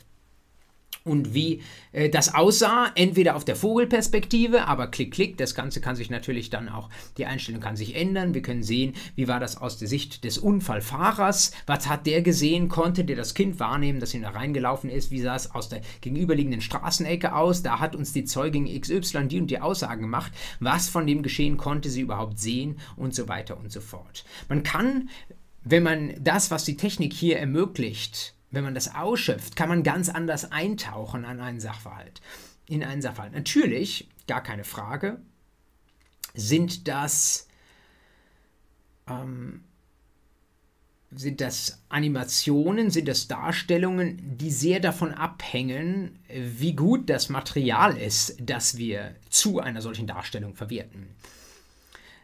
und 1.08 1.34
wie 1.34 1.62
äh, 1.92 2.10
das 2.10 2.34
aussah, 2.34 2.92
entweder 2.96 3.36
auf 3.36 3.46
der 3.46 3.56
Vogelperspektive, 3.56 4.68
aber 4.68 4.88
klick, 4.88 5.14
klick, 5.14 5.38
das 5.38 5.56
Ganze 5.56 5.82
kann 5.82 5.96
sich 5.96 6.10
natürlich 6.10 6.50
dann 6.50 6.70
auch, 6.70 6.90
die 7.18 7.26
Einstellung 7.26 7.62
kann 7.62 7.76
sich 7.76 7.96
ändern. 7.96 8.34
Wir 8.34 8.42
können 8.42 8.64
sehen, 8.64 8.94
wie 9.16 9.28
war 9.28 9.40
das 9.40 9.58
aus 9.58 9.78
der 9.78 9.88
Sicht 9.88 10.24
des 10.24 10.38
Unfallfahrers, 10.38 11.52
was 11.66 11.88
hat 11.88 12.06
der 12.06 12.22
gesehen, 12.22 12.70
konnte 12.70 13.06
der 13.06 13.16
das 13.16 13.34
Kind 13.34 13.60
wahrnehmen, 13.60 14.00
das 14.00 14.14
ihn 14.14 14.22
da 14.22 14.30
reingelaufen 14.30 14.90
ist, 14.90 15.12
wie 15.12 15.22
sah 15.22 15.36
es 15.36 15.54
aus 15.54 15.70
der 15.70 15.82
gegenüberliegenden 16.02 16.62
Straßenecke 16.62 17.36
aus, 17.36 17.64
da 17.64 17.80
hat 17.80 17.96
uns 17.96 18.14
die 18.14 18.26
Zeugin 18.26 18.66
XY 18.66 19.28
die 19.28 19.40
und 19.40 19.48
die 19.48 19.60
Aussagen 19.60 20.02
gemacht, 20.02 20.32
was 20.60 20.90
von 20.90 21.08
dem 21.08 21.24
Geschehen 21.24 21.58
konnte 21.58 21.90
sie 21.90 22.02
überhaupt 22.02 22.40
sehen? 22.40 22.80
Und 22.96 23.16
so 23.16 23.28
weiter 23.28 23.58
und 23.58 23.72
so 23.72 23.82
fort. 23.82 24.26
Man 24.50 24.64
kann, 24.64 25.10
wenn 25.64 25.84
man 25.84 26.14
das, 26.20 26.52
was 26.52 26.66
die 26.66 26.78
Technik 26.78 27.14
hier 27.14 27.40
ermöglicht, 27.40 28.34
wenn 28.52 28.64
man 28.64 28.76
das 28.76 28.96
ausschöpft, 28.96 29.56
kann 29.56 29.70
man 29.70 29.84
ganz 29.84 30.10
anders 30.10 30.52
eintauchen 30.52 31.26
an 31.26 31.40
einen 31.40 31.60
Sachverhalt. 31.60 32.22
In 32.68 32.84
einen 32.84 33.02
Sachverhalt. 33.02 33.34
Natürlich, 33.34 34.10
gar 34.28 34.42
keine 34.42 34.64
Frage, 34.64 35.20
sind 36.34 36.88
das, 36.88 37.48
ähm, 39.08 39.64
sind 41.12 41.42
das 41.42 41.84
Animationen, 41.90 42.90
sind 42.90 43.08
das 43.08 43.28
Darstellungen, 43.28 44.38
die 44.38 44.52
sehr 44.52 44.80
davon 44.80 45.14
abhängen, 45.14 46.20
wie 46.30 46.74
gut 46.74 47.10
das 47.10 47.30
Material 47.30 47.98
ist, 47.98 48.38
das 48.42 48.78
wir 48.78 49.16
zu 49.30 49.60
einer 49.60 49.82
solchen 49.82 50.08
Darstellung 50.08 50.54
verwerten. 50.54 51.08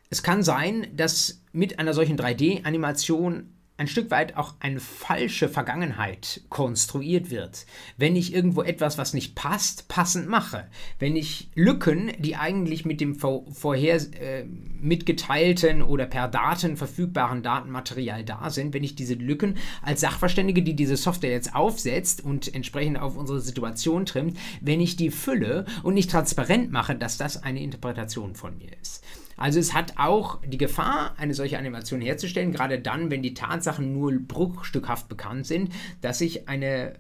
Es 0.10 0.22
kann 0.22 0.44
sein, 0.44 0.88
dass 0.96 1.42
mit 1.54 1.80
einer 1.80 1.94
solchen 1.94 2.18
3D-Animation 2.18 3.50
ein 3.84 3.88
Stück 3.88 4.12
weit 4.12 4.38
auch 4.38 4.54
eine 4.62 4.80
falsche 4.80 5.50
Vergangenheit 5.50 6.42
konstruiert 6.48 7.30
wird. 7.30 7.66
Wenn 7.98 8.16
ich 8.16 8.34
irgendwo 8.34 8.62
etwas, 8.62 8.98
was 8.98 9.14
nicht 9.14 9.36
passt, 9.36 9.90
passend 9.90 10.30
mache. 10.30 10.68
Wenn 11.00 11.18
ich 11.18 11.50
Lücken, 11.54 12.14
die 12.18 12.38
eigentlich 12.38 12.86
mit 12.86 13.02
dem 13.02 13.16
vorher 13.16 13.96
äh, 13.96 14.46
mitgeteilten 14.80 15.82
oder 15.82 16.06
per 16.06 16.30
Daten 16.30 16.78
verfügbaren 16.78 17.44
Datenmaterial 17.44 18.24
da 18.24 18.50
sind, 18.50 18.74
wenn 18.74 18.86
ich 18.86 18.96
diese 18.96 19.16
Lücken 19.16 19.58
als 19.82 20.00
Sachverständige, 20.00 20.64
die 20.64 20.78
diese 20.78 20.96
Software 20.96 21.32
jetzt 21.32 21.54
aufsetzt 21.54 22.24
und 22.24 22.54
entsprechend 22.56 23.00
auf 23.00 23.18
unsere 23.18 23.42
Situation 23.42 24.06
trimmt, 24.06 24.38
wenn 24.62 24.80
ich 24.80 24.96
die 24.96 25.12
fülle 25.12 25.66
und 25.84 25.94
nicht 25.94 26.10
transparent 26.10 26.72
mache, 26.72 26.96
dass 26.96 27.18
das 27.18 27.44
eine 27.44 27.62
Interpretation 27.62 28.36
von 28.36 28.58
mir 28.58 28.72
ist. 28.82 29.04
Also 29.38 29.60
es 29.60 29.74
hat 29.74 29.94
auch 29.98 30.40
die 30.46 30.58
Gefahr, 30.58 31.14
eine 31.18 31.34
solche 31.34 31.58
Animation 31.58 32.02
herzustellen, 32.02 32.52
gerade 32.52 32.80
dann, 32.80 33.12
wenn 33.12 33.22
die 33.22 33.34
Tatsachen 33.34 33.94
nur 33.94 34.14
bruchstückhaft 34.14 35.10
bekannt 35.10 35.48
sind, 35.48 35.72
dass 36.02 36.22
ich 36.22 36.48
eine 36.48 36.94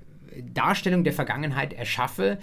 Darstellung 0.53 1.03
der 1.03 1.13
Vergangenheit 1.13 1.73
erschaffe, 1.73 2.39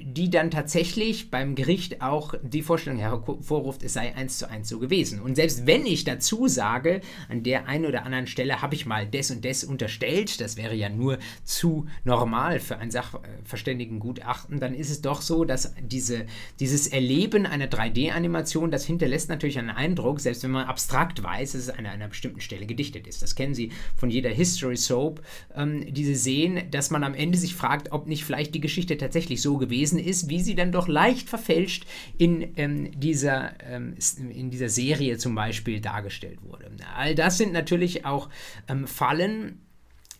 die 0.00 0.30
dann 0.30 0.50
tatsächlich 0.50 1.30
beim 1.30 1.54
Gericht 1.54 2.00
auch 2.00 2.34
die 2.42 2.62
Vorstellung 2.62 2.98
hervorruft, 2.98 3.82
es 3.82 3.92
sei 3.92 4.14
eins 4.14 4.38
zu 4.38 4.48
eins 4.48 4.68
so 4.68 4.78
gewesen. 4.78 5.20
Und 5.20 5.34
selbst 5.34 5.66
wenn 5.66 5.84
ich 5.84 6.04
dazu 6.04 6.48
sage, 6.48 7.02
an 7.28 7.42
der 7.42 7.66
einen 7.66 7.84
oder 7.84 8.04
anderen 8.04 8.26
Stelle 8.26 8.62
habe 8.62 8.74
ich 8.74 8.86
mal 8.86 9.06
des 9.06 9.30
und 9.30 9.44
des 9.44 9.64
unterstellt, 9.64 10.40
das 10.40 10.56
wäre 10.56 10.74
ja 10.74 10.88
nur 10.88 11.18
zu 11.44 11.86
normal 12.04 12.60
für 12.60 12.78
ein 12.78 12.90
Sachverständigengutachten, 12.90 14.58
dann 14.58 14.74
ist 14.74 14.90
es 14.90 15.02
doch 15.02 15.20
so, 15.20 15.44
dass 15.44 15.74
diese, 15.80 16.24
dieses 16.60 16.86
Erleben 16.86 17.44
einer 17.44 17.66
3D-Animation, 17.66 18.70
das 18.70 18.86
hinterlässt 18.86 19.28
natürlich 19.28 19.58
einen 19.58 19.70
Eindruck, 19.70 20.20
selbst 20.20 20.44
wenn 20.44 20.50
man 20.50 20.66
abstrakt 20.66 21.22
weiß, 21.22 21.52
dass 21.52 21.62
es 21.62 21.70
an 21.70 21.84
einer 21.84 22.08
bestimmten 22.08 22.40
Stelle 22.40 22.64
gedichtet 22.64 23.06
ist. 23.06 23.20
Das 23.22 23.34
kennen 23.34 23.54
Sie 23.54 23.70
von 23.96 24.08
jeder 24.08 24.30
History 24.30 24.76
Soap, 24.76 25.20
ähm, 25.54 25.92
diese 25.92 26.14
sehen, 26.14 26.70
dass 26.70 26.90
man 26.90 27.04
am 27.04 27.14
Ende 27.14 27.36
sich 27.36 27.54
fragt, 27.54 27.92
ob 27.92 28.06
nicht 28.06 28.24
vielleicht 28.24 28.54
die 28.54 28.60
Geschichte 28.60 28.96
tatsächlich 28.96 29.42
so 29.42 29.57
gewesen 29.58 29.98
ist, 29.98 30.28
wie 30.28 30.40
sie 30.40 30.54
dann 30.54 30.72
doch 30.72 30.88
leicht 30.88 31.28
verfälscht 31.28 31.86
in, 32.16 32.54
ähm, 32.56 32.98
dieser, 32.98 33.52
ähm, 33.68 33.94
in 34.30 34.50
dieser 34.50 34.68
Serie 34.68 35.18
zum 35.18 35.34
Beispiel 35.34 35.80
dargestellt 35.80 36.38
wurde. 36.42 36.70
All 36.96 37.14
das 37.14 37.38
sind 37.38 37.52
natürlich 37.52 38.04
auch 38.04 38.28
ähm, 38.68 38.86
Fallen, 38.86 39.60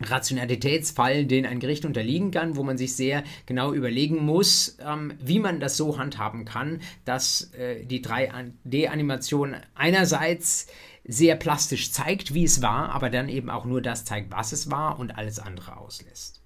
Rationalitätsfall, 0.00 1.24
den 1.24 1.44
ein 1.44 1.60
Gericht 1.60 1.84
unterliegen 1.84 2.30
kann, 2.30 2.56
wo 2.56 2.62
man 2.62 2.78
sich 2.78 2.94
sehr 2.94 3.24
genau 3.46 3.72
überlegen 3.72 4.24
muss, 4.24 4.78
ähm, 4.80 5.14
wie 5.20 5.40
man 5.40 5.60
das 5.60 5.76
so 5.76 5.98
handhaben 5.98 6.44
kann, 6.44 6.80
dass 7.04 7.52
äh, 7.54 7.84
die 7.84 8.02
3D-Animation 8.04 9.56
einerseits 9.74 10.68
sehr 11.04 11.36
plastisch 11.36 11.90
zeigt, 11.90 12.34
wie 12.34 12.44
es 12.44 12.62
war, 12.62 12.90
aber 12.90 13.10
dann 13.10 13.28
eben 13.28 13.50
auch 13.50 13.64
nur 13.64 13.82
das 13.82 14.04
zeigt, 14.04 14.30
was 14.30 14.52
es 14.52 14.70
war 14.70 14.98
und 14.98 15.16
alles 15.16 15.38
andere 15.38 15.78
auslässt. 15.78 16.42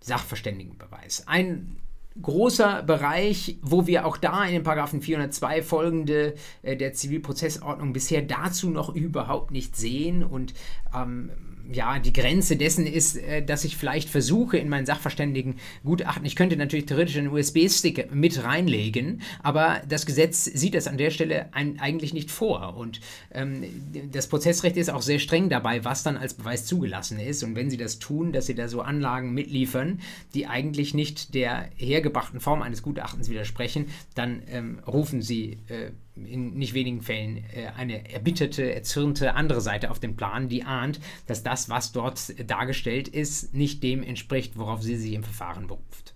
Sachverständigenbeweis. 0.00 1.26
Ein 1.26 1.76
großer 2.20 2.82
Bereich, 2.82 3.58
wo 3.62 3.86
wir 3.86 4.06
auch 4.06 4.16
da 4.16 4.44
in 4.44 4.52
den 4.52 4.62
Paragraphen 4.62 5.00
402 5.00 5.62
folgende 5.62 6.34
äh, 6.62 6.76
der 6.76 6.92
Zivilprozessordnung 6.92 7.92
bisher 7.92 8.22
dazu 8.22 8.70
noch 8.70 8.94
überhaupt 8.94 9.50
nicht 9.50 9.76
sehen 9.76 10.24
und 10.24 10.54
ähm, 10.94 11.30
ja, 11.70 11.98
die 11.98 12.12
Grenze 12.12 12.56
dessen 12.56 12.86
ist, 12.86 13.16
äh, 13.16 13.42
dass 13.42 13.64
ich 13.64 13.76
vielleicht 13.76 14.08
versuche 14.08 14.56
in 14.56 14.68
meinen 14.68 14.86
Sachverständigengutachten, 14.86 16.24
ich 16.24 16.36
könnte 16.36 16.56
natürlich 16.56 16.86
theoretisch 16.86 17.16
einen 17.16 17.28
USB-Stick 17.28 18.14
mit 18.14 18.42
reinlegen, 18.42 19.22
aber 19.42 19.82
das 19.88 20.06
Gesetz 20.06 20.44
sieht 20.44 20.74
das 20.74 20.86
an 20.86 20.98
der 20.98 21.10
Stelle 21.10 21.52
ein, 21.52 21.78
eigentlich 21.78 22.14
nicht 22.14 22.30
vor. 22.30 22.76
Und 22.76 23.00
ähm, 23.32 23.64
das 24.12 24.28
Prozessrecht 24.28 24.76
ist 24.76 24.90
auch 24.90 25.02
sehr 25.02 25.18
streng 25.18 25.48
dabei, 25.48 25.84
was 25.84 26.02
dann 26.02 26.16
als 26.16 26.34
Beweis 26.34 26.64
zugelassen 26.66 27.18
ist. 27.20 27.42
Und 27.42 27.54
wenn 27.54 27.70
Sie 27.70 27.76
das 27.76 27.98
tun, 27.98 28.32
dass 28.32 28.46
Sie 28.46 28.54
da 28.54 28.68
so 28.68 28.80
Anlagen 28.80 29.34
mitliefern, 29.34 30.00
die 30.34 30.46
eigentlich 30.46 30.94
nicht 30.94 31.34
der 31.34 31.68
hergebrachten 31.76 32.40
Form 32.40 32.62
eines 32.62 32.82
Gutachtens 32.82 33.28
widersprechen, 33.28 33.86
dann 34.14 34.42
ähm, 34.48 34.78
rufen 34.86 35.22
Sie 35.22 35.58
äh, 35.68 35.90
in 36.26 36.54
nicht 36.54 36.74
wenigen 36.74 37.02
Fällen 37.02 37.44
äh, 37.54 37.68
eine 37.76 38.12
erbitterte, 38.12 38.74
erzürnte 38.74 39.34
andere 39.34 39.60
Seite 39.60 39.90
auf 39.90 39.98
den 39.98 40.16
Plan, 40.16 40.48
die 40.48 40.64
ahnt, 40.64 41.00
dass 41.26 41.42
das, 41.42 41.68
was 41.68 41.92
dort 41.92 42.34
dargestellt 42.48 43.08
ist, 43.08 43.54
nicht 43.54 43.82
dem 43.82 44.02
entspricht, 44.02 44.58
worauf 44.58 44.82
sie 44.82 44.96
sich 44.96 45.12
im 45.12 45.22
Verfahren 45.22 45.66
beruft. 45.66 46.14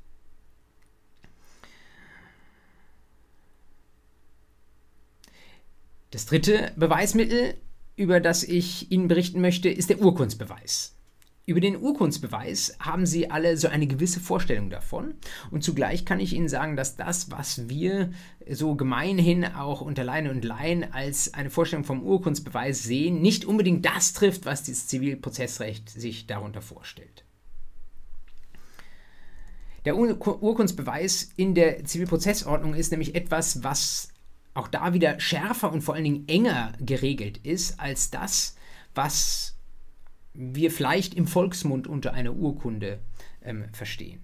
Das 6.11 6.27
dritte 6.27 6.73
Beweismittel, 6.77 7.55
über 7.97 8.21
das 8.21 8.45
ich 8.45 8.93
Ihnen 8.93 9.09
berichten 9.09 9.41
möchte, 9.41 9.71
ist 9.71 9.89
der 9.89 10.01
Urkundsbeweis. 10.01 10.95
Über 11.45 11.61
den 11.61 11.83
Urkundsbeweis 11.83 12.77
haben 12.79 13.05
Sie 13.05 13.31
alle 13.31 13.57
so 13.57 13.67
eine 13.67 13.89
gewisse 13.89 14.21
Vorstellung 14.21 14.71
davon. 14.71 15.15
Und 15.51 15.65
zugleich 15.65 16.05
kann 16.05 16.21
ich 16.21 16.35
Ihnen 16.35 16.49
sagen, 16.49 16.77
dass 16.77 16.97
das, 16.97 17.33
was 17.33 17.69
wir 17.69 18.13
so 18.49 18.77
gemeinhin 18.77 19.45
auch 19.45 19.81
unter 19.81 20.05
Leine 20.05 20.31
und 20.31 20.45
Laien 20.45 20.93
als 20.93 21.35
eine 21.35 21.51
Vorstellung 21.51 21.85
vom 21.85 22.05
Urkundsbeweis 22.05 22.85
sehen, 22.85 23.21
nicht 23.23 23.45
unbedingt 23.45 23.85
das 23.85 24.13
trifft, 24.13 24.47
was 24.47 24.63
das 24.63 24.87
Zivilprozessrecht 24.87 25.91
sich 25.91 26.29
darunter 26.29 26.63
vorstellt. 26.63 27.25
Der 29.85 29.97
Ur 29.97 30.43
Urkundsbeweis 30.43 31.31
in 31.35 31.57
der 31.57 31.85
Zivilprozessordnung 31.85 32.75
ist 32.75 32.93
nämlich 32.93 33.17
etwas, 33.17 33.65
was 33.65 34.13
auch 34.55 34.69
da 34.69 34.95
wieder 34.95 35.19
schärfer 35.19 35.73
und 35.73 35.83
vor 35.83 35.95
allen 35.95 36.05
Dingen 36.05 36.29
enger 36.29 36.73
geregelt 36.79 37.39
ist 37.39 37.81
als 37.81 38.11
das, 38.11 38.55
was 38.95 39.52
wir 40.35 40.71
vielleicht 40.71 41.15
im 41.15 41.27
Volksmund 41.27 41.87
unter 41.87 42.15
einer 42.15 42.35
Urkunde 42.35 43.01
ähm, 43.43 43.67
verstehen. 43.73 44.23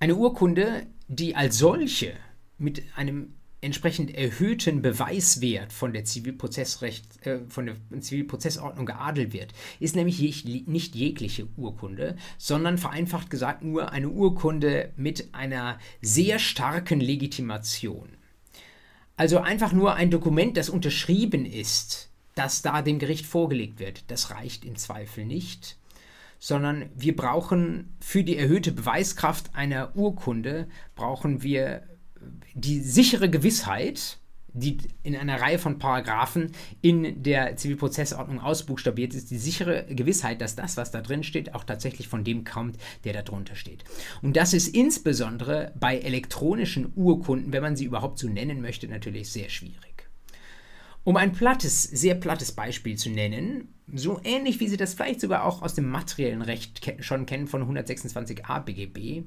Eine 0.00 0.16
Urkunde, 0.16 0.86
die 1.06 1.36
als 1.36 1.58
solche 1.58 2.14
mit 2.58 2.82
einem 2.96 3.34
entsprechend 3.62 4.12
erhöhten 4.12 4.82
Beweiswert 4.82 5.72
von 5.72 5.92
der, 5.92 6.04
Zivilprozessrecht, 6.04 7.24
äh, 7.24 7.40
von 7.48 7.66
der 7.66 7.76
Zivilprozessordnung 8.00 8.86
geadelt 8.86 9.32
wird, 9.32 9.52
ist 9.78 9.94
nämlich 9.94 10.44
nicht 10.66 10.96
jegliche 10.96 11.46
Urkunde, 11.56 12.16
sondern 12.36 12.76
vereinfacht 12.76 13.30
gesagt 13.30 13.62
nur 13.62 13.92
eine 13.92 14.10
Urkunde 14.10 14.92
mit 14.96 15.32
einer 15.32 15.78
sehr 16.00 16.40
starken 16.40 17.00
Legitimation. 17.00 18.08
Also 19.16 19.38
einfach 19.38 19.72
nur 19.72 19.94
ein 19.94 20.10
Dokument, 20.10 20.56
das 20.56 20.68
unterschrieben 20.68 21.44
ist, 21.44 22.11
das 22.34 22.62
da 22.62 22.82
dem 22.82 22.98
Gericht 22.98 23.26
vorgelegt 23.26 23.78
wird. 23.78 24.10
Das 24.10 24.30
reicht 24.30 24.64
im 24.64 24.76
Zweifel 24.76 25.24
nicht, 25.24 25.76
sondern 26.38 26.90
wir 26.94 27.14
brauchen 27.14 27.94
für 28.00 28.24
die 28.24 28.36
erhöhte 28.36 28.72
Beweiskraft 28.72 29.54
einer 29.54 29.94
Urkunde, 29.96 30.66
brauchen 30.94 31.42
wir 31.42 31.82
die 32.54 32.80
sichere 32.80 33.28
Gewissheit, 33.30 34.18
die 34.54 34.78
in 35.02 35.16
einer 35.16 35.40
Reihe 35.40 35.58
von 35.58 35.78
Paragraphen 35.78 36.52
in 36.82 37.22
der 37.22 37.56
Zivilprozessordnung 37.56 38.40
ausbuchstabiert 38.40 39.14
ist, 39.14 39.30
die 39.30 39.38
sichere 39.38 39.86
Gewissheit, 39.88 40.40
dass 40.40 40.56
das, 40.56 40.76
was 40.76 40.90
da 40.90 41.00
drin 41.00 41.22
steht, 41.22 41.54
auch 41.54 41.64
tatsächlich 41.64 42.08
von 42.08 42.24
dem 42.24 42.44
kommt, 42.44 42.76
der 43.04 43.12
da 43.14 43.22
drunter 43.22 43.56
steht. 43.56 43.84
Und 44.20 44.36
das 44.36 44.52
ist 44.52 44.68
insbesondere 44.68 45.72
bei 45.78 45.98
elektronischen 45.98 46.92
Urkunden, 46.94 47.52
wenn 47.52 47.62
man 47.62 47.76
sie 47.76 47.84
überhaupt 47.84 48.18
so 48.18 48.28
nennen 48.28 48.60
möchte, 48.60 48.88
natürlich 48.88 49.30
sehr 49.30 49.48
schwierig. 49.48 49.91
Um 51.04 51.16
ein 51.16 51.32
plattes, 51.32 51.82
sehr 51.82 52.14
plattes 52.14 52.52
Beispiel 52.52 52.96
zu 52.96 53.10
nennen, 53.10 53.74
so 53.92 54.20
ähnlich 54.22 54.60
wie 54.60 54.68
Sie 54.68 54.76
das 54.76 54.94
vielleicht 54.94 55.20
sogar 55.20 55.44
auch 55.44 55.60
aus 55.62 55.74
dem 55.74 55.88
materiellen 55.88 56.42
Recht 56.42 56.80
schon 57.00 57.26
kennen 57.26 57.48
von 57.48 57.62
126a 57.62 58.60
BGB, 58.60 59.24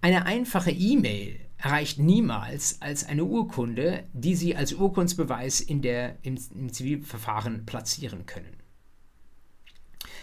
eine 0.00 0.26
einfache 0.26 0.70
E-Mail 0.70 1.40
erreicht 1.56 1.98
niemals 1.98 2.80
als 2.80 3.04
eine 3.04 3.24
Urkunde, 3.24 4.04
die 4.12 4.36
Sie 4.36 4.54
als 4.54 4.74
Urkundsbeweis 4.74 5.60
in 5.60 5.82
der, 5.82 6.18
im, 6.22 6.38
im 6.54 6.72
Zivilverfahren 6.72 7.66
platzieren 7.66 8.24
können. 8.26 8.57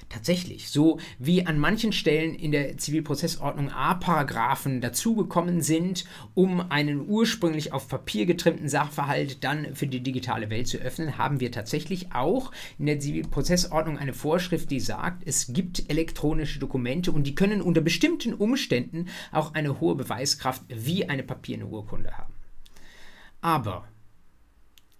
Tatsächlich, 0.10 0.70
so 0.70 1.00
wie 1.20 1.46
an 1.46 1.60
manchen 1.60 1.92
Stellen 1.92 2.36
in 2.36 2.52
der 2.52 2.78
Zivilprozessordnung 2.78 3.70
A-Paragraphen 3.70 4.82
dazugekommen 4.82 5.62
sind, 5.62 6.06
um 6.34 6.60
einen 6.72 7.08
ursprünglich 7.08 7.74
auf 7.74 7.88
Papier 7.88 8.26
getrimmten 8.26 8.70
Sachverhalt 8.70 9.44
dann 9.44 9.76
für 9.76 9.88
die 9.88 10.02
digitale 10.02 10.50
Welt 10.50 10.68
zu 10.68 10.78
öffnen, 10.78 11.18
haben 11.18 11.40
wir 11.40 11.52
tatsächlich 11.52 12.14
auch 12.14 12.52
in 12.78 12.86
der 12.86 13.00
Zivilprozessordnung 13.00 13.98
eine 13.98 14.14
Vorschrift, 14.14 14.72
die 14.72 14.80
sagt, 14.80 15.24
es 15.26 15.54
gibt 15.54 15.90
elektronische 15.90 16.60
Dokumente 16.60 17.12
und 17.12 17.24
die 17.24 17.36
können 17.36 17.62
unter 17.62 17.82
bestimmten 17.82 18.34
Umständen 18.34 19.08
auch 19.32 19.54
eine 19.54 19.80
hohe 19.80 19.96
Beweiskraft 19.96 20.62
wie 20.68 21.10
eine 21.10 21.24
papierne 21.24 21.66
Urkunde 21.66 22.18
haben. 22.18 22.34
Aber 23.42 23.88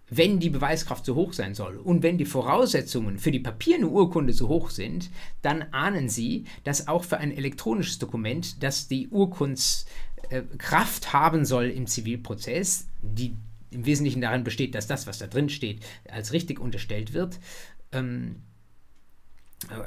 wenn 0.08 0.38
die 0.38 0.50
Beweiskraft 0.50 1.04
so 1.04 1.16
hoch 1.16 1.32
sein 1.32 1.54
soll 1.54 1.76
und 1.76 2.02
wenn 2.02 2.18
die 2.18 2.24
Voraussetzungen 2.24 3.18
für 3.18 3.32
die 3.32 3.40
papierne 3.40 3.88
Urkunde 3.88 4.32
so 4.32 4.48
hoch 4.48 4.70
sind, 4.70 5.10
dann 5.42 5.62
ahnen 5.72 6.08
Sie, 6.08 6.44
dass 6.64 6.88
auch 6.88 7.04
für 7.04 7.18
ein 7.18 7.32
elektronisches 7.32 7.98
Dokument, 7.98 8.62
das 8.62 8.86
die 8.86 9.08
Urkundskraft 9.08 11.12
haben 11.12 11.44
soll 11.44 11.70
im 11.70 11.86
Zivilprozess, 11.86 12.86
die 13.02 13.36
im 13.70 13.84
Wesentlichen 13.84 14.20
darin 14.20 14.44
besteht, 14.44 14.76
dass 14.76 14.86
das, 14.86 15.08
was 15.08 15.18
da 15.18 15.26
drin 15.26 15.48
steht, 15.48 15.84
als 16.08 16.32
richtig 16.32 16.60
unterstellt 16.60 17.12
wird, 17.12 17.40
ähm, 17.92 18.42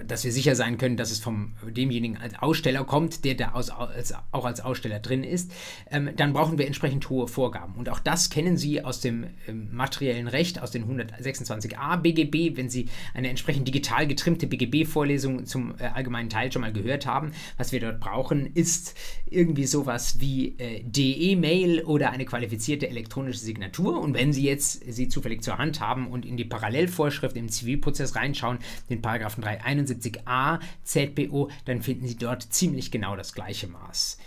dass 0.07 0.23
wir 0.23 0.31
sicher 0.31 0.55
sein 0.55 0.79
können, 0.79 0.97
dass 0.97 1.11
es 1.11 1.19
von 1.19 1.53
demjenigen 1.63 2.17
als 2.17 2.33
Aussteller 2.39 2.83
kommt, 2.85 3.23
der 3.23 3.35
da 3.35 3.51
aus, 3.51 3.69
als, 3.69 4.13
auch 4.31 4.45
als 4.45 4.61
Aussteller 4.61 4.99
drin 4.99 5.23
ist, 5.23 5.51
ähm, 5.91 6.09
dann 6.15 6.33
brauchen 6.33 6.57
wir 6.57 6.65
entsprechend 6.65 7.07
hohe 7.09 7.27
Vorgaben. 7.27 7.75
Und 7.75 7.87
auch 7.87 7.99
das 7.99 8.31
kennen 8.31 8.57
Sie 8.57 8.83
aus 8.83 8.99
dem 8.99 9.27
ähm, 9.47 9.69
materiellen 9.71 10.27
Recht, 10.27 10.59
aus 10.59 10.71
den 10.71 10.85
126a 10.85 11.97
BGB, 11.97 12.57
wenn 12.57 12.69
Sie 12.69 12.89
eine 13.13 13.29
entsprechend 13.29 13.67
digital 13.67 14.07
getrimmte 14.07 14.47
BGB-Vorlesung 14.47 15.45
zum 15.45 15.75
äh, 15.77 15.83
allgemeinen 15.83 16.29
Teil 16.29 16.51
schon 16.51 16.63
mal 16.63 16.73
gehört 16.73 17.05
haben. 17.05 17.31
Was 17.57 17.71
wir 17.71 17.79
dort 17.79 17.99
brauchen, 17.99 18.47
ist 18.47 18.95
irgendwie 19.27 19.67
sowas 19.67 20.19
wie 20.19 20.57
äh, 20.57 20.81
DE-Mail 20.83 21.83
oder 21.83 22.09
eine 22.09 22.25
qualifizierte 22.25 22.89
elektronische 22.89 23.39
Signatur. 23.39 24.01
Und 24.01 24.15
wenn 24.15 24.33
Sie 24.33 24.43
jetzt 24.43 24.81
sie 24.91 25.09
zufällig 25.09 25.43
zur 25.43 25.59
Hand 25.59 25.79
haben 25.79 26.07
und 26.07 26.25
in 26.25 26.37
die 26.37 26.45
Parallelvorschrift 26.45 27.37
im 27.37 27.49
Zivilprozess 27.49 28.15
reinschauen, 28.15 28.57
den 28.89 29.03
Paragraphen 29.03 29.43
3 29.43 29.58
71a 29.59 30.59
ZPO, 30.83 31.49
dann 31.65 31.81
finden 31.81 32.07
Sie 32.07 32.17
dort 32.17 32.43
ziemlich 32.43 32.91
genau 32.91 33.15
das 33.15 33.33
gleiche 33.33 33.67
Maß. 33.67 34.17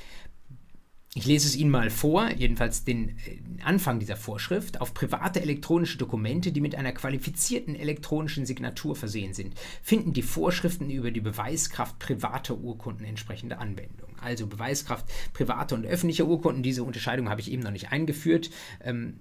Ich 1.15 1.27
lese 1.27 1.47
es 1.47 1.57
Ihnen 1.57 1.71
mal 1.71 1.91
vor, 1.91 2.31
jedenfalls 2.31 2.85
den 2.85 3.11
äh, 3.11 3.39
Anfang 3.63 4.01
dieser 4.01 4.17
Vorschrift. 4.17 4.81
Auf 4.81 4.95
private 4.95 5.43
elektronische 5.43 5.99
Dokumente, 5.99 6.53
die 6.53 6.63
mit 6.63 6.75
einer 6.75 6.93
qualifizierten 6.93 7.77
elektronischen 7.77 8.47
Signatur 8.47 8.97
versehen 8.97 9.35
sind, 9.35 9.55
finden 9.83 10.15
die 10.15 10.23
Vorschriften 10.23 10.89
über 10.89 11.11
die 11.11 11.21
Beweiskraft 11.21 11.99
privater 11.99 12.57
Urkunden 12.57 13.05
entsprechende 13.05 13.59
Anwendung 13.59 14.12
also 14.23 14.47
Beweiskraft 14.47 15.07
private 15.33 15.75
und 15.75 15.87
öffentliche 15.87 16.27
Urkunden. 16.27 16.63
Diese 16.63 16.85
Unterscheidung 16.85 17.29
habe 17.29 17.41
ich 17.41 17.51
eben 17.51 17.63
noch 17.63 17.71
nicht 17.71 17.93
eingeführt. 17.93 18.51
Ähm, 18.85 19.15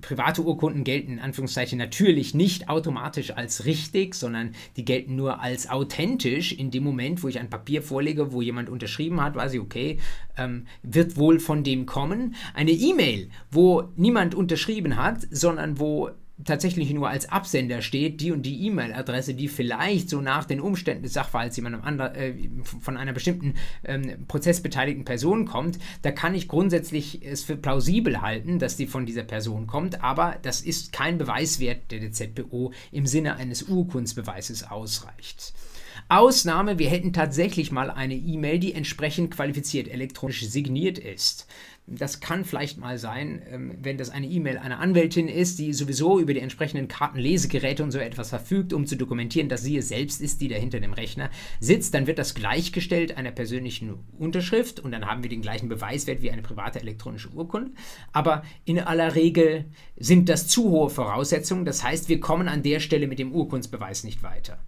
private 0.00 0.42
Urkunden 0.42 0.84
gelten 0.84 1.12
in 1.12 1.18
Anführungszeichen 1.18 1.78
natürlich 1.78 2.34
nicht 2.34 2.68
automatisch 2.68 3.32
als 3.32 3.64
richtig, 3.64 4.14
sondern 4.14 4.54
die 4.76 4.84
gelten 4.84 5.16
nur 5.16 5.40
als 5.40 5.68
authentisch. 5.68 6.52
In 6.52 6.70
dem 6.70 6.84
Moment, 6.84 7.22
wo 7.22 7.28
ich 7.28 7.38
ein 7.38 7.50
Papier 7.50 7.82
vorlege, 7.82 8.32
wo 8.32 8.42
jemand 8.42 8.68
unterschrieben 8.68 9.22
hat, 9.22 9.34
weiß 9.34 9.54
ich, 9.54 9.60
okay, 9.60 9.98
ähm, 10.36 10.66
wird 10.82 11.16
wohl 11.16 11.40
von 11.40 11.64
dem 11.64 11.86
kommen. 11.86 12.34
Eine 12.54 12.72
E-Mail, 12.72 13.30
wo 13.50 13.84
niemand 13.96 14.34
unterschrieben 14.34 14.96
hat, 14.96 15.26
sondern 15.30 15.78
wo 15.78 16.10
tatsächlich 16.44 16.92
nur 16.92 17.08
als 17.08 17.28
Absender 17.28 17.82
steht, 17.82 18.20
die 18.20 18.32
und 18.32 18.42
die 18.42 18.66
E-Mail-Adresse, 18.66 19.34
die 19.34 19.48
vielleicht 19.48 20.08
so 20.08 20.20
nach 20.20 20.44
den 20.44 20.60
Umständen 20.60 21.02
des 21.02 21.12
Sachverhalts 21.12 21.56
jemandem 21.56 21.82
anderen, 21.82 22.14
äh, 22.14 22.34
von 22.80 22.96
einer 22.96 23.12
bestimmten 23.12 23.54
ähm, 23.84 24.26
prozessbeteiligten 24.28 25.04
Person 25.04 25.46
kommt, 25.46 25.78
da 26.02 26.10
kann 26.10 26.34
ich 26.34 26.48
grundsätzlich 26.48 27.24
es 27.24 27.44
für 27.44 27.56
plausibel 27.56 28.20
halten, 28.20 28.58
dass 28.58 28.76
die 28.76 28.86
von 28.86 29.06
dieser 29.06 29.24
Person 29.24 29.66
kommt, 29.66 30.02
aber 30.02 30.36
das 30.42 30.60
ist 30.60 30.92
kein 30.92 31.18
Beweiswert, 31.18 31.90
der 31.90 32.00
der 32.00 32.12
ZBO 32.12 32.72
im 32.90 33.06
Sinne 33.06 33.36
eines 33.36 33.64
Urkundsbeweises 33.64 34.70
ausreicht. 34.70 35.54
Ausnahme, 36.08 36.78
wir 36.78 36.90
hätten 36.90 37.12
tatsächlich 37.12 37.72
mal 37.72 37.90
eine 37.90 38.14
E-Mail, 38.14 38.58
die 38.58 38.74
entsprechend 38.74 39.30
qualifiziert 39.34 39.88
elektronisch 39.88 40.44
signiert 40.44 40.98
ist. 40.98 41.46
Das 41.88 42.20
kann 42.20 42.44
vielleicht 42.44 42.78
mal 42.78 42.96
sein, 42.96 43.42
ähm, 43.50 43.74
wenn 43.82 43.98
das 43.98 44.08
eine 44.08 44.28
E-Mail 44.28 44.56
einer 44.56 44.78
Anwältin 44.78 45.26
ist, 45.26 45.58
die 45.58 45.72
sowieso 45.72 46.20
über 46.20 46.32
die 46.32 46.40
entsprechenden 46.40 46.86
Kartenlesegeräte 46.86 47.82
und 47.82 47.90
so 47.90 47.98
etwas 47.98 48.28
verfügt, 48.28 48.72
um 48.72 48.86
zu 48.86 48.96
dokumentieren, 48.96 49.48
dass 49.48 49.62
sie 49.62 49.76
es 49.76 49.88
selbst 49.88 50.20
ist, 50.20 50.40
die 50.40 50.46
da 50.46 50.54
hinter 50.54 50.78
dem 50.78 50.92
Rechner 50.92 51.28
sitzt, 51.58 51.92
dann 51.94 52.06
wird 52.06 52.20
das 52.20 52.34
gleichgestellt 52.34 53.16
einer 53.16 53.32
persönlichen 53.32 53.94
Unterschrift 54.16 54.78
und 54.78 54.92
dann 54.92 55.06
haben 55.06 55.24
wir 55.24 55.30
den 55.30 55.42
gleichen 55.42 55.68
Beweiswert 55.68 56.22
wie 56.22 56.30
eine 56.30 56.42
private 56.42 56.80
elektronische 56.80 57.30
Urkunde. 57.30 57.72
Aber 58.12 58.44
in 58.64 58.78
aller 58.78 59.16
Regel 59.16 59.64
sind 59.96 60.28
das 60.28 60.46
zu 60.46 60.70
hohe 60.70 60.88
Voraussetzungen. 60.88 61.64
Das 61.64 61.82
heißt, 61.82 62.08
wir 62.08 62.20
kommen 62.20 62.46
an 62.46 62.62
der 62.62 62.78
Stelle 62.78 63.08
mit 63.08 63.18
dem 63.18 63.32
Urkundsbeweis 63.32 64.04
nicht 64.04 64.22
weiter. 64.22 64.60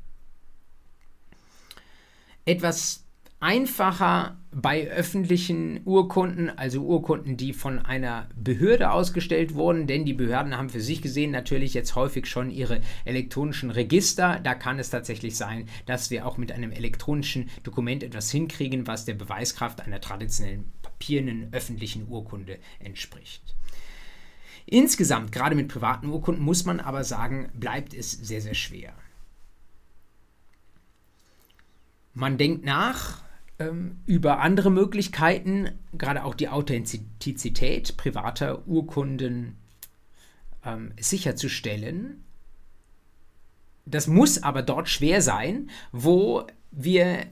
Etwas 2.44 3.04
einfacher 3.40 4.36
bei 4.54 4.88
öffentlichen 4.88 5.80
Urkunden, 5.84 6.48
also 6.48 6.82
Urkunden, 6.82 7.36
die 7.36 7.52
von 7.52 7.80
einer 7.80 8.28
Behörde 8.36 8.92
ausgestellt 8.92 9.54
wurden, 9.54 9.86
denn 9.86 10.04
die 10.04 10.14
Behörden 10.14 10.56
haben 10.56 10.70
für 10.70 10.80
sich 10.80 11.02
gesehen 11.02 11.32
natürlich 11.32 11.74
jetzt 11.74 11.96
häufig 11.96 12.26
schon 12.26 12.50
ihre 12.50 12.80
elektronischen 13.04 13.70
Register. 13.70 14.38
Da 14.42 14.54
kann 14.54 14.78
es 14.78 14.90
tatsächlich 14.90 15.36
sein, 15.36 15.68
dass 15.86 16.10
wir 16.10 16.26
auch 16.26 16.38
mit 16.38 16.52
einem 16.52 16.70
elektronischen 16.70 17.50
Dokument 17.64 18.04
etwas 18.04 18.30
hinkriegen, 18.30 18.86
was 18.86 19.04
der 19.04 19.14
Beweiskraft 19.14 19.80
einer 19.80 20.00
traditionellen 20.00 20.72
papierenden 20.82 21.52
öffentlichen 21.52 22.06
Urkunde 22.08 22.58
entspricht. 22.78 23.56
Insgesamt, 24.66 25.32
gerade 25.32 25.56
mit 25.56 25.68
privaten 25.68 26.08
Urkunden, 26.08 26.42
muss 26.42 26.64
man 26.64 26.78
aber 26.78 27.02
sagen, 27.02 27.50
bleibt 27.54 27.92
es 27.92 28.12
sehr, 28.12 28.40
sehr 28.40 28.54
schwer. 28.54 28.94
Man 32.14 32.38
denkt 32.38 32.64
nach, 32.64 33.23
ähm, 33.58 33.98
über 34.06 34.40
andere 34.40 34.70
Möglichkeiten, 34.70 35.70
gerade 35.92 36.24
auch 36.24 36.34
die 36.34 36.48
Authentizität 36.48 37.96
privater 37.96 38.66
Urkunden 38.66 39.56
ähm, 40.64 40.92
sicherzustellen. 40.98 42.24
Das 43.86 44.06
muss 44.06 44.42
aber 44.42 44.62
dort 44.62 44.88
schwer 44.88 45.20
sein, 45.20 45.70
wo 45.92 46.46
wir 46.70 47.26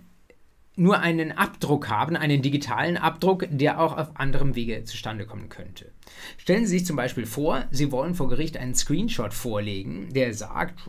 nur 0.75 1.01
einen 1.01 1.33
Abdruck 1.33 1.91
haben, 1.91 2.17
einen 2.17 2.41
digitalen 2.41 2.97
Abdruck, 2.97 3.47
der 3.51 3.81
auch 3.81 3.97
auf 3.97 4.17
anderem 4.17 4.55
Wege 4.55 4.85
zustande 4.85 5.27
kommen 5.27 5.49
könnte. 5.49 5.91
Stellen 6.39 6.67
Sie 6.67 6.79
sich 6.79 6.87
zum 6.87 6.97
Beispiel 6.97 7.27
vor, 7.27 7.65
Sie 7.71 7.93
wollen 7.93 8.15
vor 8.15 8.29
Gericht 8.29 8.57
einen 8.57 8.75
Screenshot 8.75 9.35
vorlegen, 9.35 10.13
der 10.15 10.33
sagt, 10.33 10.81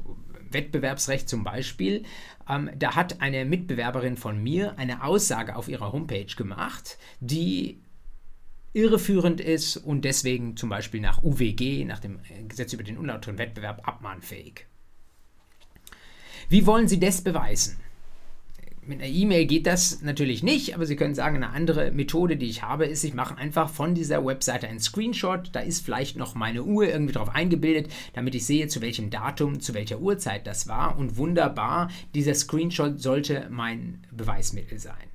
Wettbewerbsrecht 0.53 1.27
zum 1.27 1.43
Beispiel, 1.43 2.03
ähm, 2.49 2.69
da 2.77 2.95
hat 2.95 3.21
eine 3.21 3.45
Mitbewerberin 3.45 4.17
von 4.17 4.41
mir 4.41 4.77
eine 4.77 5.03
Aussage 5.03 5.55
auf 5.55 5.67
ihrer 5.67 5.91
Homepage 5.91 6.33
gemacht, 6.35 6.97
die 7.19 7.81
irreführend 8.73 9.39
ist 9.39 9.77
und 9.77 10.03
deswegen 10.03 10.57
zum 10.57 10.69
Beispiel 10.69 10.99
nach 10.99 11.23
UWG, 11.23 11.85
nach 11.85 11.99
dem 11.99 12.19
äh, 12.29 12.43
Gesetz 12.47 12.73
über 12.73 12.83
den 12.83 12.97
unlauteren 12.97 13.37
Wettbewerb, 13.37 13.87
abmahnfähig. 13.87 14.65
Wie 16.49 16.65
wollen 16.65 16.87
Sie 16.87 16.99
das 16.99 17.21
beweisen? 17.21 17.77
Mit 18.85 18.99
einer 18.99 19.09
E-Mail 19.09 19.45
geht 19.45 19.65
das 19.65 20.01
natürlich 20.01 20.43
nicht, 20.43 20.75
aber 20.75 20.85
Sie 20.85 20.97
können 20.97 21.15
sagen, 21.15 21.37
eine 21.37 21.51
andere 21.51 21.91
Methode, 21.91 22.35
die 22.35 22.49
ich 22.49 22.63
habe, 22.63 22.85
ist, 22.85 23.03
ich 23.03 23.13
mache 23.13 23.37
einfach 23.37 23.69
von 23.69 23.95
dieser 23.95 24.25
Webseite 24.25 24.67
einen 24.67 24.81
Screenshot. 24.81 25.49
Da 25.53 25.61
ist 25.61 25.85
vielleicht 25.85 26.17
noch 26.17 26.35
meine 26.35 26.63
Uhr 26.63 26.87
irgendwie 26.87 27.13
drauf 27.13 27.29
eingebildet, 27.29 27.91
damit 28.13 28.35
ich 28.35 28.45
sehe, 28.45 28.67
zu 28.67 28.81
welchem 28.81 29.09
Datum, 29.09 29.61
zu 29.61 29.73
welcher 29.73 29.99
Uhrzeit 29.99 30.45
das 30.47 30.67
war. 30.67 30.97
Und 30.97 31.15
wunderbar, 31.15 31.89
dieser 32.13 32.33
Screenshot 32.33 33.01
sollte 33.01 33.47
mein 33.49 34.05
Beweismittel 34.11 34.79
sein. 34.79 35.13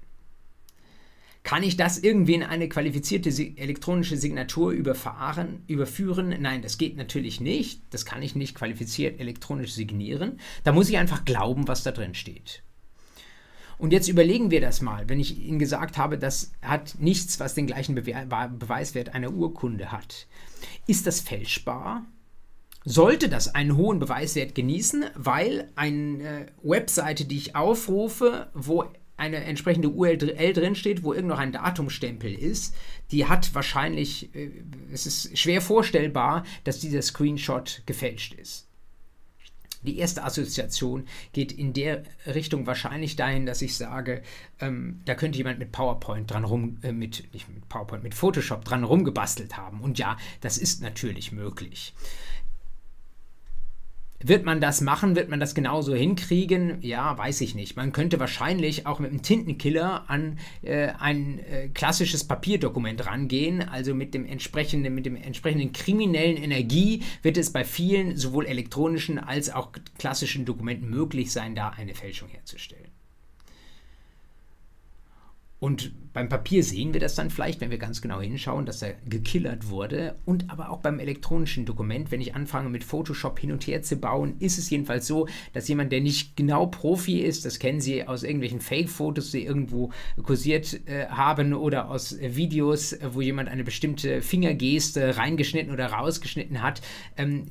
Kann 1.42 1.62
ich 1.62 1.76
das 1.76 1.98
irgendwie 1.98 2.34
in 2.34 2.42
eine 2.42 2.68
qualifizierte 2.68 3.30
elektronische 3.30 4.16
Signatur 4.16 4.70
überfahren, 4.72 5.62
überführen? 5.66 6.34
Nein, 6.40 6.62
das 6.62 6.78
geht 6.78 6.96
natürlich 6.96 7.40
nicht. 7.40 7.82
Das 7.90 8.06
kann 8.06 8.22
ich 8.22 8.34
nicht 8.34 8.54
qualifiziert 8.54 9.20
elektronisch 9.20 9.72
signieren. 9.72 10.40
Da 10.64 10.72
muss 10.72 10.88
ich 10.88 10.98
einfach 10.98 11.24
glauben, 11.24 11.68
was 11.68 11.82
da 11.82 11.92
drin 11.92 12.14
steht. 12.14 12.62
Und 13.78 13.92
jetzt 13.92 14.08
überlegen 14.08 14.50
wir 14.50 14.60
das 14.60 14.80
mal, 14.80 15.08
wenn 15.08 15.20
ich 15.20 15.38
Ihnen 15.38 15.58
gesagt 15.58 15.98
habe, 15.98 16.18
das 16.18 16.52
hat 16.60 16.96
nichts, 16.98 17.38
was 17.38 17.54
den 17.54 17.66
gleichen 17.66 17.94
Bewe 17.94 18.26
Beweiswert 18.58 19.14
einer 19.14 19.32
Urkunde 19.32 19.92
hat. 19.92 20.26
Ist 20.86 21.06
das 21.06 21.20
fälschbar? 21.20 22.04
Sollte 22.84 23.28
das 23.28 23.54
einen 23.54 23.76
hohen 23.76 23.98
Beweiswert 23.98 24.54
genießen, 24.54 25.04
weil 25.14 25.70
eine 25.76 26.46
Webseite, 26.62 27.24
die 27.24 27.36
ich 27.36 27.54
aufrufe, 27.54 28.50
wo 28.54 28.84
eine 29.18 29.44
entsprechende 29.44 29.90
URL 29.90 30.52
drin 30.52 30.74
steht, 30.76 31.02
wo 31.02 31.12
irgend 31.12 31.28
noch 31.28 31.38
ein 31.38 31.52
Datumstempel 31.52 32.32
ist, 32.32 32.74
die 33.10 33.26
hat 33.26 33.52
wahrscheinlich, 33.54 34.34
äh, 34.34 34.50
es 34.92 35.06
ist 35.06 35.36
schwer 35.36 35.60
vorstellbar, 35.60 36.44
dass 36.64 36.78
dieser 36.78 37.02
Screenshot 37.02 37.82
gefälscht 37.84 38.34
ist. 38.34 38.67
Die 39.82 39.98
erste 39.98 40.24
Assoziation 40.24 41.06
geht 41.32 41.52
in 41.52 41.72
der 41.72 42.02
Richtung 42.26 42.66
wahrscheinlich 42.66 43.16
dahin, 43.16 43.46
dass 43.46 43.62
ich 43.62 43.76
sage, 43.76 44.22
ähm, 44.60 45.00
da 45.04 45.14
könnte 45.14 45.38
jemand 45.38 45.58
mit 45.58 45.72
PowerPoint 45.72 46.30
dran 46.30 46.44
rum, 46.44 46.78
äh, 46.82 46.92
mit, 46.92 47.32
nicht 47.32 47.48
mit 47.48 47.68
PowerPoint, 47.68 48.02
mit 48.02 48.14
Photoshop 48.14 48.64
dran 48.64 48.84
rumgebastelt 48.84 49.56
haben. 49.56 49.80
Und 49.80 49.98
ja, 49.98 50.16
das 50.40 50.58
ist 50.58 50.82
natürlich 50.82 51.32
möglich. 51.32 51.94
Wird 54.20 54.44
man 54.44 54.60
das 54.60 54.80
machen? 54.80 55.14
Wird 55.14 55.28
man 55.28 55.38
das 55.38 55.54
genauso 55.54 55.94
hinkriegen? 55.94 56.78
Ja, 56.82 57.16
weiß 57.16 57.40
ich 57.40 57.54
nicht. 57.54 57.76
Man 57.76 57.92
könnte 57.92 58.18
wahrscheinlich 58.18 58.84
auch 58.84 58.98
mit 58.98 59.10
einem 59.10 59.22
Tintenkiller 59.22 60.10
an 60.10 60.38
äh, 60.62 60.88
ein 60.98 61.38
äh, 61.38 61.68
klassisches 61.68 62.24
Papierdokument 62.24 63.06
rangehen. 63.06 63.62
Also 63.62 63.94
mit 63.94 64.14
dem 64.14 64.26
entsprechenden, 64.26 64.94
mit 64.94 65.06
dem 65.06 65.14
entsprechenden 65.14 65.72
kriminellen 65.72 66.36
Energie 66.36 67.04
wird 67.22 67.36
es 67.36 67.52
bei 67.52 67.64
vielen 67.64 68.16
sowohl 68.16 68.46
elektronischen 68.46 69.20
als 69.20 69.50
auch 69.50 69.70
klassischen 69.98 70.44
Dokumenten 70.44 70.90
möglich 70.90 71.30
sein, 71.30 71.54
da 71.54 71.68
eine 71.68 71.94
Fälschung 71.94 72.28
herzustellen. 72.28 72.97
Und 75.60 75.92
beim 76.12 76.28
Papier 76.28 76.64
sehen 76.64 76.94
wir 76.94 77.00
das 77.00 77.14
dann 77.14 77.30
vielleicht, 77.30 77.60
wenn 77.60 77.70
wir 77.70 77.78
ganz 77.78 78.00
genau 78.00 78.20
hinschauen, 78.20 78.66
dass 78.66 78.82
er 78.82 78.94
gekillert 79.08 79.70
wurde. 79.70 80.16
Und 80.24 80.50
aber 80.50 80.70
auch 80.70 80.78
beim 80.78 80.98
elektronischen 80.98 81.64
Dokument, 81.64 82.10
wenn 82.10 82.20
ich 82.20 82.34
anfange 82.34 82.70
mit 82.70 82.84
Photoshop 82.84 83.38
hin 83.38 83.52
und 83.52 83.66
her 83.66 83.82
zu 83.82 83.96
bauen, 83.96 84.36
ist 84.38 84.58
es 84.58 84.70
jedenfalls 84.70 85.06
so, 85.06 85.28
dass 85.52 85.68
jemand, 85.68 85.92
der 85.92 86.00
nicht 86.00 86.36
genau 86.36 86.66
Profi 86.66 87.20
ist, 87.20 87.44
das 87.44 87.58
kennen 87.58 87.80
Sie 87.80 88.06
aus 88.06 88.22
irgendwelchen 88.22 88.60
Fake-Fotos, 88.60 89.30
die 89.32 89.44
irgendwo 89.44 89.90
kursiert 90.22 90.80
äh, 90.86 91.06
haben 91.06 91.54
oder 91.54 91.90
aus 91.90 92.12
äh, 92.12 92.36
Videos, 92.36 92.92
äh, 92.94 93.10
wo 93.12 93.20
jemand 93.20 93.48
eine 93.48 93.64
bestimmte 93.64 94.22
Fingergeste 94.22 95.16
reingeschnitten 95.16 95.72
oder 95.72 95.86
rausgeschnitten 95.86 96.62
hat, 96.62 96.82
ähm, 97.16 97.46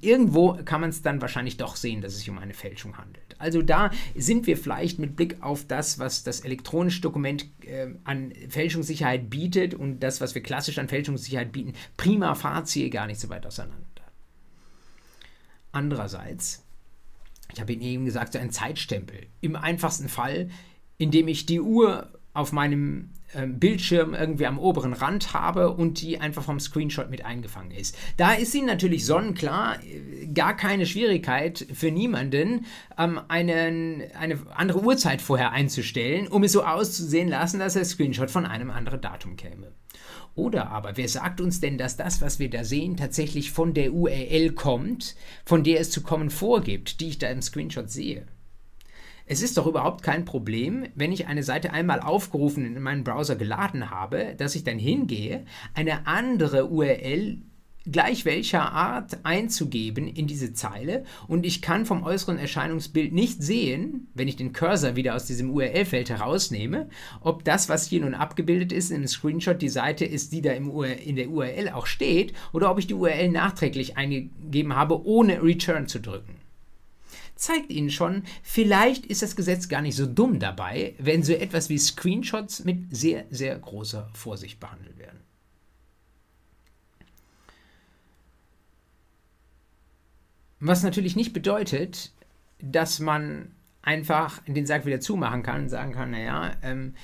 irgendwo 0.00 0.58
kann 0.64 0.80
man 0.80 0.90
es 0.90 1.02
dann 1.02 1.20
wahrscheinlich 1.20 1.56
doch 1.56 1.76
sehen, 1.76 2.00
dass 2.00 2.12
es 2.12 2.20
sich 2.20 2.30
um 2.30 2.38
eine 2.38 2.54
Fälschung 2.54 2.96
handelt. 2.98 3.36
Also 3.38 3.62
da 3.62 3.90
sind 4.14 4.46
wir 4.46 4.56
vielleicht 4.56 4.98
mit 4.98 5.16
Blick 5.16 5.42
auf 5.42 5.64
das, 5.66 5.98
was 5.98 6.22
das 6.22 6.40
elektronische 6.40 7.00
Dokument 7.00 7.46
äh, 7.64 7.88
an 8.04 8.32
Fälschungssicherheit 8.48 9.30
bietet 9.30 9.74
und 9.74 10.00
das, 10.00 10.20
was 10.20 10.34
wir 10.34 10.42
klassisch 10.42 10.78
an 10.78 10.88
Fälschungssicherheit 10.88 11.52
bieten, 11.52 11.74
prima 11.96 12.34
facie 12.34 12.90
gar 12.90 13.06
nicht 13.06 13.20
so 13.20 13.28
weit 13.28 13.46
auseinander. 13.46 13.86
Andererseits, 15.72 16.64
ich 17.52 17.60
habe 17.60 17.72
Ihnen 17.72 17.82
eben 17.82 18.04
gesagt, 18.04 18.32
so 18.32 18.38
ein 18.38 18.50
Zeitstempel. 18.50 19.26
Im 19.40 19.56
einfachsten 19.56 20.08
Fall, 20.08 20.50
indem 20.98 21.28
ich 21.28 21.46
die 21.46 21.60
Uhr 21.60 22.18
auf 22.32 22.52
meinem 22.52 23.10
Bildschirm 23.46 24.14
irgendwie 24.14 24.46
am 24.46 24.58
oberen 24.58 24.92
Rand 24.92 25.32
habe 25.32 25.70
und 25.70 26.00
die 26.00 26.20
einfach 26.20 26.42
vom 26.42 26.58
Screenshot 26.58 27.10
mit 27.10 27.24
eingefangen 27.24 27.70
ist. 27.70 27.96
Da 28.16 28.32
ist 28.32 28.54
Ihnen 28.54 28.66
natürlich 28.66 29.06
sonnenklar, 29.06 29.82
äh, 29.84 30.26
gar 30.26 30.56
keine 30.56 30.86
Schwierigkeit 30.86 31.66
für 31.72 31.90
niemanden, 31.90 32.66
ähm, 32.98 33.20
einen, 33.28 34.02
eine 34.18 34.38
andere 34.54 34.82
Uhrzeit 34.82 35.22
vorher 35.22 35.52
einzustellen, 35.52 36.26
um 36.26 36.42
es 36.42 36.52
so 36.52 36.64
auszusehen 36.64 37.28
lassen, 37.28 37.60
dass 37.60 37.74
der 37.74 37.84
Screenshot 37.84 38.30
von 38.30 38.46
einem 38.46 38.70
anderen 38.70 39.00
Datum 39.00 39.36
käme. 39.36 39.72
Oder 40.34 40.70
aber, 40.70 40.96
wer 40.96 41.08
sagt 41.08 41.40
uns 41.40 41.60
denn, 41.60 41.76
dass 41.76 41.96
das, 41.96 42.20
was 42.20 42.38
wir 42.38 42.50
da 42.50 42.64
sehen, 42.64 42.96
tatsächlich 42.96 43.50
von 43.50 43.74
der 43.74 43.92
URL 43.92 44.52
kommt, 44.52 45.16
von 45.44 45.64
der 45.64 45.80
es 45.80 45.90
zu 45.90 46.02
kommen 46.02 46.30
vorgibt, 46.30 47.00
die 47.00 47.08
ich 47.08 47.18
da 47.18 47.28
im 47.28 47.42
Screenshot 47.42 47.90
sehe? 47.90 48.26
Es 49.32 49.42
ist 49.42 49.56
doch 49.56 49.68
überhaupt 49.68 50.02
kein 50.02 50.24
Problem, 50.24 50.88
wenn 50.96 51.12
ich 51.12 51.28
eine 51.28 51.44
Seite 51.44 51.72
einmal 51.72 52.00
aufgerufen 52.00 52.66
in 52.66 52.82
meinen 52.82 53.04
Browser 53.04 53.36
geladen 53.36 53.88
habe, 53.88 54.34
dass 54.36 54.56
ich 54.56 54.64
dann 54.64 54.80
hingehe, 54.80 55.44
eine 55.72 56.08
andere 56.08 56.68
URL 56.68 57.38
gleich 57.86 58.24
welcher 58.24 58.72
Art 58.72 59.18
einzugeben 59.22 60.08
in 60.08 60.26
diese 60.26 60.52
Zeile 60.52 61.04
und 61.28 61.46
ich 61.46 61.62
kann 61.62 61.86
vom 61.86 62.02
äußeren 62.02 62.38
Erscheinungsbild 62.38 63.12
nicht 63.12 63.40
sehen, 63.40 64.08
wenn 64.14 64.26
ich 64.26 64.34
den 64.34 64.52
Cursor 64.52 64.96
wieder 64.96 65.14
aus 65.14 65.26
diesem 65.26 65.50
URL-Feld 65.50 66.10
herausnehme, 66.10 66.88
ob 67.20 67.44
das, 67.44 67.68
was 67.68 67.86
hier 67.86 68.00
nun 68.00 68.14
abgebildet 68.14 68.72
ist 68.72 68.90
im 68.90 69.06
Screenshot, 69.06 69.62
die 69.62 69.68
Seite 69.68 70.04
ist, 70.04 70.32
die 70.32 70.42
da 70.42 70.50
in 70.50 71.14
der 71.14 71.30
URL 71.30 71.68
auch 71.68 71.86
steht, 71.86 72.32
oder 72.52 72.68
ob 72.68 72.80
ich 72.80 72.88
die 72.88 72.94
URL 72.94 73.28
nachträglich 73.28 73.96
eingegeben 73.96 74.74
habe, 74.74 75.06
ohne 75.06 75.40
Return 75.40 75.86
zu 75.86 76.00
drücken 76.00 76.39
zeigt 77.40 77.70
Ihnen 77.70 77.90
schon, 77.90 78.24
vielleicht 78.42 79.06
ist 79.06 79.22
das 79.22 79.34
Gesetz 79.34 79.68
gar 79.68 79.80
nicht 79.80 79.96
so 79.96 80.06
dumm 80.06 80.38
dabei, 80.38 80.94
wenn 80.98 81.22
so 81.22 81.32
etwas 81.32 81.68
wie 81.70 81.78
Screenshots 81.78 82.64
mit 82.64 82.94
sehr, 82.94 83.24
sehr 83.30 83.58
großer 83.58 84.10
Vorsicht 84.12 84.60
behandelt 84.60 84.98
werden. 84.98 85.20
Was 90.60 90.82
natürlich 90.82 91.16
nicht 91.16 91.32
bedeutet, 91.32 92.12
dass 92.60 93.00
man 93.00 93.52
einfach 93.80 94.42
den 94.46 94.66
Sack 94.66 94.84
wieder 94.84 95.00
zumachen 95.00 95.42
kann 95.42 95.62
und 95.62 95.68
sagen 95.70 95.92
kann, 95.92 96.10
naja, 96.10 96.52
ähm, 96.62 96.94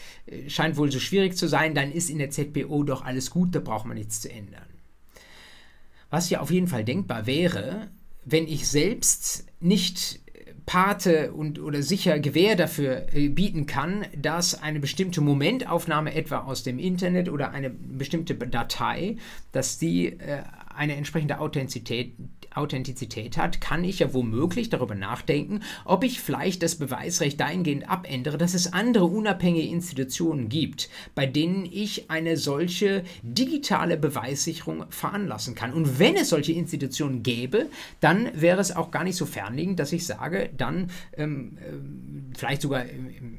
scheint 0.49 0.76
wohl 0.76 0.93
so 0.93 1.01
schwierig 1.01 1.39
zu 1.39 1.49
sein, 1.49 1.74
dann 1.74 1.91
ist 1.91 2.11
in 2.11 2.18
der 2.18 2.28
ZPO 2.28 2.82
doch 2.82 3.03
alles 3.03 3.30
gut, 3.30 3.55
da 3.55 3.61
braucht 3.61 3.87
man 3.87 3.97
nichts 3.97 4.20
zu 4.20 4.30
ändern. 4.30 4.68
Was 6.11 6.28
ja 6.28 6.41
auf 6.41 6.51
jeden 6.51 6.68
Fall 6.68 6.84
denkbar 6.84 7.24
wäre, 7.24 7.89
wenn 8.26 8.47
ich 8.47 8.68
selbst 8.68 9.47
nicht 9.61 10.20
Pate 10.66 11.32
und 11.32 11.60
oder 11.60 11.82
sicher 11.82 12.18
Gewähr 12.18 12.56
dafür 12.56 13.06
äh, 13.14 13.28
bieten 13.28 13.66
kann, 13.66 14.04
dass 14.16 14.60
eine 14.60 14.80
bestimmte 14.80 15.20
Momentaufnahme 15.20 16.14
etwa 16.14 16.38
aus 16.40 16.64
dem 16.64 16.80
Internet 16.80 17.28
oder 17.28 17.52
eine 17.52 17.70
bestimmte 17.70 18.34
Datei, 18.34 19.16
dass 19.52 19.78
die 19.78 20.08
äh, 20.18 20.42
eine 20.74 20.96
entsprechende 20.96 21.38
Authentizität, 21.38 22.12
Authentizität 22.57 23.36
hat, 23.36 23.61
kann 23.61 23.84
ich 23.84 23.98
ja 24.00 24.12
womöglich 24.14 24.70
darüber 24.70 24.94
nachdenken, 24.94 25.61
ob 25.84 26.04
ich 26.04 26.20
vielleicht 26.20 26.62
das 26.62 26.76
Beweisrecht 26.76 27.40
dahingehend 27.40 27.88
abändere, 27.88 28.38
dass 28.38 28.54
es 28.54 28.72
andere 28.72 29.04
unabhängige 29.04 29.68
Institutionen 29.68 30.48
gibt, 30.48 30.88
bei 31.14 31.26
denen 31.26 31.66
ich 31.66 32.11
eine 32.11 32.36
solche 32.36 33.04
digitale 33.22 33.96
Beweissicherung 33.96 34.84
veranlassen 34.90 35.54
kann. 35.54 35.72
Und 35.72 35.98
wenn 35.98 36.16
es 36.16 36.30
solche 36.30 36.52
Institutionen 36.52 37.22
gäbe, 37.22 37.68
dann 38.00 38.30
wäre 38.34 38.61
es 38.61 38.74
auch 38.74 38.90
gar 38.90 39.04
nicht 39.04 39.16
so 39.16 39.26
fernliegend, 39.26 39.78
dass 39.78 39.92
ich 39.92 40.07
sage, 40.07 40.50
dann 40.57 40.90
ähm, 41.16 41.59
äh, 41.59 42.36
vielleicht 42.36 42.62
sogar 42.62 42.84
im, 42.84 43.09
im, 43.09 43.38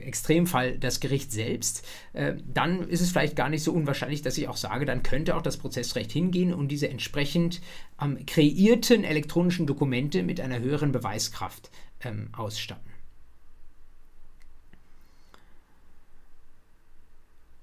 Extremfall 0.00 0.78
das 0.78 1.00
Gericht 1.00 1.32
selbst, 1.32 1.86
äh, 2.12 2.34
dann 2.52 2.88
ist 2.88 3.00
es 3.00 3.10
vielleicht 3.10 3.36
gar 3.36 3.48
nicht 3.48 3.62
so 3.62 3.72
unwahrscheinlich, 3.72 4.22
dass 4.22 4.38
ich 4.38 4.48
auch 4.48 4.56
sage, 4.56 4.84
dann 4.84 5.02
könnte 5.02 5.36
auch 5.36 5.42
das 5.42 5.56
Prozessrecht 5.56 6.12
hingehen 6.12 6.52
und 6.54 6.68
diese 6.68 6.88
entsprechend 6.88 7.60
ähm, 8.00 8.24
kreierten 8.26 9.04
elektronischen 9.04 9.66
Dokumente 9.66 10.22
mit 10.22 10.40
einer 10.40 10.60
höheren 10.60 10.92
Beweiskraft 10.92 11.70
ähm, 12.02 12.28
ausstatten. 12.32 12.90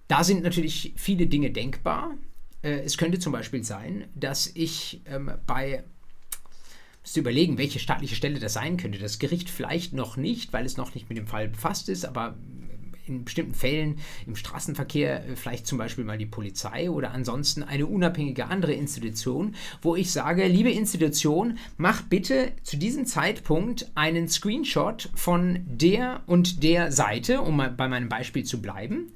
Da 0.08 0.24
sind 0.24 0.44
natürlich 0.44 0.94
viele 0.96 1.28
Dinge 1.28 1.52
denkbar. 1.52 2.16
Äh, 2.62 2.82
es 2.82 2.98
könnte 2.98 3.20
zum 3.20 3.34
Beispiel 3.34 3.64
sein, 3.64 4.08
dass 4.16 4.52
ich 4.54 5.02
ähm, 5.06 5.32
bei 5.48 5.84
müsste 7.06 7.20
überlegen, 7.20 7.60
welche 7.60 7.78
staatliche 7.78 8.16
Stelle 8.16 8.40
das 8.40 8.54
sein 8.54 8.78
könnte. 8.78 8.98
Das 8.98 9.20
Gericht 9.20 9.52
vielleicht 9.52 9.94
noch 9.94 10.18
nicht, 10.18 10.54
weil 10.54 10.66
es 10.66 10.76
noch 10.76 10.96
nicht 10.96 11.08
mit 11.08 11.20
dem 11.20 11.28
Fall 11.28 11.48
befasst 11.48 11.88
ist, 11.88 12.04
aber 12.04 12.36
in 13.06 13.24
bestimmten 13.24 13.54
Fällen 13.54 14.00
im 14.26 14.36
Straßenverkehr 14.36 15.24
äh, 15.24 15.36
vielleicht 15.36 15.68
zum 15.68 15.78
Beispiel 15.78 16.04
mal 16.04 16.18
die 16.18 16.26
Polizei 16.26 16.90
oder 16.90 17.12
ansonsten 17.12 17.62
eine 17.62 17.86
unabhängige 17.86 18.48
andere 18.48 18.74
Institution, 18.74 19.54
wo 19.84 19.96
ich 19.96 20.12
sage, 20.12 20.48
liebe 20.48 20.72
Institution, 20.72 21.60
mach 21.78 22.02
bitte 22.02 22.54
zu 22.64 22.76
diesem 22.76 23.06
Zeitpunkt 23.06 23.92
einen 23.94 24.28
Screenshot 24.28 25.12
von 25.14 25.60
der 25.68 26.24
und 26.26 26.64
der 26.64 26.92
Seite, 26.92 27.42
um 27.42 27.58
bei 27.78 27.88
meinem 27.88 28.10
Beispiel 28.10 28.46
zu 28.46 28.60
bleiben. 28.60 29.12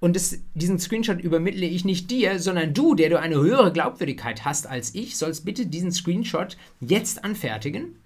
Und 0.00 0.14
das, 0.14 0.38
diesen 0.54 0.78
Screenshot 0.78 1.20
übermittle 1.20 1.66
ich 1.66 1.84
nicht 1.84 2.10
dir, 2.10 2.38
sondern 2.38 2.72
du, 2.72 2.94
der 2.94 3.10
du 3.10 3.18
eine 3.18 3.36
höhere 3.36 3.72
Glaubwürdigkeit 3.72 4.44
hast 4.44 4.66
als 4.66 4.94
ich, 4.94 5.16
sollst 5.16 5.44
bitte 5.44 5.66
diesen 5.66 5.90
Screenshot 5.90 6.56
jetzt 6.80 7.24
anfertigen 7.24 7.96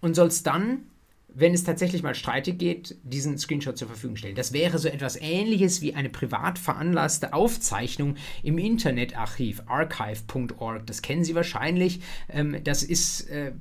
und 0.00 0.14
sollst 0.14 0.46
dann 0.46 0.84
wenn 1.34 1.54
es 1.54 1.64
tatsächlich 1.64 2.02
mal 2.02 2.14
streitig 2.14 2.58
geht, 2.58 2.96
diesen 3.02 3.38
Screenshot 3.38 3.78
zur 3.78 3.88
Verfügung 3.88 4.16
stellen. 4.16 4.34
Das 4.34 4.52
wäre 4.52 4.78
so 4.78 4.88
etwas 4.88 5.16
ähnliches 5.16 5.80
wie 5.82 5.94
eine 5.94 6.08
privat 6.08 6.58
veranlasste 6.58 7.32
Aufzeichnung 7.32 8.16
im 8.42 8.58
Internetarchiv 8.58 9.62
archive.org. 9.66 10.86
Das 10.86 11.02
kennen 11.02 11.24
Sie 11.24 11.34
wahrscheinlich. 11.34 12.00
Ähm, 12.28 12.56
das 12.64 12.82
ist 12.82 13.28
äh, 13.30 13.52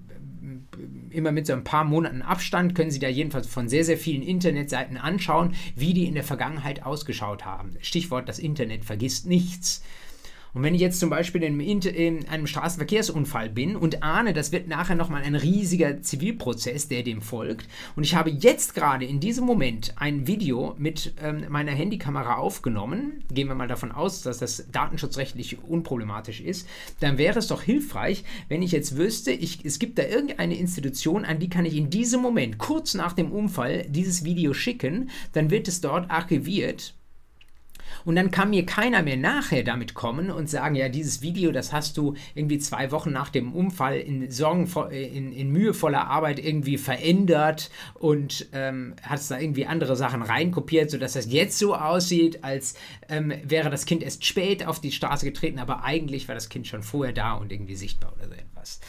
immer 1.10 1.32
mit 1.32 1.48
so 1.48 1.54
ein 1.54 1.64
paar 1.64 1.84
Monaten 1.84 2.22
Abstand, 2.22 2.76
können 2.76 2.92
Sie 2.92 3.00
da 3.00 3.08
jedenfalls 3.08 3.48
von 3.48 3.70
sehr, 3.70 3.84
sehr 3.84 3.98
vielen 3.98 4.22
Internetseiten 4.22 4.98
anschauen, 4.98 5.56
wie 5.76 5.94
die 5.94 6.06
in 6.06 6.16
der 6.16 6.24
Vergangenheit 6.24 6.84
ausgeschaut 6.84 7.46
haben. 7.46 7.72
Stichwort, 7.82 8.30
das 8.30 8.40
Internet 8.40 8.86
vergisst 8.86 9.26
nichts. 9.26 9.84
Und 10.54 10.64
wenn 10.64 10.74
ich 10.74 10.82
jetzt 10.82 11.00
zum 11.00 11.10
Beispiel 11.10 11.44
in, 11.44 11.60
in 11.60 12.28
einem 12.28 12.48
Straßenverkehrsunfall 12.48 13.50
bin 13.50 13.76
und 13.76 14.04
ahne, 14.04 14.34
das 14.34 14.52
wird 14.52 14.68
nachher 14.68 14.96
nochmal 14.96 15.24
ein 15.24 15.36
riesiger 15.36 16.02
Zivilprozess, 16.02 16.88
der 16.88 17.04
dem 17.04 17.22
folgt, 17.22 17.68
und 17.96 18.04
ich 18.04 18.16
habe 18.16 18.30
jetzt 18.30 18.74
gerade 18.74 19.06
in 19.06 19.20
diesem 19.20 19.46
Moment 19.46 19.94
ein 19.98 20.28
Video 20.28 20.76
mit 20.78 21.14
ähm, 21.22 21.46
meiner 21.50 21.72
Handykamera 21.72 22.36
aufgenommen, 22.38 23.24
gehen 23.32 23.48
wir 23.48 23.56
mal 23.56 23.68
davon 23.68 23.92
aus, 23.92 24.22
dass 24.22 24.40
das 24.40 24.66
datenschutzrechtlich 24.72 25.64
unproblematisch 25.64 26.42
ist, 26.42 26.68
dann 27.00 27.18
wäre 27.18 27.40
es 27.40 27.48
doch 27.48 27.62
hilfreich, 27.62 28.24
wenn 28.48 28.62
ich 28.62 28.72
jetzt 28.72 28.98
wüsste, 28.98 29.32
ich, 29.32 29.64
es 29.64 29.80
gibt 29.80 30.00
da 30.00 30.04
irgendeine 30.04 30.58
Institution, 30.58 31.26
an 31.26 31.40
die 31.40 31.50
kann 31.50 31.66
ich 31.66 31.76
in 31.76 31.90
diesem 31.90 32.22
Moment, 32.22 32.58
kurz 32.58 32.94
nach 32.94 33.14
dem 33.14 33.32
Unfall, 33.32 33.86
dieses 33.90 34.24
Video 34.24 34.54
schicken, 34.54 35.10
dann 35.34 35.52
wird 35.52 35.68
es 35.68 35.82
dort 35.82 36.10
archiviert 36.10 36.94
und 38.06 38.16
dann 38.16 38.32
kann 38.32 38.50
mir 38.50 38.66
keiner 38.66 39.02
mehr 39.02 39.18
nachher 39.18 39.64
damit 39.64 39.94
kommen 39.94 40.32
und 40.32 40.50
sagen, 40.50 40.76
ja, 40.76 40.90
dieses 40.90 41.22
Video, 41.22 41.52
das 41.52 41.74
hast 41.74 41.98
du 41.98 42.16
irgendwie 42.36 42.60
zwei 42.60 42.92
Wochen 42.92 43.12
nach 43.12 43.30
dem 43.30 43.54
Unfall 43.54 43.98
in, 43.98 44.30
Sorgen, 44.32 44.70
in, 44.92 45.32
in 45.32 45.52
mühevoller 45.52 46.08
Arbeit 46.08 46.40
irgendwie 46.40 46.78
verändert 46.78 47.70
und 47.96 48.48
ähm, 48.54 48.96
hast 49.02 49.32
da 49.32 49.40
irgendwie 49.40 49.66
andere 49.66 49.96
Sachen 49.96 50.22
reinkopiert, 50.22 50.92
sodass 50.92 51.14
das 51.14 51.32
jetzt 51.32 51.58
so 51.58 51.76
aussieht, 51.76 52.44
als 52.44 52.76
ähm, 53.10 53.34
wäre 53.44 53.70
das 53.70 53.86
Kind 53.86 54.04
erst 54.04 54.26
spät 54.26 54.66
auf 54.66 54.80
die 54.80 54.92
Straße 54.92 55.26
getreten, 55.26 55.60
aber 55.60 55.84
eigentlich 55.84 56.28
war 56.28 56.36
das 56.36 56.50
Kind 56.50 56.68
schon 56.68 56.84
vorher 56.84 57.14
da 57.14 57.34
und 57.34 57.52
irgendwie 57.52 57.76
sichtbar 57.76 58.14
oder 58.18 58.28
so 58.28 58.34
etwas. 58.34 58.80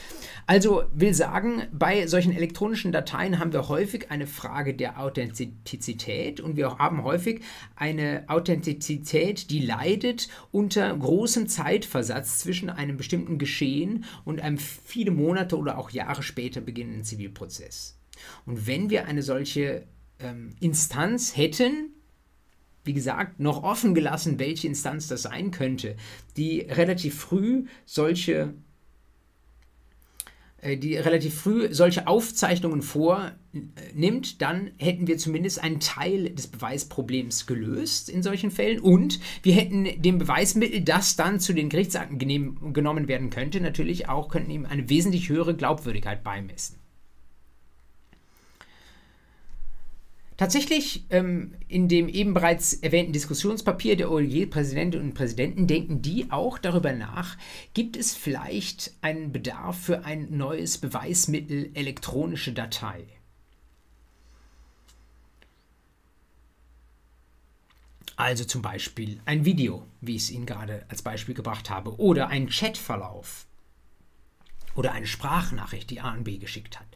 Also 0.46 0.84
will 0.92 1.14
sagen, 1.14 1.62
bei 1.72 2.06
solchen 2.06 2.32
elektronischen 2.32 2.92
Dateien 2.92 3.38
haben 3.38 3.52
wir 3.52 3.68
häufig 3.68 4.10
eine 4.10 4.26
Frage 4.26 4.74
der 4.74 5.00
Authentizität 5.00 6.40
und 6.40 6.56
wir 6.56 6.78
haben 6.78 7.04
häufig 7.04 7.42
eine 7.76 8.24
Authentizität, 8.28 9.50
die 9.50 9.60
leidet 9.60 10.28
unter 10.50 10.96
großem 10.96 11.48
Zeitversatz 11.48 12.38
zwischen 12.38 12.70
einem 12.70 12.96
bestimmten 12.96 13.38
Geschehen 13.38 14.04
und 14.24 14.40
einem 14.40 14.58
viele 14.58 15.10
Monate 15.10 15.56
oder 15.56 15.78
auch 15.78 15.90
Jahre 15.90 16.22
später 16.22 16.60
beginnenden 16.60 17.04
Zivilprozess. 17.04 17.98
Und 18.46 18.66
wenn 18.66 18.90
wir 18.90 19.06
eine 19.06 19.22
solche 19.22 19.86
ähm, 20.18 20.54
Instanz 20.60 21.36
hätten, 21.36 21.90
wie 22.84 22.94
gesagt, 22.94 23.40
noch 23.40 23.62
offen 23.62 23.94
gelassen, 23.94 24.38
welche 24.38 24.66
Instanz 24.66 25.08
das 25.08 25.22
sein 25.22 25.50
könnte, 25.50 25.96
die 26.36 26.60
relativ 26.60 27.18
früh 27.20 27.66
solche 27.84 28.54
die 30.62 30.96
relativ 30.96 31.34
früh 31.34 31.68
solche 31.72 32.06
Aufzeichnungen 32.06 32.82
vornimmt, 32.82 34.42
dann 34.42 34.72
hätten 34.78 35.06
wir 35.06 35.16
zumindest 35.16 35.62
einen 35.62 35.80
Teil 35.80 36.30
des 36.30 36.48
Beweisproblems 36.48 37.46
gelöst 37.46 38.08
in 38.08 38.22
solchen 38.22 38.50
Fällen 38.50 38.80
und 38.80 39.20
wir 39.42 39.54
hätten 39.54 40.02
dem 40.02 40.18
Beweismittel, 40.18 40.82
das 40.82 41.16
dann 41.16 41.40
zu 41.40 41.52
den 41.52 41.68
Gerichtsakten 41.68 42.18
genommen 42.72 43.08
werden 43.08 43.30
könnte, 43.30 43.60
natürlich 43.60 44.08
auch 44.08 44.28
könnten 44.28 44.50
ihm 44.50 44.66
eine 44.66 44.88
wesentlich 44.90 45.28
höhere 45.28 45.54
Glaubwürdigkeit 45.54 46.22
beimessen. 46.22 46.79
Tatsächlich 50.40 51.04
ähm, 51.10 51.52
in 51.68 51.86
dem 51.86 52.08
eben 52.08 52.32
bereits 52.32 52.72
erwähnten 52.72 53.12
Diskussionspapier 53.12 53.94
der 53.94 54.10
OLG-Präsidentinnen 54.10 55.08
und 55.08 55.12
Präsidenten 55.12 55.66
denken 55.66 56.00
die 56.00 56.30
auch 56.30 56.56
darüber 56.56 56.94
nach, 56.94 57.36
gibt 57.74 57.94
es 57.94 58.14
vielleicht 58.14 58.94
einen 59.02 59.32
Bedarf 59.32 59.78
für 59.78 60.06
ein 60.06 60.34
neues 60.38 60.78
Beweismittel 60.78 61.70
elektronische 61.74 62.54
Datei? 62.54 63.04
Also 68.16 68.44
zum 68.44 68.62
Beispiel 68.62 69.20
ein 69.26 69.44
Video, 69.44 69.86
wie 70.00 70.16
ich 70.16 70.22
es 70.22 70.30
Ihnen 70.30 70.46
gerade 70.46 70.86
als 70.88 71.02
Beispiel 71.02 71.34
gebracht 71.34 71.68
habe, 71.68 72.00
oder 72.00 72.28
ein 72.28 72.48
Chatverlauf 72.48 73.44
oder 74.74 74.92
eine 74.92 75.06
Sprachnachricht, 75.06 75.90
die 75.90 76.00
A 76.00 76.14
und 76.14 76.24
B 76.24 76.38
geschickt 76.38 76.80
hat. 76.80 76.86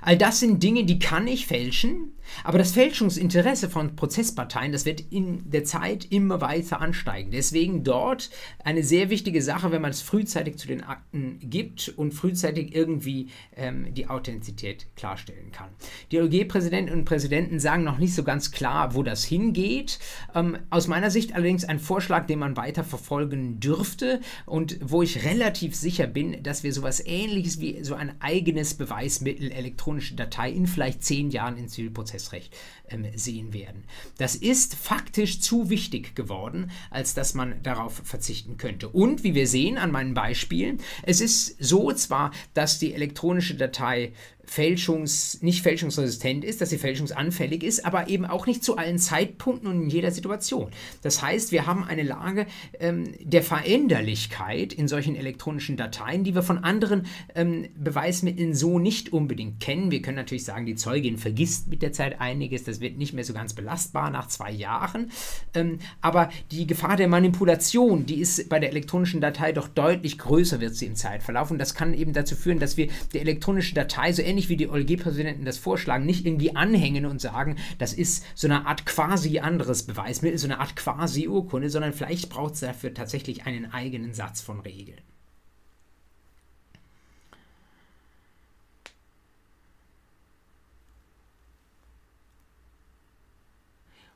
All 0.00 0.18
das 0.18 0.40
sind 0.40 0.62
Dinge, 0.62 0.84
die 0.84 0.98
kann 0.98 1.26
ich 1.26 1.46
fälschen, 1.46 2.12
aber 2.42 2.58
das 2.58 2.72
Fälschungsinteresse 2.72 3.70
von 3.70 3.96
Prozessparteien, 3.96 4.72
das 4.72 4.84
wird 4.84 5.00
in 5.00 5.50
der 5.50 5.64
Zeit 5.64 6.06
immer 6.10 6.40
weiter 6.40 6.80
ansteigen. 6.80 7.30
Deswegen 7.30 7.84
dort 7.84 8.30
eine 8.62 8.82
sehr 8.82 9.10
wichtige 9.10 9.42
Sache, 9.42 9.70
wenn 9.72 9.82
man 9.82 9.90
es 9.90 10.02
frühzeitig 10.02 10.56
zu 10.56 10.66
den 10.66 10.82
Akten 10.82 11.38
gibt 11.40 11.88
und 11.96 12.12
frühzeitig 12.12 12.74
irgendwie 12.74 13.28
ähm, 13.56 13.92
die 13.94 14.08
Authentizität 14.08 14.86
klarstellen 14.96 15.52
kann. 15.52 15.70
Die 16.10 16.18
OLG-Präsidentinnen 16.18 17.00
und 17.00 17.04
Präsidenten 17.04 17.60
sagen 17.60 17.84
noch 17.84 17.98
nicht 17.98 18.14
so 18.14 18.24
ganz 18.24 18.50
klar, 18.50 18.94
wo 18.94 19.02
das 19.02 19.24
hingeht. 19.24 19.98
Ähm, 20.34 20.58
aus 20.70 20.88
meiner 20.88 21.10
Sicht 21.10 21.34
allerdings 21.34 21.64
ein 21.64 21.78
Vorschlag, 21.78 22.26
den 22.26 22.38
man 22.38 22.56
weiter 22.56 22.84
verfolgen 22.84 23.60
dürfte 23.60 24.20
und 24.46 24.78
wo 24.82 25.02
ich 25.02 25.24
relativ 25.24 25.74
sicher 25.74 26.06
bin, 26.06 26.42
dass 26.42 26.62
wir 26.62 26.72
sowas 26.72 27.04
ähnliches 27.04 27.60
wie 27.60 27.82
so 27.84 27.94
ein 27.94 28.14
eigenes 28.20 28.74
Beweismittel, 28.74 29.50
elektronische 29.50 30.14
Datei 30.14 30.50
in 30.50 30.66
vielleicht 30.66 31.04
zehn 31.04 31.30
Jahren 31.30 31.56
in 31.56 31.68
Zivilprozess 31.68 32.13
Prozessrecht 32.14 32.54
ähm, 32.88 33.06
sehen 33.14 33.52
werden. 33.52 33.84
Das 34.18 34.36
ist 34.36 34.74
faktisch 34.74 35.40
zu 35.40 35.70
wichtig 35.70 36.14
geworden, 36.14 36.70
als 36.90 37.14
dass 37.14 37.34
man 37.34 37.62
darauf 37.62 37.94
verzichten 38.04 38.56
könnte. 38.56 38.88
Und 38.88 39.24
wie 39.24 39.34
wir 39.34 39.46
sehen 39.48 39.78
an 39.78 39.90
meinen 39.90 40.14
Beispielen, 40.14 40.78
es 41.02 41.20
ist 41.20 41.56
so 41.62 41.92
zwar, 41.92 42.30
dass 42.54 42.78
die 42.78 42.94
elektronische 42.94 43.56
Datei 43.56 44.12
fälschungs, 44.46 45.42
nicht 45.42 45.62
fälschungsresistent 45.62 46.44
ist, 46.44 46.60
dass 46.60 46.70
sie 46.70 46.78
fälschungsanfällig 46.78 47.62
ist, 47.62 47.84
aber 47.84 48.08
eben 48.08 48.24
auch 48.24 48.46
nicht 48.46 48.64
zu 48.64 48.76
allen 48.76 48.98
Zeitpunkten 48.98 49.68
und 49.68 49.82
in 49.82 49.90
jeder 49.90 50.10
Situation. 50.10 50.70
Das 51.02 51.22
heißt, 51.22 51.52
wir 51.52 51.66
haben 51.66 51.84
eine 51.84 52.02
Lage 52.02 52.46
ähm, 52.80 53.12
der 53.20 53.42
Veränderlichkeit 53.42 54.72
in 54.72 54.88
solchen 54.88 55.16
elektronischen 55.16 55.76
Dateien, 55.76 56.24
die 56.24 56.34
wir 56.34 56.42
von 56.42 56.58
anderen 56.58 57.06
ähm, 57.34 57.68
Beweismitteln 57.76 58.54
so 58.54 58.78
nicht 58.78 59.12
unbedingt 59.12 59.60
kennen. 59.60 59.90
Wir 59.90 60.02
können 60.02 60.16
natürlich 60.16 60.44
sagen, 60.44 60.66
die 60.66 60.74
Zeugin 60.74 61.18
vergisst 61.18 61.68
mit 61.68 61.82
der 61.82 61.92
Zeit 61.92 62.20
einiges, 62.20 62.64
das 62.64 62.80
wird 62.80 62.98
nicht 62.98 63.14
mehr 63.14 63.24
so 63.24 63.32
ganz 63.32 63.54
belastbar 63.54 64.10
nach 64.10 64.28
zwei 64.28 64.50
Jahren. 64.50 65.10
Ähm, 65.54 65.78
aber 66.00 66.30
die 66.50 66.66
Gefahr 66.66 66.96
der 66.96 67.08
Manipulation, 67.08 68.06
die 68.06 68.20
ist 68.20 68.48
bei 68.48 68.58
der 68.58 68.70
elektronischen 68.70 69.20
Datei 69.20 69.52
doch 69.52 69.68
deutlich 69.68 70.18
größer, 70.18 70.60
wird 70.60 70.74
sie 70.74 70.86
im 70.86 70.96
Zeitverlauf. 70.96 71.50
Und 71.50 71.58
das 71.58 71.74
kann 71.74 71.94
eben 71.94 72.12
dazu 72.12 72.36
führen, 72.36 72.58
dass 72.58 72.76
wir 72.76 72.88
die 73.12 73.18
elektronische 73.18 73.74
Datei 73.74 74.12
so 74.12 74.22
ähnlich 74.22 74.33
ähnlich 74.34 74.48
wie 74.48 74.56
die 74.56 74.68
OLG-Präsidenten 74.68 75.44
das 75.44 75.58
vorschlagen, 75.58 76.04
nicht 76.04 76.26
irgendwie 76.26 76.56
anhängen 76.56 77.06
und 77.06 77.20
sagen, 77.20 77.56
das 77.78 77.92
ist 77.92 78.24
so 78.34 78.48
eine 78.48 78.66
Art 78.66 78.84
quasi 78.84 79.38
anderes 79.38 79.84
Beweismittel, 79.84 80.38
so 80.38 80.48
eine 80.48 80.58
Art 80.58 80.74
quasi 80.74 81.28
Urkunde, 81.28 81.70
sondern 81.70 81.92
vielleicht 81.92 82.30
braucht 82.30 82.54
es 82.54 82.60
dafür 82.60 82.92
tatsächlich 82.92 83.46
einen 83.46 83.72
eigenen 83.72 84.12
Satz 84.12 84.40
von 84.40 84.58
Regeln. 84.58 84.98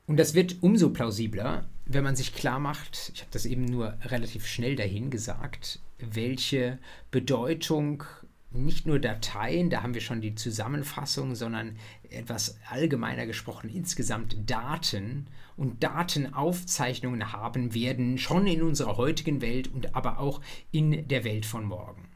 Und 0.08 0.16
das 0.16 0.34
wird 0.34 0.56
umso 0.62 0.90
plausibler, 0.90 1.68
wenn 1.86 2.02
man 2.02 2.16
sich 2.16 2.34
klar 2.34 2.58
macht, 2.58 3.12
ich 3.14 3.20
habe 3.20 3.30
das 3.30 3.46
eben 3.46 3.66
nur 3.66 3.96
relativ 4.06 4.46
schnell 4.46 4.74
dahin 4.74 5.10
gesagt, 5.10 5.78
welche 5.98 6.78
Bedeutung 7.12 8.02
nicht 8.50 8.86
nur 8.86 8.98
Dateien, 8.98 9.68
da 9.68 9.82
haben 9.82 9.94
wir 9.94 10.00
schon 10.00 10.20
die 10.20 10.34
Zusammenfassung, 10.34 11.34
sondern 11.34 11.76
etwas 12.08 12.58
allgemeiner 12.70 13.26
gesprochen 13.26 13.68
insgesamt 13.68 14.50
Daten 14.50 15.26
und 15.56 15.82
Datenaufzeichnungen 15.82 17.32
haben 17.32 17.74
werden, 17.74 18.16
schon 18.16 18.46
in 18.46 18.62
unserer 18.62 18.96
heutigen 18.96 19.42
Welt 19.42 19.68
und 19.68 19.94
aber 19.94 20.18
auch 20.18 20.40
in 20.70 21.06
der 21.08 21.24
Welt 21.24 21.44
von 21.44 21.64
morgen. 21.64 22.08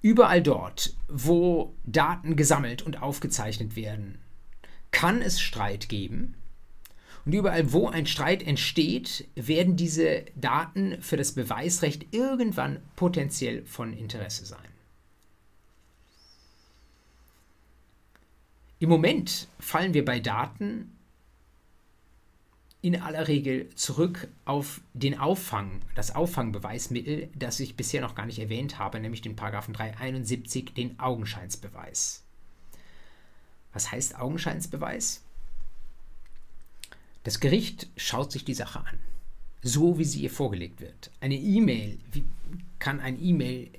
Überall 0.00 0.42
dort, 0.42 0.96
wo 1.06 1.76
Daten 1.84 2.34
gesammelt 2.34 2.82
und 2.82 3.00
aufgezeichnet 3.00 3.76
werden, 3.76 4.18
kann 4.90 5.22
es 5.22 5.40
Streit 5.40 5.88
geben 5.88 6.34
und 7.24 7.32
überall, 7.32 7.72
wo 7.72 7.88
ein 7.88 8.06
Streit 8.06 8.42
entsteht, 8.42 9.28
werden 9.34 9.76
diese 9.76 10.24
Daten 10.34 11.00
für 11.00 11.16
das 11.16 11.32
Beweisrecht 11.32 12.06
irgendwann 12.12 12.80
potenziell 12.96 13.64
von 13.64 13.92
Interesse 13.92 14.44
sein. 14.44 14.58
Im 18.80 18.88
Moment 18.88 19.46
fallen 19.60 19.94
wir 19.94 20.04
bei 20.04 20.18
Daten 20.18 20.90
in 22.80 23.00
aller 23.00 23.28
Regel 23.28 23.68
zurück 23.76 24.26
auf 24.44 24.80
den 24.92 25.16
Auffang, 25.16 25.82
das 25.94 26.16
Auffangbeweismittel, 26.16 27.30
das 27.36 27.60
ich 27.60 27.76
bisher 27.76 28.00
noch 28.00 28.16
gar 28.16 28.26
nicht 28.26 28.40
erwähnt 28.40 28.80
habe, 28.80 28.98
nämlich 28.98 29.22
den 29.22 29.36
Paragraphen 29.36 29.72
371, 29.72 30.74
den 30.74 30.98
Augenscheinsbeweis. 30.98 32.24
Was 33.72 33.92
heißt 33.92 34.18
Augenscheinsbeweis? 34.18 35.21
Das 37.22 37.40
Gericht 37.40 37.88
schaut 37.96 38.32
sich 38.32 38.44
die 38.44 38.54
Sache 38.54 38.80
an, 38.80 38.98
so 39.62 39.98
wie 39.98 40.04
sie 40.04 40.22
ihr 40.22 40.30
vorgelegt 40.30 40.80
wird. 40.80 41.10
Eine 41.20 41.36
E-Mail, 41.36 41.98
wie 42.10 42.24
kann 42.78 43.00
ein 43.00 43.22
E-Mail 43.22 43.70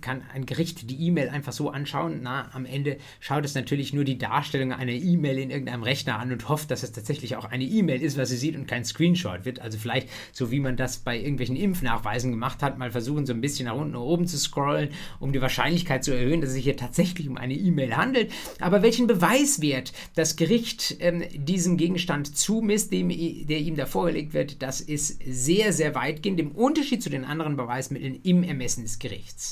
kann 0.00 0.22
ein 0.32 0.46
Gericht 0.46 0.90
die 0.90 1.06
E-Mail 1.06 1.28
einfach 1.28 1.52
so 1.52 1.70
anschauen. 1.70 2.20
Na, 2.22 2.50
am 2.52 2.64
Ende 2.64 2.96
schaut 3.20 3.44
es 3.44 3.54
natürlich 3.54 3.92
nur 3.92 4.04
die 4.04 4.18
Darstellung 4.18 4.72
einer 4.72 4.92
E-Mail 4.92 5.38
in 5.38 5.50
irgendeinem 5.50 5.82
Rechner 5.82 6.18
an 6.18 6.32
und 6.32 6.48
hofft, 6.48 6.70
dass 6.70 6.82
es 6.82 6.92
tatsächlich 6.92 7.36
auch 7.36 7.44
eine 7.44 7.64
E-Mail 7.64 8.02
ist, 8.02 8.16
was 8.16 8.30
sie 8.30 8.36
sieht 8.36 8.56
und 8.56 8.66
kein 8.66 8.84
Screenshot 8.84 9.44
wird. 9.44 9.60
Also 9.60 9.78
vielleicht, 9.78 10.08
so 10.32 10.50
wie 10.50 10.60
man 10.60 10.76
das 10.76 10.98
bei 10.98 11.18
irgendwelchen 11.18 11.56
Impfnachweisen 11.56 12.30
gemacht 12.30 12.62
hat, 12.62 12.78
mal 12.78 12.90
versuchen, 12.90 13.26
so 13.26 13.32
ein 13.32 13.40
bisschen 13.40 13.66
nach 13.66 13.74
unten 13.74 13.92
nach 13.92 14.00
oben 14.00 14.26
zu 14.26 14.38
scrollen, 14.38 14.90
um 15.18 15.32
die 15.32 15.40
Wahrscheinlichkeit 15.40 16.04
zu 16.04 16.12
erhöhen, 16.12 16.40
dass 16.40 16.50
es 16.50 16.56
sich 16.56 16.64
hier 16.64 16.76
tatsächlich 16.76 17.28
um 17.28 17.36
eine 17.36 17.54
E-Mail 17.54 17.96
handelt. 17.96 18.32
Aber 18.60 18.82
welchen 18.82 19.06
Beweiswert 19.06 19.92
das 20.14 20.36
Gericht 20.36 20.96
ähm, 21.00 21.22
diesem 21.34 21.76
Gegenstand 21.76 22.36
zumisst, 22.36 22.92
dem, 22.92 23.08
der 23.08 23.58
ihm 23.58 23.76
da 23.76 23.86
vorgelegt 23.86 24.32
wird, 24.32 24.62
das 24.62 24.80
ist 24.80 25.20
sehr, 25.26 25.72
sehr 25.72 25.94
weitgehend 25.94 26.40
im 26.40 26.52
Unterschied 26.52 27.02
zu 27.02 27.10
den 27.10 27.24
anderen 27.24 27.56
Beweismitteln 27.56 28.20
im 28.22 28.42
Ermessen 28.42 28.84
des 28.84 28.98
Gerichts. 28.98 29.49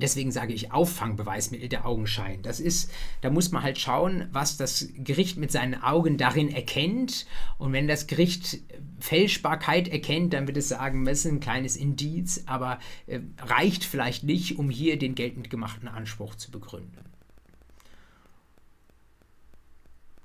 Deswegen 0.00 0.32
sage 0.32 0.52
ich 0.52 0.72
Auffangbeweismittel 0.72 1.68
der 1.68 1.86
Augenschein. 1.86 2.42
Das 2.42 2.60
ist, 2.60 2.90
da 3.20 3.30
muss 3.30 3.52
man 3.52 3.62
halt 3.62 3.78
schauen, 3.78 4.28
was 4.32 4.56
das 4.56 4.88
Gericht 4.96 5.36
mit 5.36 5.52
seinen 5.52 5.80
Augen 5.82 6.16
darin 6.16 6.50
erkennt. 6.50 7.26
Und 7.58 7.72
wenn 7.72 7.86
das 7.86 8.06
Gericht 8.06 8.60
Fälschbarkeit 8.98 9.88
erkennt, 9.88 10.32
dann 10.32 10.46
wird 10.46 10.56
es 10.56 10.68
sagen, 10.68 11.04
das 11.04 11.20
ist 11.20 11.30
ein 11.30 11.40
kleines 11.40 11.76
Indiz, 11.76 12.44
aber 12.46 12.78
äh, 13.06 13.20
reicht 13.38 13.84
vielleicht 13.84 14.24
nicht, 14.24 14.58
um 14.58 14.70
hier 14.70 14.98
den 14.98 15.14
geltend 15.14 15.50
gemachten 15.50 15.88
Anspruch 15.88 16.34
zu 16.34 16.50
begründen. 16.50 16.98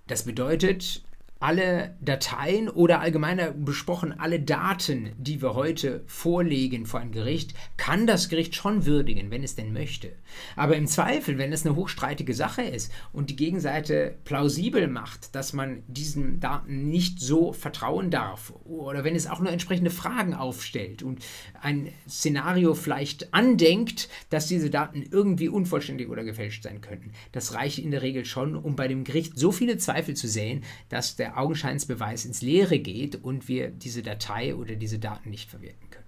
Das 0.08 0.24
bedeutet, 0.24 1.04
alle 1.40 1.96
Dateien 2.02 2.68
oder 2.68 3.00
allgemeiner 3.00 3.52
besprochen 3.52 4.20
alle 4.20 4.42
Daten, 4.42 5.14
die 5.18 5.42
wir 5.42 5.54
heute 5.56 6.04
vorlegen 6.06 6.86
vor 6.86 7.00
ein 7.00 7.14
Gericht, 7.14 7.54
kann 7.78 8.06
das 8.06 8.28
Gericht 8.28 8.56
schon 8.56 8.86
würdigen, 8.86 9.32
wenn 9.32 9.44
es 9.44 9.56
denn 9.56 9.72
möchte. 9.72 10.12
Aber 10.58 10.76
im 10.76 10.86
Zweifel, 10.86 11.38
wenn 11.38 11.54
es 11.54 11.66
eine 11.66 11.78
hochstreitige 11.78 12.34
Sache 12.34 12.64
ist 12.64 12.92
und 13.14 13.30
die 13.30 13.38
Gegenseite 13.38 14.16
plausibel 14.26 14.88
macht, 14.88 15.34
dass 15.34 15.54
man 15.54 15.82
diesen 15.88 16.42
Daten 16.42 16.90
nicht 16.90 17.22
so 17.22 17.54
vertrauen 17.54 18.12
darf 18.12 18.54
oder 18.66 19.06
wenn 19.06 19.16
es 19.16 19.28
auch 19.28 19.40
nur 19.40 19.52
entsprechende 19.52 19.92
Fragen 19.92 20.34
aufstellt 20.34 21.04
und 21.04 21.24
ein 21.62 21.88
Szenario 22.08 22.74
vielleicht 22.74 23.34
andenkt, 23.34 24.10
dass 24.30 24.48
diese 24.48 24.70
Daten 24.70 25.06
irgendwie 25.10 25.48
unvollständig 25.48 26.10
oder 26.10 26.26
gefälscht 26.26 26.64
sein 26.64 26.82
könnten, 26.82 27.14
das 27.32 27.54
reicht 27.54 27.80
in 27.80 27.92
der 27.92 28.02
Regel 28.02 28.26
schon, 28.26 28.58
um 28.58 28.76
bei 28.76 28.90
dem 28.90 29.06
Gericht 29.06 29.40
so 29.40 29.54
viele 29.54 29.78
Zweifel 29.78 30.16
zu 30.16 30.28
säen, 30.28 30.66
dass 30.90 31.16
der 31.16 31.29
der 31.30 31.38
Augenscheinsbeweis 31.38 32.26
ins 32.26 32.42
Leere 32.42 32.80
geht 32.80 33.24
und 33.24 33.48
wir 33.48 33.70
diese 33.70 34.02
Datei 34.02 34.56
oder 34.56 34.76
diese 34.76 35.00
Daten 35.00 35.30
nicht 35.30 35.50
verwerten 35.50 35.90
können. 35.90 36.06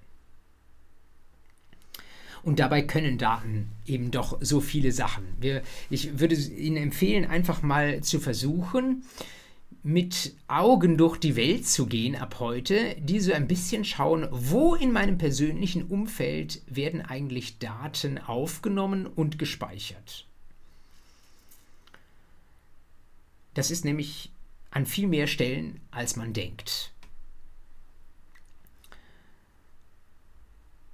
Und 2.43 2.59
dabei 2.59 2.81
können 2.81 3.19
Daten 3.19 3.69
eben 3.85 4.09
doch 4.09 4.39
so 4.41 4.61
viele 4.61 4.91
Sachen. 4.91 5.25
Wir, 5.39 5.61
ich 5.91 6.19
würde 6.19 6.35
Ihnen 6.35 6.77
empfehlen, 6.77 7.25
einfach 7.25 7.61
mal 7.61 8.01
zu 8.01 8.19
versuchen, 8.19 9.03
mit 9.83 10.35
Augen 10.47 10.97
durch 10.97 11.17
die 11.17 11.35
Welt 11.35 11.67
zu 11.67 11.85
gehen 11.85 12.15
ab 12.15 12.39
heute, 12.39 12.95
die 12.99 13.19
so 13.19 13.31
ein 13.33 13.47
bisschen 13.47 13.83
schauen, 13.85 14.27
wo 14.31 14.75
in 14.75 14.91
meinem 14.91 15.17
persönlichen 15.17 15.83
Umfeld 15.83 16.61
werden 16.67 17.01
eigentlich 17.01 17.59
Daten 17.59 18.17
aufgenommen 18.17 19.07
und 19.07 19.39
gespeichert. 19.39 20.27
Das 23.53 23.69
ist 23.71 23.85
nämlich 23.85 24.31
an 24.71 24.85
viel 24.85 25.07
mehr 25.07 25.27
Stellen, 25.27 25.81
als 25.91 26.15
man 26.15 26.33
denkt. 26.33 26.91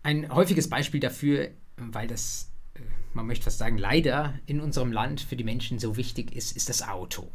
Ein 0.04 0.34
häufiges 0.34 0.70
Beispiel 0.70 1.00
dafür, 1.00 1.52
weil 1.76 2.08
das, 2.08 2.50
äh, 2.76 2.80
man 3.14 3.28
möchte 3.28 3.46
fast 3.46 3.60
sagen, 3.60 3.78
leider 3.78 4.40
in 4.46 4.62
unserem 4.62 4.92
Land 4.92 5.22
für 5.22 5.36
die 5.36 5.44
Menschen 5.44 5.80
so 5.80 5.96
wichtig 5.96 6.34
ist, 6.34 6.56
ist 6.56 6.70
das 6.70 6.82
Auto. 6.88 7.30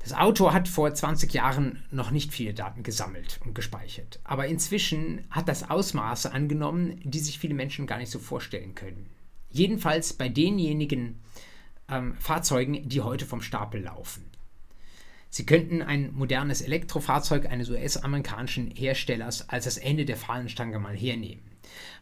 Das 0.00 0.12
Auto 0.12 0.52
hat 0.52 0.68
vor 0.68 0.92
20 0.92 1.32
Jahren 1.34 1.84
noch 1.90 2.10
nicht 2.10 2.32
viele 2.32 2.54
Daten 2.54 2.82
gesammelt 2.82 3.40
und 3.44 3.54
gespeichert, 3.54 4.20
aber 4.24 4.46
inzwischen 4.46 5.24
hat 5.30 5.48
das 5.48 5.68
Ausmaße 5.68 6.32
angenommen, 6.32 7.00
die 7.04 7.18
sich 7.18 7.38
viele 7.38 7.54
Menschen 7.54 7.86
gar 7.86 7.98
nicht 7.98 8.10
so 8.10 8.18
vorstellen 8.18 8.74
können. 8.74 9.10
Jedenfalls 9.50 10.12
bei 10.12 10.28
denjenigen 10.28 11.20
ähm, 11.90 12.16
Fahrzeugen, 12.18 12.88
die 12.88 13.00
heute 13.00 13.26
vom 13.26 13.42
Stapel 13.42 13.82
laufen. 13.82 14.24
Sie 15.30 15.44
könnten 15.44 15.82
ein 15.82 16.12
modernes 16.14 16.62
Elektrofahrzeug 16.62 17.46
eines 17.46 17.68
US-amerikanischen 17.68 18.70
Herstellers 18.70 19.48
als 19.48 19.64
das 19.64 19.76
Ende 19.76 20.04
der 20.04 20.16
Fahnenstange 20.16 20.78
mal 20.78 20.96
hernehmen. 20.96 21.42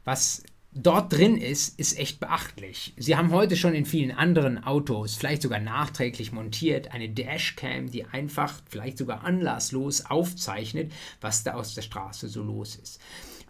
Was 0.05 0.45
dort 0.72 1.12
drin 1.12 1.37
ist, 1.37 1.78
ist 1.80 1.99
echt 1.99 2.20
beachtlich. 2.20 2.95
Sie 2.97 3.16
haben 3.16 3.32
heute 3.32 3.57
schon 3.57 3.74
in 3.74 3.87
vielen 3.87 4.12
anderen 4.12 4.62
Autos, 4.62 5.16
vielleicht 5.16 5.43
sogar 5.43 5.59
nachträglich 5.59 6.32
montiert, 6.32 6.93
eine 6.93 7.09
Dashcam, 7.09 7.91
die 7.91 8.05
einfach, 8.05 8.61
vielleicht 8.68 8.99
sogar 8.99 9.24
anlasslos 9.24 10.05
aufzeichnet, 10.05 10.93
was 11.20 11.43
da 11.43 11.55
aus 11.55 11.74
der 11.74 11.82
Straße 11.82 12.28
so 12.28 12.43
los 12.43 12.76
ist. 12.76 13.01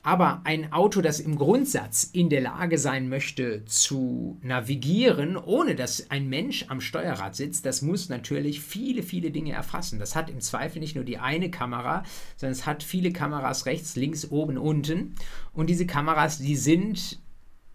Aber 0.06 0.42
ein 0.44 0.72
Auto, 0.72 1.00
das 1.00 1.18
im 1.18 1.34
Grundsatz 1.34 2.04
in 2.04 2.30
der 2.30 2.40
Lage 2.40 2.78
sein 2.78 3.08
möchte 3.08 3.64
zu 3.64 4.38
navigieren, 4.40 5.36
ohne 5.36 5.74
dass 5.74 6.12
ein 6.12 6.28
Mensch 6.28 6.66
am 6.68 6.80
Steuerrad 6.80 7.34
sitzt, 7.34 7.66
das 7.66 7.82
muss 7.82 8.08
natürlich 8.08 8.60
viele, 8.60 9.02
viele 9.02 9.32
Dinge 9.32 9.50
erfassen. 9.50 9.98
Das 9.98 10.14
hat 10.14 10.30
im 10.30 10.40
Zweifel 10.40 10.78
nicht 10.78 10.94
nur 10.94 11.02
die 11.02 11.18
eine 11.18 11.50
Kamera, 11.50 12.04
sondern 12.36 12.52
es 12.52 12.66
hat 12.66 12.84
viele 12.84 13.10
Kameras 13.10 13.66
rechts, 13.66 13.96
links, 13.96 14.30
oben, 14.30 14.58
unten. 14.58 15.16
Und 15.52 15.70
diese 15.70 15.86
Kameras, 15.86 16.38
die 16.38 16.54
sind 16.54 17.18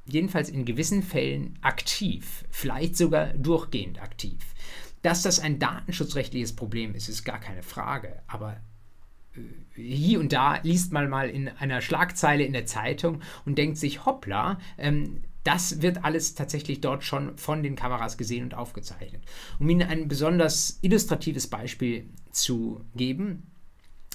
jedenfalls 0.06 0.48
in 0.48 0.64
gewissen 0.64 1.04
Fällen 1.04 1.60
aktiv, 1.60 2.46
vielleicht 2.50 2.96
sogar 2.96 3.34
durchgehend 3.34 4.02
aktiv. 4.02 4.40
Dass 5.02 5.22
das 5.22 5.42
ein 5.42 5.60
datenschutzrechtliches 5.60 6.56
Problem 6.56 6.96
ist, 6.96 7.10
ist 7.10 7.26
gar 7.26 7.42
keine 7.42 7.62
Frage. 7.62 8.22
Aber 8.28 8.62
hier 9.76 10.20
und 10.20 10.34
da 10.34 10.60
liest 10.64 10.92
man 10.92 11.10
mal 11.10 11.30
in 11.30 11.48
einer 11.48 11.82
Schlagzeile 11.82 12.44
in 12.44 12.54
der 12.54 12.66
Zeitung 12.66 13.22
und 13.46 13.58
denkt 13.58 13.78
sich, 13.78 14.06
hoppla, 14.06 14.60
ähm, 14.78 15.24
das 15.44 15.82
wird 15.82 16.04
alles 16.04 16.36
tatsächlich 16.36 16.82
dort 16.82 17.04
schon 17.04 17.38
von 17.38 17.64
den 17.64 17.76
Kameras 17.76 18.18
gesehen 18.18 18.44
und 18.44 18.54
aufgezeichnet. 18.54 19.24
Um 19.60 19.70
Ihnen 19.70 19.88
ein 19.88 20.08
besonders 20.08 20.78
illustratives 20.82 21.48
Beispiel 21.48 22.06
zu 22.32 22.86
geben, 22.96 23.48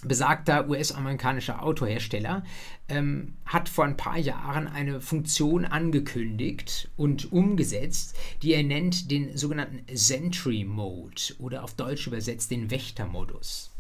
besagter 0.03 0.69
US-amerikanischer 0.69 1.63
Autohersteller 1.63 2.45
ähm, 2.89 3.35
hat 3.45 3.69
vor 3.69 3.85
ein 3.85 3.97
paar 3.97 4.19
Jahren 4.19 4.69
eine 4.69 5.01
Funktion 5.01 5.65
angekündigt 5.65 6.91
und 6.97 7.33
umgesetzt, 7.33 8.17
die 8.43 8.53
er 8.53 8.63
nennt 8.63 9.11
den 9.11 9.37
sogenannten 9.37 9.85
Sentry 9.97 10.65
Mode 10.65 11.35
oder 11.39 11.65
auf 11.65 11.75
Deutsch 11.75 12.07
übersetzt 12.07 12.51
den 12.51 12.71
Wächtermodus. 12.71 13.76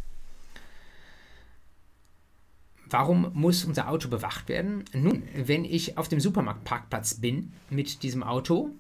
Warum 2.91 3.31
muss 3.35 3.65
unser 3.65 3.89
Auto 3.89 4.09
bewacht 4.09 4.49
werden? 4.49 4.85
Nun, 4.93 5.23
wenn 5.35 5.65
ich 5.65 5.99
auf 5.99 6.09
dem 6.09 6.21
Supermarktparkplatz 6.21 7.15
bin 7.15 7.53
mit 7.69 8.03
diesem 8.03 8.23
Auto 8.23 8.71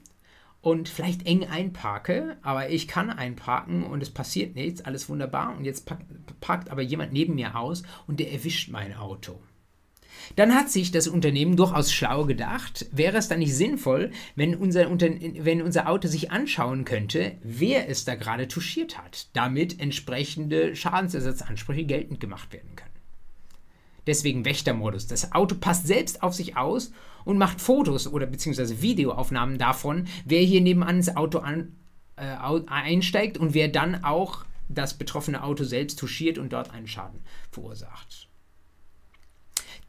und 0.60 0.88
vielleicht 0.88 1.26
eng 1.26 1.44
einparke, 1.44 2.36
aber 2.42 2.70
ich 2.70 2.88
kann 2.88 3.10
einparken 3.10 3.84
und 3.84 4.02
es 4.02 4.10
passiert 4.10 4.54
nichts, 4.54 4.80
alles 4.80 5.08
wunderbar 5.08 5.56
und 5.56 5.64
jetzt 5.64 5.90
parkt 6.40 6.70
aber 6.70 6.82
jemand 6.82 7.12
neben 7.12 7.34
mir 7.34 7.56
aus 7.56 7.82
und 8.06 8.20
der 8.20 8.32
erwischt 8.32 8.70
mein 8.70 8.94
Auto. 8.94 9.40
Dann 10.34 10.54
hat 10.54 10.70
sich 10.70 10.90
das 10.90 11.08
Unternehmen 11.08 11.56
durchaus 11.56 11.92
schlau 11.92 12.24
gedacht, 12.24 12.86
wäre 12.90 13.16
es 13.18 13.28
dann 13.28 13.38
nicht 13.38 13.54
sinnvoll, 13.54 14.10
wenn 14.34 14.56
unser, 14.56 14.90
wenn 14.90 15.62
unser 15.62 15.88
Auto 15.88 16.08
sich 16.08 16.30
anschauen 16.30 16.84
könnte, 16.84 17.36
wer 17.42 17.88
es 17.88 18.04
da 18.04 18.14
gerade 18.14 18.48
touchiert 18.48 18.98
hat, 18.98 19.28
damit 19.34 19.78
entsprechende 19.78 20.74
Schadensersatzansprüche 20.74 21.84
geltend 21.84 22.18
gemacht 22.18 22.52
werden 22.52 22.74
können. 22.74 22.95
Deswegen 24.06 24.44
Wächtermodus. 24.44 25.06
Das 25.06 25.32
Auto 25.32 25.56
passt 25.56 25.86
selbst 25.86 26.22
auf 26.22 26.34
sich 26.34 26.56
aus 26.56 26.92
und 27.24 27.38
macht 27.38 27.60
Fotos 27.60 28.06
oder 28.06 28.26
beziehungsweise 28.26 28.82
Videoaufnahmen 28.82 29.58
davon, 29.58 30.06
wer 30.24 30.40
hier 30.40 30.60
nebenan 30.60 30.96
ins 30.96 31.16
Auto 31.16 31.38
an, 31.38 31.76
äh, 32.16 32.36
einsteigt 32.66 33.38
und 33.38 33.54
wer 33.54 33.68
dann 33.68 34.04
auch 34.04 34.44
das 34.68 34.94
betroffene 34.94 35.42
Auto 35.42 35.64
selbst 35.64 35.98
touchiert 35.98 36.38
und 36.38 36.52
dort 36.52 36.70
einen 36.72 36.88
Schaden 36.88 37.20
verursacht 37.50 38.25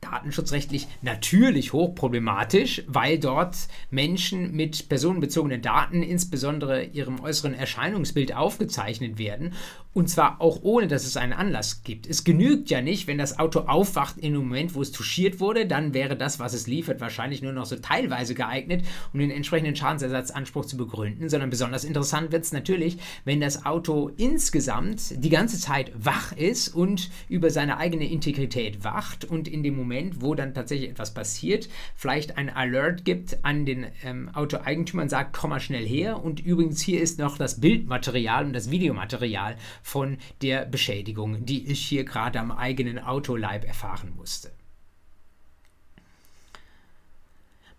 datenschutzrechtlich 0.02 0.88
natürlich 1.02 1.74
hochproblematisch, 1.74 2.84
weil 2.88 3.18
dort 3.18 3.56
Menschen 3.90 4.56
mit 4.56 4.90
personenbezogenen 4.90 5.62
Daten, 5.62 6.04
insbesondere 6.04 6.86
ihrem 6.86 7.20
äußeren 7.20 7.54
Erscheinungsbild, 7.54 8.36
aufgezeichnet 8.36 9.18
werden. 9.18 9.54
Und 9.94 10.10
zwar 10.10 10.40
auch 10.42 10.60
ohne, 10.62 10.88
dass 10.88 11.06
es 11.06 11.18
einen 11.18 11.34
Anlass 11.34 11.82
gibt. 11.82 12.06
Es 12.06 12.24
genügt 12.24 12.70
ja 12.70 12.82
nicht, 12.82 13.08
wenn 13.08 13.18
das 13.18 13.40
Auto 13.40 13.62
aufwacht 13.62 14.18
in 14.20 14.34
dem 14.34 14.44
Moment, 14.44 14.76
wo 14.76 14.84
es 14.84 14.92
touchiert 14.92 15.40
wurde, 15.40 15.66
dann 15.66 15.96
wäre 15.96 16.16
das, 16.16 16.40
was 16.40 16.54
es 16.54 16.68
liefert, 16.68 17.02
wahrscheinlich 17.02 17.42
nur 17.42 17.52
noch 17.52 17.66
so 17.66 17.78
teilweise 17.78 18.36
geeignet, 18.36 18.86
um 19.12 19.20
den 19.20 19.32
entsprechenden 19.32 19.76
Schadensersatzanspruch 19.76 20.66
zu 20.66 20.78
begründen, 20.78 21.30
sondern 21.30 21.50
besonders 21.50 21.84
interessant 21.84 22.32
wird 22.32 22.44
es 22.44 22.52
natürlich, 22.52 23.00
wenn 23.26 23.42
das 23.42 23.66
Auto 23.66 24.12
insgesamt 24.18 25.24
die 25.24 25.30
ganze 25.30 25.60
Zeit 25.60 25.92
wach 25.98 26.32
ist 26.32 26.76
und 26.76 27.10
über 27.28 27.50
seine 27.50 27.78
eigene 27.78 28.08
Integrität 28.08 28.84
wacht 28.84 29.26
und 29.26 29.48
in 29.48 29.64
dem 29.64 29.76
Moment 29.76 29.87
Moment, 29.88 30.22
wo 30.22 30.36
dann 30.36 30.54
tatsächlich 30.54 30.90
etwas 30.90 31.14
passiert, 31.14 31.70
vielleicht 31.96 32.38
ein 32.38 32.50
Alert 32.50 33.06
gibt 33.06 33.44
an 33.44 33.66
den 33.66 33.88
ähm, 34.04 34.30
Autoeigentümer 34.34 35.04
und 35.04 35.10
sagt, 35.10 35.34
komm 35.34 35.52
mal 35.52 35.60
schnell 35.60 35.88
her. 35.88 36.22
Und 36.24 36.42
übrigens, 36.42 36.82
hier 36.82 37.02
ist 37.02 37.20
noch 37.20 37.38
das 37.38 37.62
Bildmaterial 37.62 38.46
und 38.46 38.54
das 38.54 38.70
Videomaterial 38.70 39.56
von 39.82 40.18
der 40.42 40.66
Beschädigung, 40.66 41.46
die 41.46 41.72
ich 41.72 41.80
hier 41.86 42.04
gerade 42.04 42.40
am 42.40 42.52
eigenen 42.52 43.00
Autoleib 43.00 43.66
erfahren 43.66 44.14
musste. 44.16 44.52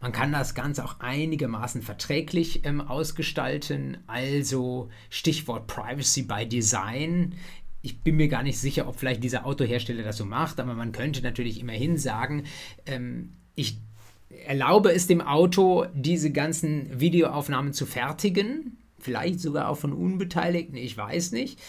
Man 0.01 0.13
kann 0.13 0.31
das 0.31 0.55
Ganze 0.55 0.85
auch 0.85 1.01
einigermaßen 1.01 1.83
verträglich 1.83 2.65
ähm, 2.65 2.81
ausgestalten, 2.81 3.99
also 4.07 4.91
Stichwort 5.11 5.67
Privacy 5.67 6.23
by 6.23 6.47
Design 6.47 7.35
ich 7.83 8.01
bin 8.01 8.17
mir 8.17 8.29
gar 8.29 8.43
nicht 8.43 8.59
sicher, 8.59 8.89
ob 8.89 8.99
vielleicht 8.99 9.23
dieser 9.23 9.47
Autohersteller 9.47 10.03
das 10.03 10.17
so 10.17 10.25
macht, 10.25 10.61
aber 10.61 10.75
man 10.75 10.93
könnte 10.93 11.23
natürlich 11.23 11.61
immerhin 11.61 11.97
sagen, 11.97 12.45
ähm, 12.87 13.35
ich 13.55 13.79
erlaube 14.47 14.93
es 14.93 15.07
dem 15.07 15.21
Auto, 15.21 15.87
diese 15.95 16.33
ganzen 16.33 17.01
Videoaufnahmen 17.01 17.73
zu 17.73 17.87
fertigen, 17.87 18.79
vielleicht 18.99 19.41
sogar 19.41 19.69
auch 19.69 19.79
von 19.79 19.93
Unbeteiligten, 19.93 20.77
ich 20.77 20.97
weiß 20.97 21.33
nicht, 21.33 21.61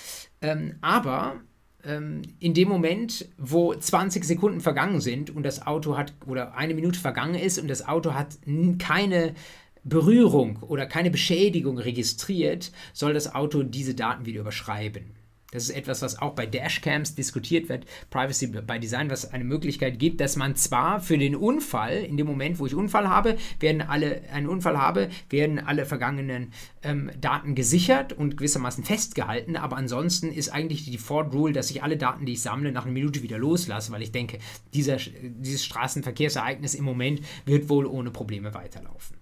ähm, 0.42 0.76
aber 0.82 1.42
ähm, 1.84 2.22
in 2.40 2.54
dem 2.54 2.68
Moment, 2.68 3.30
wo 3.38 3.74
20 3.74 4.24
Sekunden 4.24 4.62
vergangen 4.62 5.02
sind 5.02 5.30
und 5.30 5.44
das 5.44 5.66
Auto 5.66 5.98
hat, 5.98 6.14
oder 6.26 6.56
eine 6.56 6.74
Minute 6.74 7.00
vergangen 7.00 7.36
ist 7.36 7.60
und 7.60 7.68
das 7.68 7.88
Auto 7.88 8.14
hat 8.14 8.38
keine 8.80 9.36
Berührung 9.84 10.58
oder 10.64 10.86
keine 10.86 11.12
Beschädigung 11.12 11.78
registriert, 11.78 12.72
soll 12.94 13.14
das 13.14 13.34
Auto 13.34 13.64
diese 13.64 13.96
Daten 13.96 14.26
wieder 14.26 14.42
überschreiben. 14.42 15.19
Das 15.52 15.64
ist 15.64 15.72
etwas, 15.72 16.02
was 16.02 16.20
auch 16.20 16.36
bei 16.36 16.46
Dashcams 16.46 17.16
diskutiert 17.16 17.70
wird, 17.70 17.86
Privacy 18.12 18.48
by 18.48 18.80
Design, 18.80 19.10
was 19.10 19.32
eine 19.32 19.44
Möglichkeit 19.44 19.98
gibt, 19.98 20.22
dass 20.22 20.36
man 20.36 20.56
zwar 20.56 21.00
für 21.00 21.18
den 21.18 21.36
Unfall, 21.36 22.04
in 22.04 22.18
dem 22.18 22.28
Moment, 22.28 22.60
wo 22.60 22.68
ich 22.68 22.76
Unfall 22.76 23.10
habe, 23.10 23.38
werden 23.60 23.82
alle, 23.82 24.22
einen 24.32 24.48
Unfall 24.48 24.78
habe, 24.78 25.10
werden 25.30 25.60
alle 25.60 25.86
vergangenen 25.86 26.52
ähm, 26.84 27.10
Daten 27.20 27.56
gesichert 27.56 28.14
und 28.14 28.38
gewissermaßen 28.38 28.84
festgehalten, 28.84 29.56
aber 29.56 29.78
ansonsten 29.78 30.32
ist 30.32 30.50
eigentlich 30.50 30.86
die 30.86 30.92
Default 30.92 31.34
Rule, 31.34 31.54
dass 31.54 31.72
ich 31.72 31.82
alle 31.82 31.98
Daten, 31.98 32.26
die 32.26 32.34
ich 32.34 32.42
sammle, 32.42 32.72
nach 32.72 32.84
einer 32.84 32.94
Minute 32.94 33.24
wieder 33.24 33.38
loslasse, 33.38 33.92
weil 33.92 34.04
ich 34.04 34.12
denke, 34.12 34.40
dieser, 34.74 34.98
dieses 34.98 35.66
Straßenverkehrsereignis 35.66 36.76
im 36.76 36.86
Moment 36.86 37.22
wird 37.46 37.70
wohl 37.70 37.86
ohne 37.86 38.12
Probleme 38.12 38.54
weiterlaufen. 38.54 39.18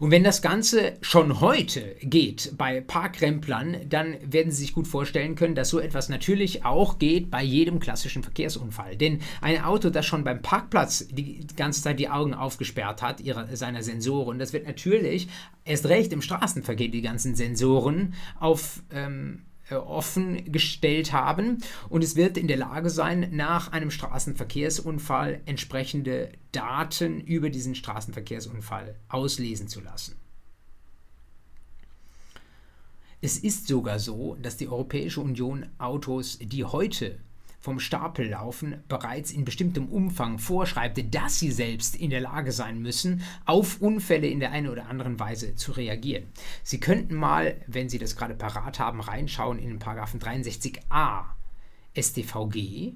Und 0.00 0.10
wenn 0.10 0.24
das 0.24 0.40
Ganze 0.40 0.94
schon 1.02 1.42
heute 1.42 1.94
geht 2.00 2.54
bei 2.56 2.80
Parkremplern, 2.80 3.76
dann 3.86 4.16
werden 4.22 4.50
Sie 4.50 4.62
sich 4.62 4.72
gut 4.72 4.88
vorstellen 4.88 5.34
können, 5.34 5.54
dass 5.54 5.68
so 5.68 5.78
etwas 5.78 6.08
natürlich 6.08 6.64
auch 6.64 6.98
geht 6.98 7.30
bei 7.30 7.42
jedem 7.42 7.80
klassischen 7.80 8.22
Verkehrsunfall. 8.22 8.96
Denn 8.96 9.20
ein 9.42 9.62
Auto, 9.62 9.90
das 9.90 10.06
schon 10.06 10.24
beim 10.24 10.40
Parkplatz 10.40 11.06
die 11.08 11.46
ganze 11.54 11.82
Zeit 11.82 12.00
die 12.00 12.08
Augen 12.08 12.32
aufgesperrt 12.32 13.02
hat, 13.02 13.20
ihrer, 13.20 13.54
seiner 13.54 13.82
Sensoren, 13.82 14.38
das 14.38 14.54
wird 14.54 14.66
natürlich 14.66 15.28
erst 15.66 15.84
recht 15.86 16.14
im 16.14 16.22
Straßenverkehr 16.22 16.88
die 16.88 17.02
ganzen 17.02 17.34
Sensoren 17.34 18.14
auf 18.38 18.82
ähm, 18.90 19.42
äh, 19.42 19.49
offen 19.70 20.50
gestellt 20.50 21.12
haben 21.12 21.58
und 21.88 22.04
es 22.04 22.16
wird 22.16 22.36
in 22.36 22.48
der 22.48 22.56
Lage 22.56 22.90
sein, 22.90 23.28
nach 23.32 23.72
einem 23.72 23.90
Straßenverkehrsunfall 23.90 25.40
entsprechende 25.46 26.32
Daten 26.52 27.20
über 27.20 27.50
diesen 27.50 27.74
Straßenverkehrsunfall 27.74 28.96
auslesen 29.08 29.68
zu 29.68 29.80
lassen. 29.80 30.16
Es 33.22 33.36
ist 33.38 33.66
sogar 33.68 33.98
so, 33.98 34.36
dass 34.40 34.56
die 34.56 34.68
Europäische 34.68 35.20
Union 35.20 35.66
Autos, 35.78 36.38
die 36.40 36.64
heute 36.64 37.18
vom 37.60 37.78
Stapel 37.78 38.28
laufen, 38.28 38.82
bereits 38.88 39.30
in 39.30 39.44
bestimmtem 39.44 39.86
Umfang 39.86 40.38
vorschreibt, 40.38 41.14
dass 41.14 41.38
sie 41.38 41.52
selbst 41.52 41.94
in 41.94 42.10
der 42.10 42.22
Lage 42.22 42.52
sein 42.52 42.80
müssen, 42.80 43.22
auf 43.44 43.80
Unfälle 43.80 44.26
in 44.26 44.40
der 44.40 44.52
einen 44.52 44.68
oder 44.68 44.88
anderen 44.88 45.20
Weise 45.20 45.54
zu 45.54 45.72
reagieren. 45.72 46.24
Sie 46.62 46.80
könnten 46.80 47.14
mal, 47.14 47.56
wenn 47.66 47.88
Sie 47.88 47.98
das 47.98 48.16
gerade 48.16 48.34
parat 48.34 48.78
haben, 48.78 49.00
reinschauen 49.00 49.58
in 49.58 49.68
den 49.68 49.78
Paragraphen 49.78 50.20
63a 50.20 51.24
StVG 51.96 52.94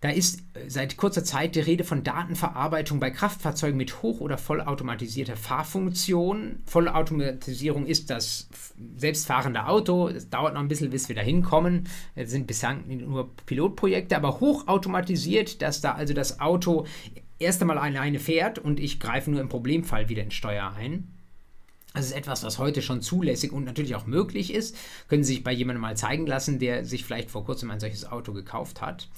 da 0.00 0.10
ist 0.10 0.40
äh, 0.54 0.68
seit 0.68 0.96
kurzer 0.96 1.24
Zeit 1.24 1.54
die 1.54 1.60
Rede 1.60 1.84
von 1.84 2.04
Datenverarbeitung 2.04 3.00
bei 3.00 3.10
Kraftfahrzeugen 3.10 3.76
mit 3.76 4.02
hoch- 4.02 4.20
oder 4.20 4.38
vollautomatisierter 4.38 5.36
Fahrfunktion. 5.36 6.60
Vollautomatisierung 6.66 7.86
ist 7.86 8.10
das 8.10 8.48
selbstfahrende 8.96 9.66
Auto. 9.66 10.08
Es 10.08 10.28
dauert 10.28 10.54
noch 10.54 10.60
ein 10.60 10.68
bisschen, 10.68 10.90
bis 10.90 11.08
wir 11.08 11.16
da 11.16 11.22
hinkommen. 11.22 11.88
Es 12.14 12.30
sind 12.30 12.46
bislang 12.46 12.84
nur 12.86 13.34
Pilotprojekte, 13.46 14.16
aber 14.16 14.40
hochautomatisiert, 14.40 15.62
dass 15.62 15.80
da 15.80 15.92
also 15.92 16.12
das 16.12 16.40
Auto 16.40 16.86
erst 17.38 17.60
einmal 17.62 17.78
alleine 17.78 18.18
fährt 18.18 18.58
und 18.58 18.80
ich 18.80 19.00
greife 19.00 19.30
nur 19.30 19.40
im 19.40 19.48
Problemfall 19.48 20.08
wieder 20.08 20.22
ins 20.22 20.34
Steuer 20.34 20.72
ein. 20.76 21.12
Das 21.94 22.04
ist 22.04 22.12
etwas, 22.12 22.44
was 22.44 22.58
heute 22.58 22.82
schon 22.82 23.00
zulässig 23.00 23.52
und 23.52 23.64
natürlich 23.64 23.94
auch 23.94 24.06
möglich 24.06 24.52
ist. 24.52 24.76
Können 25.08 25.24
Sie 25.24 25.32
sich 25.34 25.42
bei 25.42 25.52
jemandem 25.52 25.80
mal 25.80 25.96
zeigen 25.96 26.26
lassen, 26.26 26.58
der 26.58 26.84
sich 26.84 27.04
vielleicht 27.04 27.30
vor 27.30 27.46
kurzem 27.46 27.70
ein 27.70 27.80
solches 27.80 28.04
Auto 28.04 28.34
gekauft 28.34 28.82
hat. 28.82 29.08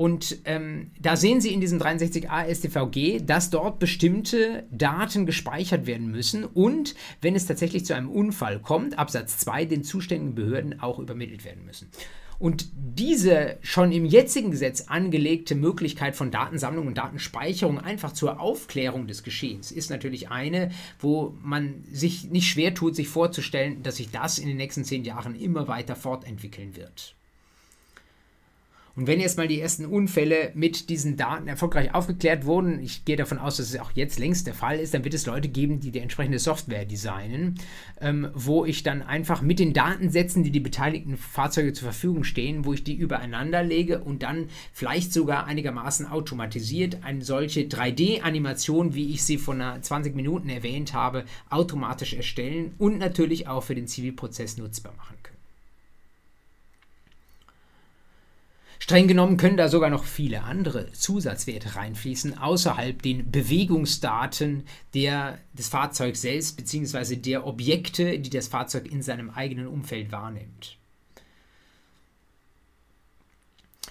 Und 0.00 0.38
ähm, 0.46 0.92
da 0.98 1.14
sehen 1.14 1.42
Sie 1.42 1.52
in 1.52 1.60
diesem 1.60 1.78
63a 1.78 2.48
StVG, 2.54 3.22
dass 3.22 3.50
dort 3.50 3.78
bestimmte 3.78 4.64
Daten 4.70 5.26
gespeichert 5.26 5.84
werden 5.84 6.10
müssen 6.10 6.46
und, 6.46 6.94
wenn 7.20 7.34
es 7.36 7.44
tatsächlich 7.44 7.84
zu 7.84 7.94
einem 7.94 8.08
Unfall 8.08 8.60
kommt, 8.60 8.98
Absatz 8.98 9.36
2 9.36 9.66
den 9.66 9.84
zuständigen 9.84 10.34
Behörden 10.34 10.80
auch 10.80 10.98
übermittelt 10.98 11.44
werden 11.44 11.66
müssen. 11.66 11.90
Und 12.38 12.70
diese 12.74 13.58
schon 13.60 13.92
im 13.92 14.06
jetzigen 14.06 14.50
Gesetz 14.50 14.86
angelegte 14.88 15.54
Möglichkeit 15.54 16.16
von 16.16 16.30
Datensammlung 16.30 16.86
und 16.86 16.96
Datenspeicherung 16.96 17.78
einfach 17.78 18.14
zur 18.14 18.40
Aufklärung 18.40 19.06
des 19.06 19.22
Geschehens 19.22 19.70
ist 19.70 19.90
natürlich 19.90 20.30
eine, 20.30 20.70
wo 20.98 21.36
man 21.42 21.84
sich 21.92 22.30
nicht 22.30 22.48
schwer 22.48 22.72
tut, 22.72 22.96
sich 22.96 23.08
vorzustellen, 23.08 23.82
dass 23.82 23.96
sich 23.96 24.10
das 24.10 24.38
in 24.38 24.48
den 24.48 24.56
nächsten 24.56 24.86
zehn 24.86 25.04
Jahren 25.04 25.34
immer 25.34 25.68
weiter 25.68 25.94
fortentwickeln 25.94 26.74
wird. 26.74 27.16
Und 29.00 29.06
wenn 29.06 29.18
jetzt 29.18 29.38
mal 29.38 29.48
die 29.48 29.62
ersten 29.62 29.86
Unfälle 29.86 30.50
mit 30.52 30.90
diesen 30.90 31.16
Daten 31.16 31.48
erfolgreich 31.48 31.94
aufgeklärt 31.94 32.44
wurden, 32.44 32.80
ich 32.80 33.06
gehe 33.06 33.16
davon 33.16 33.38
aus, 33.38 33.56
dass 33.56 33.70
es 33.70 33.80
auch 33.80 33.92
jetzt 33.92 34.18
längst 34.18 34.46
der 34.46 34.52
Fall 34.52 34.78
ist, 34.78 34.92
dann 34.92 35.04
wird 35.04 35.14
es 35.14 35.24
Leute 35.24 35.48
geben, 35.48 35.80
die 35.80 35.90
die 35.90 36.00
entsprechende 36.00 36.38
Software 36.38 36.84
designen, 36.84 37.54
ähm, 38.02 38.28
wo 38.34 38.66
ich 38.66 38.82
dann 38.82 39.00
einfach 39.00 39.40
mit 39.40 39.58
den 39.58 39.72
Datensätzen, 39.72 40.42
die 40.42 40.50
die 40.50 40.60
beteiligten 40.60 41.16
Fahrzeuge 41.16 41.72
zur 41.72 41.84
Verfügung 41.84 42.24
stehen, 42.24 42.66
wo 42.66 42.74
ich 42.74 42.84
die 42.84 42.94
übereinander 42.94 43.62
lege 43.62 44.00
und 44.00 44.22
dann 44.22 44.48
vielleicht 44.74 45.14
sogar 45.14 45.46
einigermaßen 45.46 46.06
automatisiert 46.06 46.98
eine 47.02 47.24
solche 47.24 47.62
3D-Animation, 47.62 48.94
wie 48.94 49.14
ich 49.14 49.24
sie 49.24 49.38
vor 49.38 49.54
einer 49.54 49.80
20 49.80 50.14
Minuten 50.14 50.50
erwähnt 50.50 50.92
habe, 50.92 51.24
automatisch 51.48 52.12
erstellen 52.12 52.74
und 52.76 52.98
natürlich 52.98 53.48
auch 53.48 53.62
für 53.62 53.74
den 53.74 53.86
Zivilprozess 53.86 54.58
nutzbar 54.58 54.92
machen 54.98 55.16
können. 55.22 55.39
Streng 58.82 59.06
genommen 59.06 59.36
können 59.36 59.58
da 59.58 59.68
sogar 59.68 59.90
noch 59.90 60.04
viele 60.04 60.42
andere 60.42 60.90
Zusatzwerte 60.90 61.76
reinfließen, 61.76 62.38
außerhalb 62.38 63.00
den 63.02 63.30
Bewegungsdaten 63.30 64.64
der, 64.94 65.38
des 65.52 65.68
Fahrzeugs 65.68 66.22
selbst 66.22 66.56
bzw. 66.56 67.16
der 67.16 67.46
Objekte, 67.46 68.18
die 68.18 68.30
das 68.30 68.48
Fahrzeug 68.48 68.90
in 68.90 69.02
seinem 69.02 69.30
eigenen 69.30 69.66
Umfeld 69.66 70.10
wahrnimmt. 70.12 70.78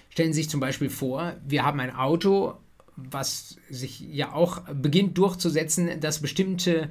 Stellen 0.10 0.34
Sie 0.34 0.42
sich 0.42 0.50
zum 0.50 0.60
Beispiel 0.60 0.90
vor, 0.90 1.36
wir 1.46 1.64
haben 1.64 1.80
ein 1.80 1.96
Auto, 1.96 2.56
was 2.96 3.58
sich 3.70 4.02
ja 4.02 4.34
auch 4.34 4.64
beginnt 4.74 5.18
durchzusetzen, 5.20 6.02
das 6.02 6.20
bestimmte 6.20 6.90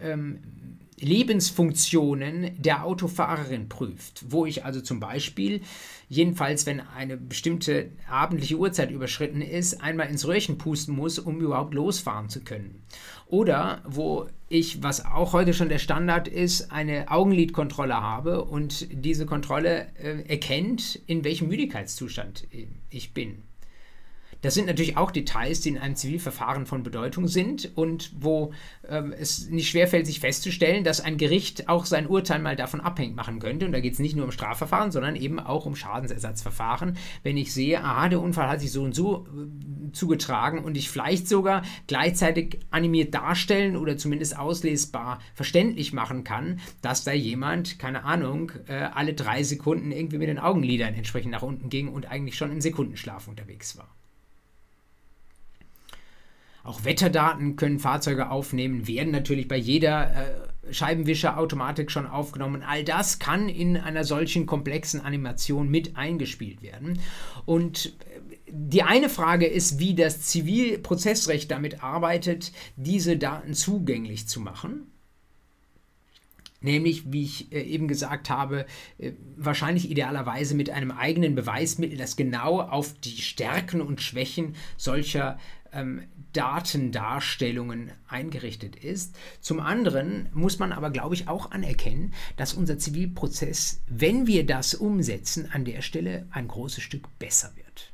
ähm, 0.00 0.40
Lebensfunktionen 0.98 2.50
der 2.60 2.84
Autofahrerin 2.84 3.68
prüft, 3.68 4.24
wo 4.28 4.46
ich 4.46 4.64
also 4.64 4.80
zum 4.80 5.00
Beispiel, 5.00 5.60
jedenfalls 6.14 6.64
wenn 6.66 6.80
eine 6.80 7.16
bestimmte 7.16 7.90
abendliche 8.08 8.56
Uhrzeit 8.56 8.90
überschritten 8.90 9.42
ist, 9.42 9.82
einmal 9.82 10.08
ins 10.08 10.26
Röhrchen 10.26 10.58
pusten 10.58 10.94
muss, 10.94 11.18
um 11.18 11.40
überhaupt 11.40 11.74
losfahren 11.74 12.28
zu 12.28 12.42
können. 12.42 12.82
Oder 13.26 13.82
wo 13.86 14.28
ich, 14.48 14.82
was 14.82 15.04
auch 15.04 15.32
heute 15.32 15.54
schon 15.54 15.68
der 15.68 15.78
Standard 15.78 16.28
ist, 16.28 16.70
eine 16.70 17.10
Augenlidkontrolle 17.10 18.00
habe 18.00 18.44
und 18.44 18.86
diese 18.92 19.26
Kontrolle 19.26 19.88
äh, 19.96 20.28
erkennt, 20.28 21.00
in 21.06 21.24
welchem 21.24 21.48
Müdigkeitszustand 21.48 22.46
ich 22.90 23.12
bin. 23.12 23.42
Das 24.44 24.52
sind 24.52 24.66
natürlich 24.66 24.98
auch 24.98 25.10
Details, 25.10 25.62
die 25.62 25.70
in 25.70 25.78
einem 25.78 25.96
Zivilverfahren 25.96 26.66
von 26.66 26.82
Bedeutung 26.82 27.28
sind 27.28 27.70
und 27.76 28.12
wo 28.14 28.52
ähm, 28.86 29.14
es 29.18 29.48
nicht 29.48 29.70
schwerfällt, 29.70 30.04
sich 30.04 30.20
festzustellen, 30.20 30.84
dass 30.84 31.00
ein 31.00 31.16
Gericht 31.16 31.70
auch 31.70 31.86
sein 31.86 32.06
Urteil 32.06 32.40
mal 32.40 32.54
davon 32.54 32.82
abhängig 32.82 33.16
machen 33.16 33.38
könnte. 33.38 33.64
Und 33.64 33.72
da 33.72 33.80
geht 33.80 33.94
es 33.94 34.00
nicht 34.00 34.16
nur 34.16 34.26
um 34.26 34.32
Strafverfahren, 34.32 34.92
sondern 34.92 35.16
eben 35.16 35.40
auch 35.40 35.64
um 35.64 35.74
Schadensersatzverfahren. 35.74 36.98
Wenn 37.22 37.38
ich 37.38 37.54
sehe, 37.54 37.82
aha, 37.82 38.10
der 38.10 38.20
Unfall 38.20 38.50
hat 38.50 38.60
sich 38.60 38.70
so 38.70 38.82
und 38.82 38.94
so 38.94 39.26
äh, 39.28 39.92
zugetragen 39.92 40.62
und 40.62 40.76
ich 40.76 40.90
vielleicht 40.90 41.26
sogar 41.26 41.62
gleichzeitig 41.86 42.58
animiert 42.70 43.14
darstellen 43.14 43.78
oder 43.78 43.96
zumindest 43.96 44.38
auslesbar 44.38 45.20
verständlich 45.34 45.94
machen 45.94 46.22
kann, 46.22 46.60
dass 46.82 47.02
da 47.02 47.12
jemand, 47.12 47.78
keine 47.78 48.04
Ahnung, 48.04 48.52
äh, 48.68 48.74
alle 48.74 49.14
drei 49.14 49.42
Sekunden 49.42 49.90
irgendwie 49.90 50.18
mit 50.18 50.28
den 50.28 50.38
Augenlidern 50.38 50.92
entsprechend 50.92 51.32
nach 51.32 51.42
unten 51.42 51.70
ging 51.70 51.88
und 51.88 52.10
eigentlich 52.10 52.36
schon 52.36 52.52
im 52.52 52.60
Sekundenschlaf 52.60 53.26
unterwegs 53.26 53.78
war. 53.78 53.88
Auch 56.64 56.84
Wetterdaten 56.84 57.56
können 57.56 57.78
Fahrzeuge 57.78 58.30
aufnehmen, 58.30 58.88
werden 58.88 59.12
natürlich 59.12 59.48
bei 59.48 59.56
jeder 59.56 60.10
äh, 60.10 60.72
Scheibenwischerautomatik 60.72 61.90
schon 61.90 62.06
aufgenommen. 62.06 62.62
All 62.62 62.82
das 62.84 63.18
kann 63.18 63.50
in 63.50 63.76
einer 63.76 64.02
solchen 64.02 64.46
komplexen 64.46 65.02
Animation 65.02 65.68
mit 65.68 65.96
eingespielt 65.96 66.62
werden. 66.62 66.98
Und 67.44 67.86
äh, 67.86 68.50
die 68.50 68.82
eine 68.82 69.10
Frage 69.10 69.46
ist, 69.46 69.78
wie 69.78 69.94
das 69.94 70.22
Zivilprozessrecht 70.22 71.50
damit 71.50 71.82
arbeitet, 71.82 72.52
diese 72.76 73.18
Daten 73.18 73.52
zugänglich 73.52 74.26
zu 74.26 74.40
machen. 74.40 74.90
Nämlich, 76.62 77.12
wie 77.12 77.24
ich 77.24 77.52
äh, 77.52 77.60
eben 77.60 77.88
gesagt 77.88 78.30
habe, 78.30 78.64
äh, 78.96 79.12
wahrscheinlich 79.36 79.90
idealerweise 79.90 80.54
mit 80.54 80.70
einem 80.70 80.92
eigenen 80.92 81.34
Beweismittel, 81.34 81.98
das 81.98 82.16
genau 82.16 82.62
auf 82.62 82.94
die 83.00 83.20
Stärken 83.20 83.82
und 83.82 84.00
Schwächen 84.00 84.54
solcher 84.78 85.38
ähm, 85.74 86.04
Datendarstellungen 86.32 87.92
eingerichtet 88.08 88.76
ist. 88.76 89.16
Zum 89.40 89.60
anderen 89.60 90.28
muss 90.32 90.58
man 90.58 90.72
aber, 90.72 90.90
glaube 90.90 91.14
ich, 91.14 91.28
auch 91.28 91.50
anerkennen, 91.50 92.14
dass 92.36 92.54
unser 92.54 92.78
Zivilprozess, 92.78 93.80
wenn 93.86 94.26
wir 94.26 94.46
das 94.46 94.74
umsetzen, 94.74 95.50
an 95.52 95.64
der 95.64 95.82
Stelle 95.82 96.26
ein 96.30 96.48
großes 96.48 96.82
Stück 96.82 97.06
besser 97.18 97.52
wird. 97.56 97.90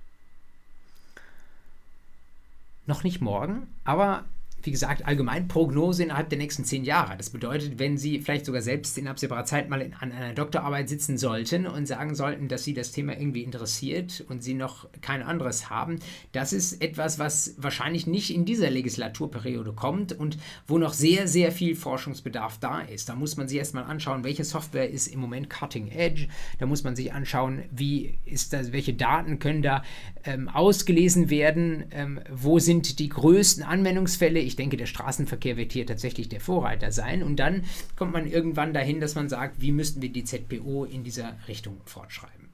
Noch 2.87 3.05
nicht 3.05 3.21
morgen, 3.21 3.67
aber 3.85 4.25
wie 4.63 4.71
gesagt, 4.71 5.07
allgemein 5.07 5.49
Prognose 5.49 6.03
innerhalb 6.03 6.29
der 6.29 6.39
nächsten 6.39 6.65
zehn 6.65 6.85
Jahre. 6.85 7.17
Das 7.17 7.31
bedeutet, 7.31 7.79
wenn 7.79 7.97
Sie 7.97 8.21
vielleicht 8.21 8.47
sogar 8.47 8.63
selbst 8.63 8.99
in 8.99 9.09
absehbarer 9.09 9.45
Zeit 9.45 9.69
mal 9.71 9.81
in, 9.81 9.95
an 9.95 10.13
einer 10.13 10.35
Doktorarbeit 10.35 10.89
sitzen 10.89 11.19
sollten 11.19 11.67
und 11.67 11.87
sagen 11.87 12.15
sollten, 12.15 12.49
dass 12.49 12.65
Sie 12.65 12.75
das 12.75 12.93
Thema 12.93 13.13
irgendwie 13.13 13.43
interessiert 13.43 14.25
und 14.29 14.43
Sie 14.43 14.55
noch 14.55 14.89
kein 15.01 15.23
anderes 15.23 15.71
haben, 15.71 15.99
das 16.33 16.53
ist 16.53 16.83
etwas, 16.83 17.19
was 17.19 17.55
wahrscheinlich 17.59 18.07
nicht 18.07 18.35
in 18.35 18.45
dieser 18.45 18.71
Legislaturperiode 18.71 19.73
kommt 19.73 20.13
und 20.13 20.39
wo 20.67 20.79
noch 20.79 20.93
sehr, 20.93 21.27
sehr 21.27 21.53
viel 21.53 21.75
Forschungsbedarf 21.75 22.59
da 22.59 22.81
ist. 22.81 23.09
Da 23.09 23.15
muss 23.15 23.37
man 23.37 23.49
sich 23.49 23.59
erstmal 23.59 23.85
anschauen, 23.85 24.25
welche 24.25 24.45
Software 24.45 24.91
ist 24.91 25.07
im 25.09 25.21
Moment 25.21 25.49
cutting 25.49 25.89
edge. 25.89 26.29
Da 26.59 26.67
muss 26.67 26.85
man 26.85 26.97
sich 26.97 27.13
anschauen, 27.13 27.63
wie 27.71 28.19
ist 28.25 28.53
das, 28.53 28.73
welche 28.73 28.95
Daten 28.95 29.39
können 29.39 29.63
da 29.63 29.83
ähm, 30.25 30.49
ausgelesen 30.49 31.31
werden, 31.31 31.85
ähm, 31.93 32.21
wo 32.31 32.59
sind 32.59 32.99
die 32.99 33.09
größten 33.09 33.65
Anwendungsfälle 33.65 34.41
ich 34.51 34.57
denke, 34.57 34.77
der 34.77 34.87
Straßenverkehr 34.87 35.57
wird 35.57 35.73
hier 35.73 35.87
tatsächlich 35.87 36.29
der 36.29 36.41
Vorreiter 36.41 36.93
sein. 36.93 37.23
Und 37.23 37.37
dann 37.37 37.65
kommt 37.97 38.13
man 38.13 38.27
irgendwann 38.27 38.75
dahin, 38.75 39.01
dass 39.01 39.15
man 39.15 39.29
sagt, 39.29 39.61
wie 39.61 39.73
müssten 39.73 40.03
wir 40.03 40.11
die 40.11 40.25
ZPO 40.25 40.85
in 40.85 41.05
dieser 41.05 41.37
Richtung 41.49 41.81
fortschreiben. 41.85 42.51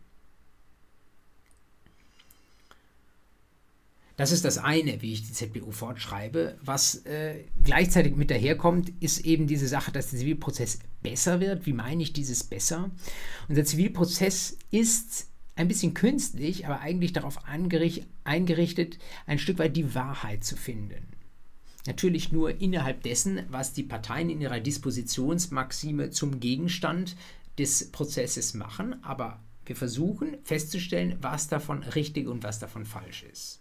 Das 4.16 4.32
ist 4.32 4.47
das 4.47 4.57
eine, 4.57 5.03
wie 5.03 5.12
ich 5.12 5.26
die 5.26 5.32
ZBU 5.32 5.72
fortschreibe. 5.72 6.57
Was 6.62 7.05
äh, 7.05 7.44
gleichzeitig 7.62 8.16
mit 8.16 8.30
daherkommt, 8.30 8.90
ist 9.01 9.26
eben 9.26 9.47
diese 9.47 9.68
Sache, 9.68 9.92
dass 9.92 10.11
der 10.11 10.18
Zivilprozess 10.20 10.78
besser 11.03 11.40
wird. 11.40 11.66
Wie 11.66 11.74
meine 11.74 12.03
ich 12.03 12.14
dieses 12.14 12.42
besser? 12.42 12.90
Unser 13.49 13.64
Zivilprozess 13.64 14.57
ist 14.70 15.28
ein 15.55 15.68
bisschen 15.68 15.92
künstlich, 15.92 16.66
aber 16.66 16.80
eigentlich 16.80 17.12
darauf 17.12 17.40
eingerichtet, 17.44 18.99
ein 19.26 19.38
Stück 19.38 19.59
weit 19.59 19.76
die 19.76 19.94
Wahrheit 19.94 20.44
zu 20.44 20.57
finden. 20.57 21.15
Natürlich 21.87 22.32
nur 22.32 22.61
innerhalb 22.61 23.03
dessen, 23.03 23.43
was 23.49 23.72
die 23.72 23.82
Parteien 23.82 24.30
in 24.30 24.41
ihrer 24.41 24.61
Dispositionsmaxime 24.61 26.11
zum 26.11 26.41
Gegenstand 26.41 27.16
des 27.59 27.91
Prozesses 27.93 28.55
machen, 28.55 29.03
aber 29.05 29.41
Wir 29.66 29.74
versuchen 29.74 30.39
festzustellen, 30.45 31.18
was 31.20 31.49
davon 31.49 31.82
richtig 31.82 32.28
und 32.28 32.45
was 32.45 32.61
davon 32.61 32.87
falsch 32.87 33.24
ist. 33.24 33.61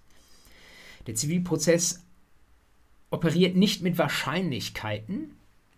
Der 1.08 1.16
Zivilprozess 1.16 2.04
operiert 3.10 3.56
nicht 3.56 3.82
mit 3.82 3.98
Wahrscheinlichkeiten. 3.98 5.32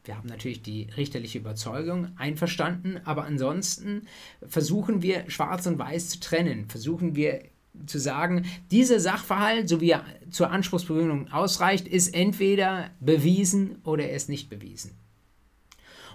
Wir 0.04 0.18
haben 0.18 0.28
natürlich 0.28 0.62
die 0.62 0.84
richterliche 0.95 1.39
Überzeugung 1.39 2.12
einverstanden, 2.18 3.00
aber 3.06 3.24
ansonsten 3.24 4.08
versuchen 4.45 5.02
wir 5.02 5.30
schwarz 5.30 5.66
und 5.66 5.80
weiß 5.80 6.10
zu 6.10 6.20
trennen, 6.20 6.68
versuchen 6.68 7.16
wir 7.16 7.43
zu 7.86 7.99
sagen, 7.99 8.45
dieser 8.71 8.99
Sachverhalt, 8.99 9.69
so 9.69 9.82
wie 9.82 9.91
er 9.91 10.03
zur 10.30 10.51
Anspruchsbegründung 10.51 11.32
ausreicht, 11.32 11.88
ist 11.88 12.13
entweder 12.13 12.91
bewiesen 12.99 13.78
oder 13.84 14.05
er 14.05 14.15
ist 14.15 14.30
nicht 14.30 14.49
bewiesen. 14.49 14.91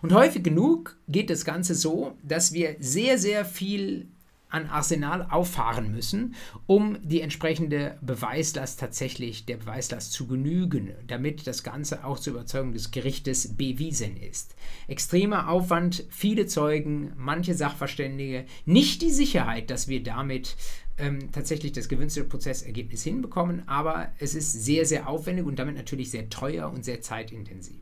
Und 0.03 0.13
häufig 0.13 0.43
genug 0.43 0.99
geht 1.07 1.31
das 1.31 1.45
Ganze 1.45 1.75
so, 1.75 2.17
dass 2.25 2.53
wir 2.53 2.77
sehr, 2.81 3.19
sehr 3.19 3.45
viel 3.45 4.09
an 4.53 4.67
Arsenal 4.67 5.27
auffahren 5.31 5.93
müssen, 5.93 6.35
um 6.67 6.99
die 7.03 7.23
entsprechende 7.23 7.97
Beweislast 8.03 8.79
tatsächlich 8.79 9.47
der 9.47 9.57
Beweislast 9.57 10.13
zu 10.13 10.27
genügen, 10.27 10.93
damit 11.07 11.47
das 11.47 11.63
Ganze 11.63 12.05
auch 12.05 12.19
zur 12.19 12.35
Überzeugung 12.35 12.73
des 12.73 12.91
Gerichtes 12.91 13.57
bewiesen 13.57 14.17
ist. 14.17 14.55
Extremer 14.89 15.49
Aufwand, 15.49 16.05
viele 16.11 16.47
Zeugen, 16.47 17.13
manche 17.17 17.55
Sachverständige, 17.55 18.45
nicht 18.67 19.01
die 19.01 19.11
Sicherheit, 19.11 19.71
dass 19.71 19.89
wir 19.89 20.03
damit 20.03 20.57
ähm, 20.99 21.33
tatsächlich 21.33 21.73
das 21.73 21.89
gewünschte 21.89 22.25
Prozessergebnis 22.25 23.03
hinbekommen, 23.03 23.67
aber 23.69 24.13
es 24.19 24.35
ist 24.35 24.53
sehr, 24.53 24.87
sehr 24.87 25.09
aufwendig 25.09 25.47
und 25.47 25.59
damit 25.59 25.77
natürlich 25.77 26.11
sehr 26.11 26.29
teuer 26.29 26.71
und 26.71 26.85
sehr 26.85 27.01
zeitintensiv. 27.01 27.81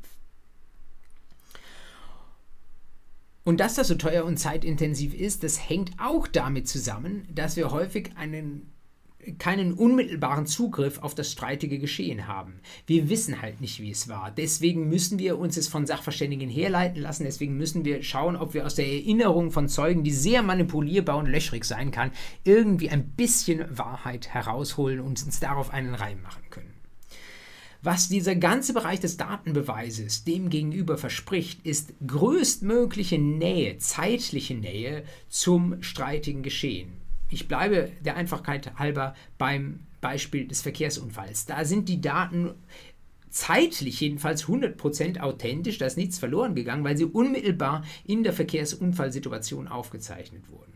Und 3.45 3.59
dass 3.59 3.75
das 3.75 3.89
so 3.89 3.95
teuer 3.95 4.25
und 4.25 4.37
zeitintensiv 4.37 5.15
ist, 5.15 5.43
das 5.43 5.69
hängt 5.69 5.93
auch 5.99 6.29
damit 6.29 6.69
zusammen, 6.69 7.27
dass 7.35 7.57
wir 7.57 7.71
häufig 7.71 8.11
einen 8.17 8.71
keinen 9.39 9.75
unmittelbaren 9.75 10.47
Zugriff 10.47 10.99
auf 10.99 11.15
das 11.15 11.33
streitige 11.33 11.79
Geschehen 11.79 12.27
haben. 12.27 12.61
Wir 12.87 13.09
wissen 13.09 13.43
halt 13.43 13.61
nicht, 13.61 13.81
wie 13.81 13.91
es 13.91 14.09
war. 14.09 14.31
Deswegen 14.31 14.89
müssen 14.89 15.19
wir 15.19 15.39
uns 15.39 15.57
es 15.57 15.69
von 15.69 15.87
Sachverständigen 15.87 16.49
herleiten 16.49 17.03
lassen. 17.03 17.25
Deswegen 17.25 17.57
müssen 17.57 17.85
wir 17.85 18.03
schauen, 18.03 18.37
ob 18.37 18.55
wir 18.55 18.67
aus 18.67 18.75
der 18.75 18.87
Erinnerung 18.87 19.51
von 19.51 19.69
Zeugen, 19.69 20.05
die 20.05 20.13
sehr 20.13 20.43
manipulierbar 20.43 21.19
und 21.19 21.27
löchrig 21.27 21.65
sein 21.65 21.91
kann, 21.91 22.13
irgendwie 22.45 22.91
ein 22.91 23.11
bisschen 23.11 23.65
Wahrheit 23.77 24.29
herausholen 24.29 25.01
und 25.01 25.23
uns 25.23 25.41
darauf 25.41 25.71
einen 25.71 25.95
Reim 25.95 26.23
machen 26.23 26.43
können. 26.51 26.81
Was 27.83 28.09
dieser 28.09 28.37
ganze 28.37 28.75
Bereich 28.75 29.01
des 29.01 29.17
Datenbeweises 29.17 30.25
dem 30.25 30.51
gegenüber 30.51 30.99
verspricht, 30.99 31.65
ist 31.65 31.95
größtmögliche 32.07 33.19
Nähe, 33.19 33.79
zeitliche 33.79 34.55
Nähe 34.55 35.05
zum 35.31 35.83
streitigen 35.83 36.43
Geschehen. 36.43 37.00
Ich 37.31 37.49
bleibe 37.49 37.91
der 38.01 38.17
Einfachkeit 38.17 38.77
halber 38.79 39.15
beim 39.39 39.81
Beispiel 40.01 40.49
des 40.49 40.63
Verkehrsunfalls. 40.63 41.47
Da 41.47 41.65
sind 41.65 41.89
die 41.89 42.01
Daten 42.01 42.55
zeitlich 43.31 44.01
jedenfalls 44.01 44.47
100% 44.47 45.21
authentisch, 45.21 45.79
da 45.79 45.87
ist 45.87 45.97
nichts 45.97 46.19
verloren 46.19 46.57
gegangen, 46.57 46.85
weil 46.85 46.97
sie 46.97 47.05
unmittelbar 47.05 47.85
in 48.05 48.25
der 48.25 48.33
Verkehrsunfallsituation 48.33 49.69
aufgezeichnet 49.69 50.51
wurden. 50.51 50.73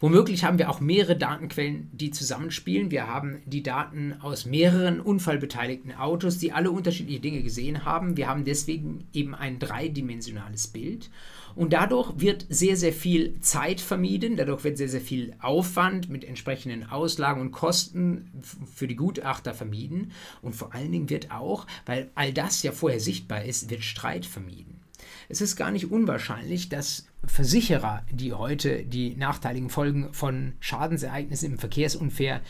Womöglich 0.00 0.42
haben 0.42 0.58
wir 0.58 0.68
auch 0.68 0.80
mehrere 0.80 1.16
Datenquellen, 1.16 1.88
die 1.92 2.10
zusammenspielen. 2.10 2.90
Wir 2.90 3.06
haben 3.06 3.40
die 3.46 3.62
Daten 3.62 4.14
aus 4.20 4.46
mehreren 4.46 5.00
unfallbeteiligten 5.00 5.94
Autos, 5.94 6.38
die 6.38 6.50
alle 6.50 6.72
unterschiedliche 6.72 7.20
Dinge 7.20 7.44
gesehen 7.44 7.84
haben. 7.84 8.16
Wir 8.16 8.26
haben 8.26 8.44
deswegen 8.44 9.06
eben 9.12 9.36
ein 9.36 9.60
dreidimensionales 9.60 10.66
Bild. 10.66 11.08
Und 11.54 11.72
dadurch 11.72 12.12
wird 12.16 12.46
sehr, 12.48 12.76
sehr 12.76 12.92
viel 12.92 13.40
Zeit 13.40 13.80
vermieden, 13.80 14.36
dadurch 14.36 14.64
wird 14.64 14.78
sehr, 14.78 14.88
sehr 14.88 15.00
viel 15.00 15.34
Aufwand 15.40 16.08
mit 16.08 16.24
entsprechenden 16.24 16.88
Auslagen 16.88 17.40
und 17.40 17.52
Kosten 17.52 18.30
für 18.74 18.86
die 18.86 18.96
Gutachter 18.96 19.54
vermieden. 19.54 20.12
Und 20.40 20.54
vor 20.54 20.74
allen 20.74 20.92
Dingen 20.92 21.10
wird 21.10 21.30
auch, 21.30 21.66
weil 21.86 22.10
all 22.14 22.32
das 22.32 22.62
ja 22.62 22.72
vorher 22.72 23.00
sichtbar 23.00 23.44
ist, 23.44 23.70
wird 23.70 23.82
Streit 23.82 24.26
vermieden. 24.26 24.80
Es 25.28 25.40
ist 25.40 25.56
gar 25.56 25.70
nicht 25.70 25.90
unwahrscheinlich, 25.90 26.68
dass 26.68 27.06
Versicherer, 27.24 28.04
die 28.10 28.32
heute 28.32 28.84
die 28.84 29.16
nachteiligen 29.16 29.70
Folgen 29.70 30.12
von 30.12 30.54
Schadensereignissen 30.60 31.52
im 31.52 31.58
Verkehrsunfall 31.58 32.42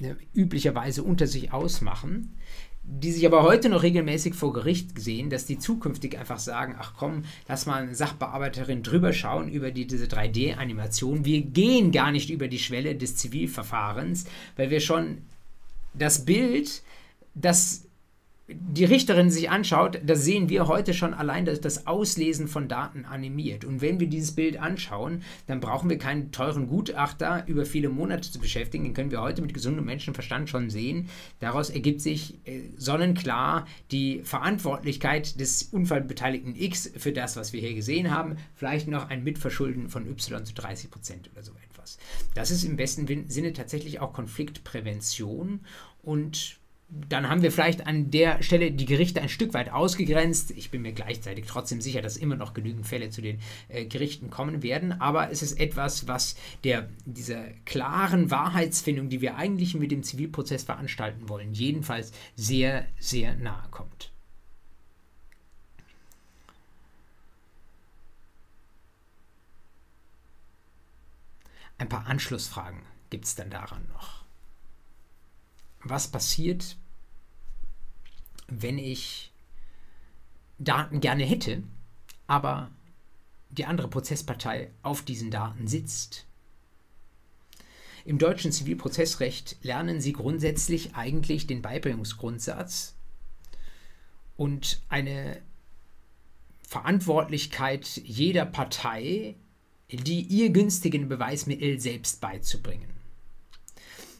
äh, 0.00 0.14
üblicherweise 0.34 1.02
unter 1.02 1.26
sich 1.26 1.52
ausmachen, 1.52 2.34
die 2.86 3.12
sich 3.12 3.26
aber 3.26 3.42
heute 3.42 3.68
noch 3.70 3.82
regelmäßig 3.82 4.34
vor 4.34 4.52
Gericht 4.52 5.00
sehen, 5.00 5.30
dass 5.30 5.46
die 5.46 5.58
zukünftig 5.58 6.18
einfach 6.18 6.38
sagen, 6.38 6.76
ach 6.78 6.92
komm, 6.96 7.24
lass 7.48 7.66
mal 7.66 7.82
eine 7.82 7.94
Sachbearbeiterin 7.94 8.82
drüber 8.82 9.12
schauen 9.12 9.48
über 9.48 9.70
die, 9.70 9.86
diese 9.86 10.04
3D-Animation. 10.04 11.24
Wir 11.24 11.40
gehen 11.42 11.92
gar 11.92 12.12
nicht 12.12 12.30
über 12.30 12.46
die 12.46 12.58
Schwelle 12.58 12.94
des 12.94 13.16
Zivilverfahrens, 13.16 14.26
weil 14.56 14.70
wir 14.70 14.80
schon 14.80 15.18
das 15.94 16.24
Bild, 16.26 16.82
das 17.34 17.84
die 18.46 18.84
Richterin 18.84 19.30
sich 19.30 19.48
anschaut, 19.48 20.00
da 20.04 20.16
sehen 20.16 20.50
wir 20.50 20.66
heute 20.68 20.92
schon 20.92 21.14
allein 21.14 21.46
das, 21.46 21.62
das 21.62 21.86
Auslesen 21.86 22.46
von 22.46 22.68
Daten 22.68 23.06
animiert. 23.06 23.64
Und 23.64 23.80
wenn 23.80 24.00
wir 24.00 24.06
dieses 24.06 24.32
Bild 24.32 24.58
anschauen, 24.58 25.22
dann 25.46 25.60
brauchen 25.60 25.88
wir 25.88 25.96
keinen 25.96 26.30
teuren 26.30 26.66
Gutachter 26.66 27.44
über 27.46 27.64
viele 27.64 27.88
Monate 27.88 28.30
zu 28.30 28.38
beschäftigen. 28.38 28.84
Den 28.84 28.92
können 28.92 29.10
wir 29.10 29.22
heute 29.22 29.40
mit 29.40 29.54
gesundem 29.54 29.86
Menschenverstand 29.86 30.50
schon 30.50 30.68
sehen. 30.68 31.08
Daraus 31.40 31.70
ergibt 31.70 32.02
sich 32.02 32.38
äh, 32.46 32.60
sonnenklar 32.76 33.66
die 33.90 34.20
Verantwortlichkeit 34.24 35.40
des 35.40 35.62
Unfallbeteiligten 35.62 36.54
X 36.54 36.92
für 36.98 37.12
das, 37.12 37.36
was 37.36 37.54
wir 37.54 37.60
hier 37.60 37.74
gesehen 37.74 38.10
haben. 38.10 38.36
Vielleicht 38.54 38.88
noch 38.88 39.08
ein 39.08 39.24
Mitverschulden 39.24 39.88
von 39.88 40.06
Y 40.06 40.44
zu 40.44 40.52
30 40.52 40.90
Prozent 40.90 41.30
oder 41.32 41.42
so 41.42 41.52
etwas. 41.70 41.96
Das 42.34 42.50
ist 42.50 42.64
im 42.64 42.76
besten 42.76 43.06
Sinne 43.30 43.54
tatsächlich 43.54 44.00
auch 44.00 44.12
Konfliktprävention 44.12 45.60
und 46.02 46.58
dann 47.08 47.28
haben 47.28 47.42
wir 47.42 47.50
vielleicht 47.50 47.86
an 47.86 48.10
der 48.10 48.42
Stelle 48.42 48.70
die 48.70 48.84
Gerichte 48.84 49.20
ein 49.20 49.28
Stück 49.28 49.54
weit 49.54 49.72
ausgegrenzt. 49.72 50.52
Ich 50.52 50.70
bin 50.70 50.82
mir 50.82 50.92
gleichzeitig 50.92 51.46
trotzdem 51.46 51.80
sicher, 51.80 52.02
dass 52.02 52.16
immer 52.16 52.36
noch 52.36 52.54
genügend 52.54 52.86
Fälle 52.86 53.10
zu 53.10 53.20
den 53.20 53.40
äh, 53.68 53.84
Gerichten 53.86 54.30
kommen 54.30 54.62
werden. 54.62 55.00
Aber 55.00 55.30
es 55.30 55.42
ist 55.42 55.58
etwas, 55.58 56.06
was 56.06 56.36
der, 56.62 56.88
dieser 57.04 57.44
klaren 57.64 58.30
Wahrheitsfindung, 58.30 59.08
die 59.08 59.20
wir 59.20 59.36
eigentlich 59.36 59.74
mit 59.74 59.90
dem 59.90 60.02
Zivilprozess 60.02 60.64
veranstalten 60.64 61.28
wollen, 61.28 61.52
jedenfalls 61.52 62.12
sehr, 62.36 62.86
sehr 62.98 63.34
nahe 63.36 63.68
kommt. 63.70 64.12
Ein 71.76 71.88
paar 71.88 72.06
Anschlussfragen 72.06 72.82
gibt 73.10 73.24
es 73.24 73.34
dann 73.34 73.50
daran 73.50 73.86
noch 73.88 74.24
was 75.84 76.08
passiert, 76.08 76.76
wenn 78.48 78.78
ich 78.78 79.32
Daten 80.58 81.00
gerne 81.00 81.24
hätte, 81.24 81.62
aber 82.26 82.70
die 83.50 83.64
andere 83.64 83.88
Prozesspartei 83.88 84.70
auf 84.82 85.02
diesen 85.02 85.30
Daten 85.30 85.66
sitzt. 85.66 86.26
Im 88.04 88.18
deutschen 88.18 88.52
Zivilprozessrecht 88.52 89.56
lernen 89.62 90.00
Sie 90.00 90.12
grundsätzlich 90.12 90.94
eigentlich 90.94 91.46
den 91.46 91.62
Beibringungsgrundsatz 91.62 92.94
und 94.36 94.82
eine 94.88 95.40
Verantwortlichkeit 96.68 98.02
jeder 98.04 98.44
Partei, 98.44 99.36
die 99.90 100.20
ihr 100.20 100.50
günstigen 100.50 101.08
Beweismittel 101.08 101.78
selbst 101.80 102.20
beizubringen. 102.20 102.90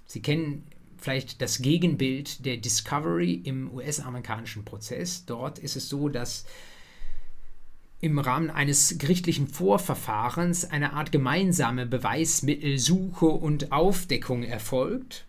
Sie 0.07 0.22
kennen 0.22 0.66
vielleicht 1.05 1.41
das 1.43 1.63
Gegenbild 1.63 2.45
der 2.45 2.57
Discovery 2.57 3.35
im 3.35 3.73
US-amerikanischen 3.73 4.65
Prozess. 4.65 5.27
Dort 5.27 5.59
ist 5.59 5.77
es 5.77 5.89
so, 5.89 6.09
dass 6.09 6.47
im 8.01 8.19
Rahmen 8.19 8.51
eines 8.51 8.99
gerichtlichen 8.99 9.47
Vorverfahrens 9.47 10.65
eine 10.65 10.95
Art 10.95 11.13
gemeinsame 11.13 11.87
Beweismittelsuche 11.87 13.27
und 13.27 13.71
Aufdeckung 13.71 14.43
erfolgt. 14.43 15.27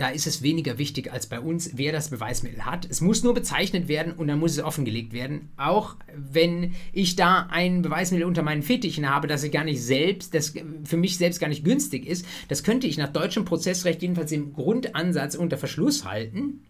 Da 0.00 0.08
ist 0.08 0.26
es 0.26 0.40
weniger 0.40 0.78
wichtig 0.78 1.12
als 1.12 1.26
bei 1.26 1.38
uns, 1.38 1.72
wer 1.74 1.92
das 1.92 2.08
Beweismittel 2.08 2.64
hat. 2.64 2.88
Es 2.88 3.02
muss 3.02 3.22
nur 3.22 3.34
bezeichnet 3.34 3.86
werden 3.86 4.14
und 4.14 4.28
dann 4.28 4.38
muss 4.38 4.52
es 4.52 4.64
offengelegt 4.64 5.12
werden. 5.12 5.50
Auch 5.58 5.94
wenn 6.16 6.72
ich 6.94 7.16
da 7.16 7.48
ein 7.50 7.82
Beweismittel 7.82 8.26
unter 8.26 8.42
meinen 8.42 8.62
Fittichen 8.62 9.10
habe, 9.10 9.28
das 9.28 9.42
ich 9.42 9.52
gar 9.52 9.64
nicht 9.64 9.82
selbst, 9.82 10.32
das 10.34 10.54
für 10.84 10.96
mich 10.96 11.18
selbst 11.18 11.38
gar 11.38 11.48
nicht 11.48 11.64
günstig 11.64 12.06
ist, 12.06 12.24
das 12.48 12.62
könnte 12.62 12.86
ich 12.86 12.96
nach 12.96 13.12
deutschem 13.12 13.44
Prozessrecht 13.44 14.00
jedenfalls 14.00 14.32
im 14.32 14.54
Grundansatz 14.54 15.34
unter 15.34 15.58
Verschluss 15.58 16.06
halten. 16.06 16.62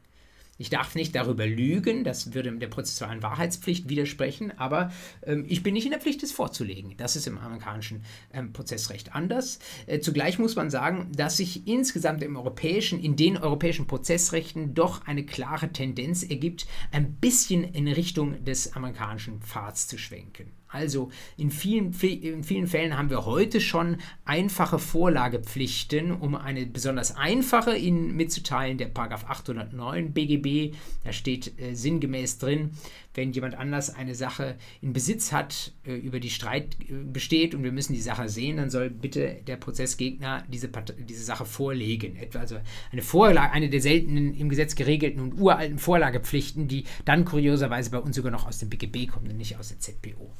Ich 0.61 0.69
darf 0.69 0.95
nicht 0.95 1.15
darüber 1.15 1.47
lügen, 1.47 2.05
das 2.05 2.35
würde 2.35 2.53
der 2.53 2.67
prozessualen 2.67 3.23
Wahrheitspflicht 3.23 3.89
widersprechen, 3.89 4.53
aber 4.59 4.93
ähm, 5.23 5.47
ich 5.49 5.63
bin 5.63 5.73
nicht 5.73 5.87
in 5.87 5.91
der 5.91 6.03
Pflicht, 6.03 6.23
es 6.23 6.33
vorzulegen. 6.33 6.99
Das 6.99 7.17
ist 7.17 7.27
im 7.27 7.39
amerikanischen 7.39 8.05
ähm, 8.35 8.53
Prozessrecht 8.53 9.15
anders. 9.15 9.59
Äh, 9.87 10.01
zugleich 10.01 10.39
muss 10.39 10.57
man 10.57 10.69
sagen, 10.69 11.13
dass 11.17 11.39
sich 11.39 11.67
insgesamt 11.67 12.23
im 12.23 12.37
europäischen, 12.37 13.01
in 13.01 13.17
den 13.17 13.39
europäischen 13.39 13.87
Prozessrechten 13.87 14.75
doch 14.75 15.07
eine 15.07 15.25
klare 15.25 15.73
Tendenz 15.73 16.25
ergibt, 16.25 16.67
ein 16.93 17.15
bisschen 17.15 17.65
in 17.65 17.89
Richtung 17.89 18.45
des 18.45 18.75
amerikanischen 18.75 19.41
Pfads 19.41 19.89
zu 19.89 19.97
schwenken. 19.97 20.60
Also 20.73 21.11
in 21.37 21.51
vielen, 21.51 21.93
in 22.01 22.45
vielen 22.45 22.67
Fällen 22.69 22.97
haben 22.97 23.11
wir 23.11 23.27
heute 23.27 23.61
schon 23.61 23.97
einfache 24.25 24.79
Vorlagepflichten, 24.79 26.13
um 26.13 26.37
eine 26.37 26.65
besonders 26.67 27.17
einfache 27.17 27.77
Ihnen 27.77 28.15
mitzuteilen, 28.15 28.79
der 28.79 28.87
Paragraph 28.87 29.25
809 29.29 30.13
BGB, 30.13 30.77
da 31.05 31.13
steht 31.13 31.59
äh, 31.61 31.75
sinngemäß 31.75 32.39
drin, 32.39 32.71
wenn 33.15 33.33
jemand 33.33 33.57
anders 33.57 33.95
eine 33.95 34.15
Sache 34.15 34.57
in 34.81 34.93
Besitz 34.93 35.33
hat, 35.33 35.73
äh, 35.85 35.95
über 35.95 36.21
die 36.21 36.31
Streit 36.31 36.77
äh, 36.89 36.93
besteht 36.93 37.55
und 37.55 37.65
wir 37.65 37.73
müssen 37.73 37.93
die 37.93 38.01
Sache 38.01 38.29
sehen, 38.29 38.59
dann 38.59 38.71
soll 38.71 38.91
bitte 38.91 39.39
der 39.47 39.57
Prozessgegner 39.57 40.45
diese, 40.49 40.69
diese 40.69 41.25
Sache 41.25 41.45
vorlegen. 41.45 42.17
Etwa 42.17 42.39
also 42.39 42.59
eine 42.93 43.03
Vorlage, 43.03 43.53
eine 43.53 43.69
der 43.69 43.81
seltenen 43.81 44.35
im 44.35 44.49
Gesetz 44.49 44.77
geregelten 44.77 45.21
und 45.21 45.41
uralten 45.41 45.79
Vorlagepflichten, 45.79 46.69
die 46.69 46.85
dann 47.05 47.25
kurioserweise 47.25 47.91
bei 47.91 47.99
uns 47.99 48.15
sogar 48.15 48.31
noch 48.31 48.47
aus 48.47 48.59
dem 48.59 48.71
BGB 48.71 49.09
kommen 49.09 49.29
und 49.29 49.37
nicht 49.37 49.59
aus 49.59 49.71
der 49.71 49.81
ZPO. 49.81 50.31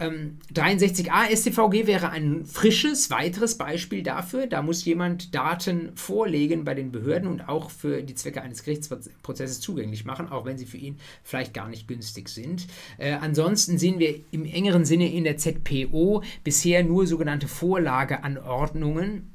Ähm, 0.00 0.38
63a 0.52 1.34
StVG 1.34 1.86
wäre 1.86 2.10
ein 2.10 2.44
frisches, 2.44 3.10
weiteres 3.10 3.56
Beispiel 3.56 4.02
dafür. 4.02 4.46
Da 4.46 4.62
muss 4.62 4.84
jemand 4.84 5.34
Daten 5.34 5.92
vorlegen 5.96 6.64
bei 6.64 6.74
den 6.74 6.92
Behörden 6.92 7.28
und 7.28 7.48
auch 7.48 7.70
für 7.70 8.02
die 8.02 8.14
Zwecke 8.14 8.42
eines 8.42 8.64
Gerichtsprozesses 8.64 9.60
zugänglich 9.60 10.04
machen, 10.04 10.30
auch 10.30 10.44
wenn 10.44 10.58
sie 10.58 10.66
für 10.66 10.78
ihn 10.78 10.98
vielleicht 11.22 11.54
gar 11.54 11.68
nicht 11.68 11.86
günstig 11.86 12.28
sind. 12.28 12.66
Äh, 12.98 13.12
ansonsten 13.12 13.78
sehen 13.78 13.98
wir 13.98 14.20
im 14.30 14.44
engeren 14.44 14.84
Sinne 14.84 15.12
in 15.12 15.24
der 15.24 15.36
ZPO 15.36 16.22
bisher 16.42 16.82
nur 16.82 17.06
sogenannte 17.06 17.48
Vorlageanordnungen 17.48 19.30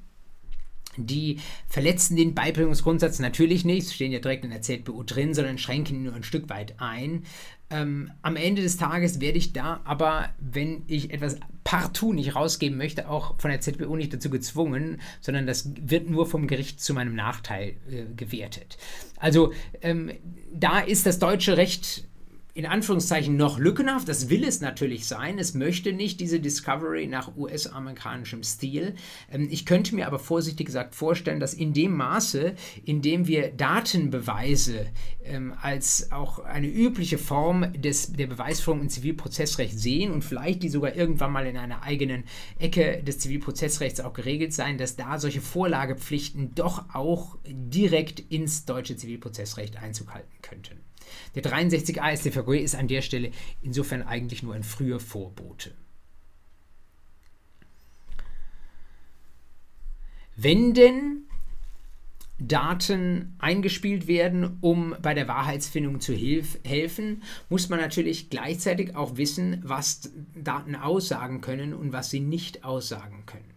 die 0.98 1.40
verletzen 1.68 2.16
den 2.16 2.34
Beibringungsgrundsatz 2.36 3.20
natürlich 3.20 3.66
nicht, 3.66 3.92
stehen 3.92 4.12
ja 4.12 4.20
direkt 4.20 4.44
in 4.44 4.52
der 4.52 4.62
ZBU 4.62 5.04
drin, 5.04 5.34
sondern 5.34 5.58
schränken 5.58 5.96
ihn 5.96 6.04
nur 6.04 6.14
ein 6.14 6.24
Stück 6.24 6.50
weit 6.50 6.76
ein. 6.80 7.24
Ähm, 7.72 8.12
am 8.24 8.36
Ende 8.36 8.64
des 8.64 8.78
Tages 8.78 9.22
werde 9.22 9.38
ich 9.38 9.54
da 9.54 9.82
aber, 9.84 10.30
wenn 10.40 10.84
ich 10.88 11.12
etwas 11.12 11.38
partout 11.64 12.14
nicht 12.14 12.36
rausgeben 12.36 12.78
möchte, 12.78 13.08
auch 13.08 13.40
von 13.40 13.52
der 13.52 13.62
ZBU 13.62 13.96
nicht 13.96 14.12
dazu 14.12 14.32
gezwungen, 14.32 15.00
sondern 15.22 15.46
das 15.46 15.70
wird 15.80 16.10
nur 16.10 16.26
vom 16.26 16.48
Gericht 16.48 16.82
zu 16.82 16.96
meinem 16.96 17.14
Nachteil 17.14 17.76
äh, 17.92 18.06
gewertet. 18.16 18.78
Also 19.18 19.54
ähm, 19.82 20.12
da 20.52 20.80
ist 20.80 21.06
das 21.06 21.20
deutsche 21.20 21.58
Recht 21.58 22.09
in 22.54 22.66
Anführungszeichen 22.66 23.38
noch 23.38 23.60
lückenhaft. 23.60 24.08
Das 24.08 24.30
will 24.30 24.44
es 24.44 24.60
natürlich 24.60 25.08
sein. 25.08 25.38
Es 25.38 25.54
möchte 25.54 25.94
nicht 25.94 26.20
diese 26.20 26.40
Discovery 26.40 27.08
nach 27.08 27.36
US-amerikanischem 27.38 28.44
Stil. 28.44 28.96
Ähm, 29.32 29.48
ich 29.50 29.66
könnte 29.66 29.96
mir 29.96 30.08
aber 30.08 30.20
vorsichtig 30.20 30.66
gesagt 30.66 30.96
vorstellen, 30.96 31.40
dass 31.40 31.54
in 31.54 31.74
dem 31.74 31.96
Maße, 31.96 32.56
in 32.84 33.02
dem 33.02 33.28
wir 33.28 33.52
Datenbeweise 33.52 34.88
ähm, 35.24 35.54
als 35.62 36.12
auch 36.12 36.40
eine 36.40 36.68
übliche 36.68 37.18
Form 37.18 37.72
des, 37.74 38.14
der 38.14 38.28
Beweisführung 38.28 38.82
im 38.82 38.90
Zivilprozessrecht 38.90 39.78
sehen 39.78 40.12
und 40.12 40.24
vielleicht 40.24 40.64
die 40.64 40.70
sogar 40.70 40.96
irgendwann 40.96 41.32
mal 41.32 41.46
in 41.46 41.58
einer 41.58 41.84
eigenen 41.84 42.24
Ecke 42.58 43.04
des 43.04 43.20
Zivilprozessrechts 43.20 44.02
auch 44.02 44.14
geregelt 44.14 44.54
sein, 44.54 44.78
dass 44.78 44.96
da 44.96 45.20
solche 45.20 45.42
Vorlagepflichten 45.42 46.56
doch 46.56 46.86
auch 46.94 47.38
direkt 47.46 48.20
ins 48.20 48.66
deutsche 48.66 48.96
Zivilprozessrecht 48.96 49.78
Einzug 49.78 50.14
halten 50.14 50.34
könnten. 50.42 50.89
Der 51.36 51.44
63a 51.44 52.16
StVG 52.18 52.64
ist 52.64 52.76
an 52.76 52.88
der 52.88 53.02
Stelle 53.02 53.32
insofern 53.62 54.02
eigentlich 54.02 54.44
nur 54.44 54.54
ein 54.56 54.64
früher 54.64 55.00
Vorbote. 55.00 55.72
Wenn 60.36 60.74
denn 60.74 61.24
Daten 62.40 63.36
eingespielt 63.40 64.08
werden, 64.08 64.58
um 64.62 64.96
bei 65.02 65.14
der 65.14 65.28
Wahrheitsfindung 65.28 66.00
zu 66.00 66.14
helfen, 66.14 67.24
muss 67.50 67.68
man 67.68 67.80
natürlich 67.80 68.30
gleichzeitig 68.30 68.96
auch 68.96 69.18
wissen, 69.18 69.62
was 69.66 70.10
Daten 70.36 70.76
aussagen 70.76 71.42
können 71.42 71.74
und 71.74 71.92
was 71.92 72.10
sie 72.10 72.22
nicht 72.22 72.64
aussagen 72.64 73.26
können. 73.26 73.54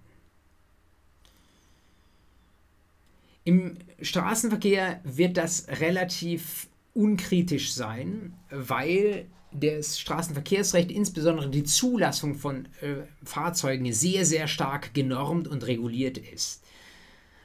Im 3.44 3.76
Straßenverkehr 4.00 5.00
wird 5.04 5.36
das 5.36 5.68
relativ 5.68 6.68
unkritisch 6.94 7.72
sein, 7.72 8.34
weil 8.50 9.26
das 9.52 9.98
Straßenverkehrsrecht, 10.00 10.90
insbesondere 10.90 11.50
die 11.50 11.64
Zulassung 11.64 12.34
von 12.34 12.66
äh, 12.80 13.04
Fahrzeugen, 13.22 13.92
sehr, 13.92 14.24
sehr 14.24 14.48
stark 14.48 14.94
genormt 14.94 15.46
und 15.46 15.66
reguliert 15.66 16.18
ist. 16.18 16.62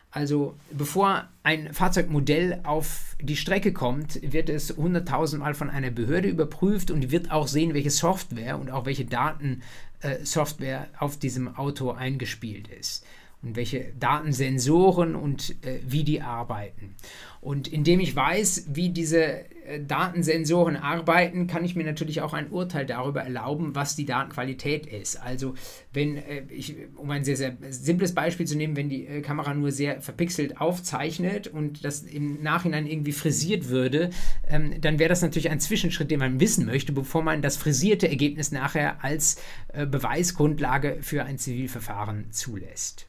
Also 0.10 0.58
bevor 0.72 1.28
ein 1.44 1.74
Fahrzeugmodell 1.74 2.62
auf 2.64 3.16
die 3.22 3.36
Strecke 3.36 3.74
kommt, 3.74 4.20
wird 4.22 4.50
es 4.50 4.76
hunderttausendmal 4.76 5.54
von 5.54 5.70
einer 5.70 5.92
Behörde 5.92 6.30
überprüft 6.30 6.92
und 6.92 7.12
wird 7.12 7.30
auch 7.30 7.48
sehen, 7.48 7.74
welche 7.74 7.92
Software 7.92 8.58
und 8.58 8.72
auch 8.72 8.86
welche 8.86 9.06
Datensoftware 9.06 10.88
äh, 10.94 10.98
auf 10.98 11.18
diesem 11.18 11.56
Auto 11.56 11.92
eingespielt 11.92 12.70
ist 12.70 13.06
und 13.44 13.56
welche 13.56 13.94
Datensensoren 14.00 15.16
und 15.16 15.52
äh, 15.66 15.80
wie 15.88 16.04
die 16.04 16.22
arbeiten. 16.22 16.96
Und 17.40 17.68
indem 17.68 18.00
ich 18.00 18.16
weiß, 18.16 18.70
wie 18.74 18.90
diese 18.90 19.46
äh, 19.68 19.80
Datensensoren 19.86 20.76
arbeiten, 20.76 21.46
kann 21.46 21.64
ich 21.64 21.76
mir 21.76 21.84
natürlich 21.84 22.22
auch 22.22 22.34
ein 22.34 22.50
Urteil 22.50 22.86
darüber 22.86 23.22
erlauben, 23.22 23.76
was 23.76 23.96
die 23.96 24.06
Datenqualität 24.06 24.88
ist. 24.88 25.22
Also 25.22 25.54
wenn 25.94 26.18
äh, 26.18 26.44
ich, 26.50 26.76
um 26.96 27.12
ein 27.12 27.24
sehr, 27.24 27.38
sehr 27.38 27.56
simples 27.70 28.16
Beispiel 28.16 28.48
zu 28.48 28.58
nehmen, 28.58 28.76
wenn 28.76 28.90
die 28.90 29.06
äh, 29.06 29.22
Kamera 29.22 29.54
nur 29.54 29.72
sehr 29.72 30.02
verpixelt 30.02 30.60
aufzeichnet 30.60 31.48
und 31.48 31.86
das 31.86 32.02
im 32.02 32.42
Nachhinein 32.42 32.88
irgendwie 32.88 33.12
frisiert 33.12 33.70
würde, 33.70 34.10
ähm, 34.50 34.82
dann 34.82 34.98
wäre 34.98 35.10
das 35.10 35.22
natürlich 35.22 35.52
ein 35.52 35.60
Zwischenschritt, 35.60 36.10
den 36.10 36.20
man 36.20 36.40
wissen 36.40 36.66
möchte, 36.66 36.92
bevor 36.92 37.22
man 37.22 37.44
das 37.44 37.56
frisierte 37.56 38.10
Ergebnis 38.10 38.52
nachher 38.52 39.04
als 39.04 39.40
äh, 39.74 39.86
Beweisgrundlage 39.86 40.98
für 41.02 41.24
ein 41.24 41.38
Zivilverfahren 41.38 42.32
zulässt. 42.32 43.08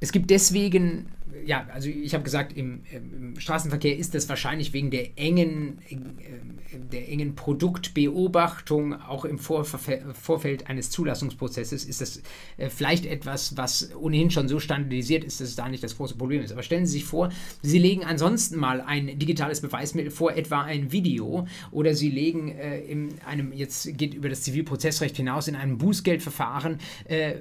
Es 0.00 0.12
gibt 0.12 0.30
deswegen 0.30 1.06
ja, 1.44 1.66
also 1.72 1.88
ich 1.88 2.14
habe 2.14 2.24
gesagt, 2.24 2.56
im, 2.56 2.82
im, 2.90 3.38
Straßenverkehr 3.38 3.96
ist 3.96 4.14
das 4.14 4.28
wahrscheinlich 4.28 4.72
wegen 4.72 4.90
der 4.90 5.18
engen, 5.18 5.78
äh, 5.88 6.78
der 6.92 7.08
engen 7.08 7.34
Produktbeobachtung, 7.34 8.94
auch 8.94 9.24
im 9.24 9.38
Vorfeld 9.38 10.68
eines 10.68 10.90
Zulassungsprozesses, 10.90 11.84
ist 11.84 12.00
das 12.00 12.22
äh, 12.56 12.68
vielleicht 12.68 13.06
etwas, 13.06 13.56
was 13.56 13.94
ohnehin 13.96 14.30
schon 14.30 14.48
so 14.48 14.60
standardisiert 14.60 15.24
ist, 15.24 15.40
dass 15.40 15.48
es 15.48 15.56
da 15.56 15.68
nicht 15.68 15.82
das 15.82 15.96
große 15.96 16.16
Problem 16.16 16.42
ist. 16.42 16.52
Aber 16.52 16.62
stellen 16.62 16.86
Sie 16.86 16.94
sich 16.94 17.04
vor, 17.04 17.30
Sie 17.62 17.78
legen 17.78 18.04
ansonsten 18.04 18.58
mal 18.58 18.80
ein 18.80 19.18
digitales 19.18 19.60
Beweismittel 19.60 20.10
vor, 20.10 20.36
etwa 20.36 20.62
ein 20.62 20.92
Video, 20.92 21.46
oder 21.70 21.94
Sie 21.94 22.10
legen 22.10 22.48
äh, 22.48 22.80
in 22.80 23.14
einem, 23.26 23.52
jetzt 23.52 23.96
geht 23.96 24.14
über 24.14 24.28
das 24.28 24.42
Zivilprozessrecht 24.42 25.16
hinaus, 25.16 25.48
in 25.48 25.56
einem 25.56 25.78
Bußgeldverfahren, 25.78 26.78
äh, 27.06 27.34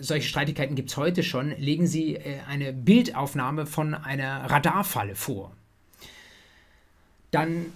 solche 0.00 0.28
Streitigkeiten 0.28 0.74
gibt 0.74 0.90
es 0.90 0.96
heute 0.96 1.22
schon, 1.22 1.54
legen 1.58 1.86
Sie 1.86 2.18
eine 2.48 2.72
Bildaufnahme 2.72 3.21
Aufnahme 3.22 3.66
von 3.66 3.94
einer 3.94 4.50
Radarfalle 4.50 5.14
vor. 5.14 5.52
Dann 7.30 7.72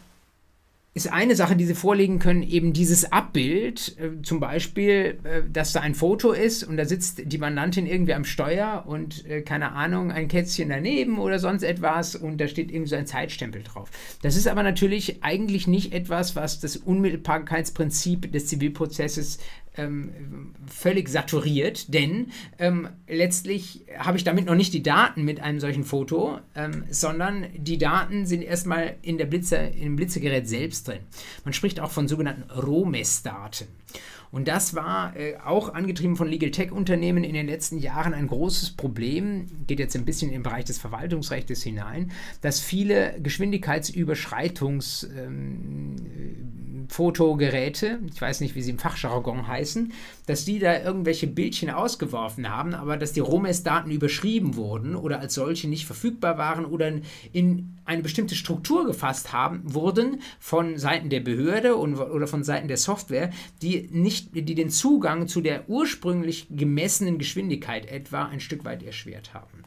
ist 0.97 1.13
eine 1.13 1.37
Sache, 1.37 1.57
die 1.57 1.67
Sie 1.67 1.75
vorlegen 1.75 2.19
können, 2.19 2.43
eben 2.43 2.73
dieses 2.73 3.13
Abbild, 3.13 3.99
äh, 3.99 4.23
zum 4.23 4.41
Beispiel, 4.41 5.19
äh, 5.25 5.43
dass 5.53 5.73
da 5.73 5.81
ein 5.81 5.95
Foto 5.95 6.33
ist 6.33 6.65
und 6.65 6.79
da 6.79 6.87
sitzt 6.87 7.21
die 7.31 7.37
Mandantin 7.37 7.87
irgendwie 7.87 8.15
am 8.15 8.25
Steuer 8.25 8.85
und 8.87 9.27
äh, 9.27 9.43
keine 9.43 9.73
Ahnung, 9.73 10.11
ein 10.11 10.29
Kätzchen 10.29 10.71
daneben 10.71 11.19
oder 11.19 11.39
sonst 11.39 11.65
etwas 11.65 12.17
und 12.17 12.41
da 12.41 12.49
steht 12.49 12.71
irgendwie 12.71 12.89
so 12.89 12.97
ein 12.97 13.05
Zeitstempel 13.05 13.63
drauf. 13.63 13.91
Das 14.23 14.37
ist 14.37 14.49
aber 14.49 14.63
natürlich 14.63 15.23
eigentlich 15.23 15.67
nicht 15.67 15.93
etwas, 15.93 16.35
was 16.35 16.61
das 16.61 16.79
Unmittelbarkeitsprinzip 16.79 18.33
des 18.33 18.47
Zivilprozesses 18.47 19.39
ähm, 19.77 20.55
völlig 20.67 21.09
saturiert, 21.09 21.93
denn 21.93 22.29
ähm, 22.59 22.89
letztlich 23.09 23.85
habe 23.99 24.17
ich 24.17 24.25
damit 24.25 24.47
noch 24.47 24.55
nicht 24.55 24.75
die 24.75 24.83
Daten 24.83 25.25
mit 25.25 25.41
einem 25.41 25.61
solchen 25.61 25.85
Foto, 25.85 26.39
ähm, 26.55 26.85
sondern 26.91 27.47
die 27.57 27.79
Daten 27.79 28.27
sind 28.27 28.43
erstmal 28.43 28.97
in 29.03 29.19
der 29.19 29.27
Blitzer, 29.27 29.73
im 29.73 29.97
Blitzergerät 29.97 30.49
selbst 30.49 30.89
drin. 30.89 31.01
Man 31.45 31.53
spricht 31.53 31.81
auch 31.81 31.91
von 31.91 32.09
sogenannten 32.09 32.51
Rohmessdaten. 32.51 33.69
Und 34.33 34.49
das 34.49 34.75
war 34.75 35.17
äh, 35.17 35.37
auch 35.45 35.73
angetrieben 35.73 36.17
von 36.17 36.29
Legal 36.29 36.51
Tech 36.51 36.73
Unternehmen 36.73 37.25
in 37.25 37.35
den 37.35 37.47
letzten 37.47 37.79
Jahren 37.79 38.13
ein 38.13 38.27
großes 38.27 38.73
Problem, 38.73 39.47
geht 39.67 39.79
jetzt 39.79 39.97
ein 39.97 40.05
bisschen 40.05 40.33
im 40.33 40.43
Bereich 40.43 40.65
des 40.65 40.79
Verwaltungsrechts 40.79 41.63
hinein, 41.63 42.11
dass 42.41 42.61
viele 42.61 43.19
Geschwindigkeitsüberschreitungs 43.23 45.09
ähm, 45.17 45.97
Fotogeräte, 46.89 47.99
ich 48.13 48.21
weiß 48.21 48.41
nicht, 48.41 48.55
wie 48.55 48.63
sie 48.63 48.71
im 48.71 48.79
Fachjargon 48.79 49.47
heißen, 49.47 49.93
dass 50.27 50.45
die 50.45 50.59
da 50.59 50.83
irgendwelche 50.83 51.27
Bildchen 51.27 51.71
ausgeworfen 51.71 52.49
haben, 52.49 52.75
aber 52.75 52.97
dass 52.97 53.13
die 53.13 53.21
ROMES-Daten 53.21 53.91
überschrieben 53.91 54.57
wurden 54.57 54.97
oder 54.97 55.21
als 55.21 55.35
solche 55.35 55.69
nicht 55.69 55.87
verfügbar 55.87 56.39
waren 56.39 56.65
oder 56.65 56.93
in 57.33 57.77
eine 57.85 58.03
bestimmte 58.03 58.35
Struktur 58.35 58.87
gefasst 58.87 59.33
haben, 59.33 59.63
wurden 59.65 60.21
von 60.41 60.79
Seiten 60.79 61.11
der 61.11 61.21
Behörde 61.21 61.77
und, 61.77 61.95
oder 61.97 62.27
von 62.27 62.43
Seiten 62.43 62.69
der 62.69 62.77
Software, 62.77 63.31
die 63.63 63.89
nicht, 63.93 64.35
die 64.35 64.55
den 64.55 64.71
Zugang 64.71 65.29
zu 65.29 65.41
der 65.41 65.69
ursprünglich 65.69 66.47
gemessenen 66.51 67.19
Geschwindigkeit 67.19 67.87
etwa 67.87 68.25
ein 68.25 68.41
Stück 68.41 68.65
weit 68.65 68.83
erschwert 68.83 69.35
haben. 69.35 69.66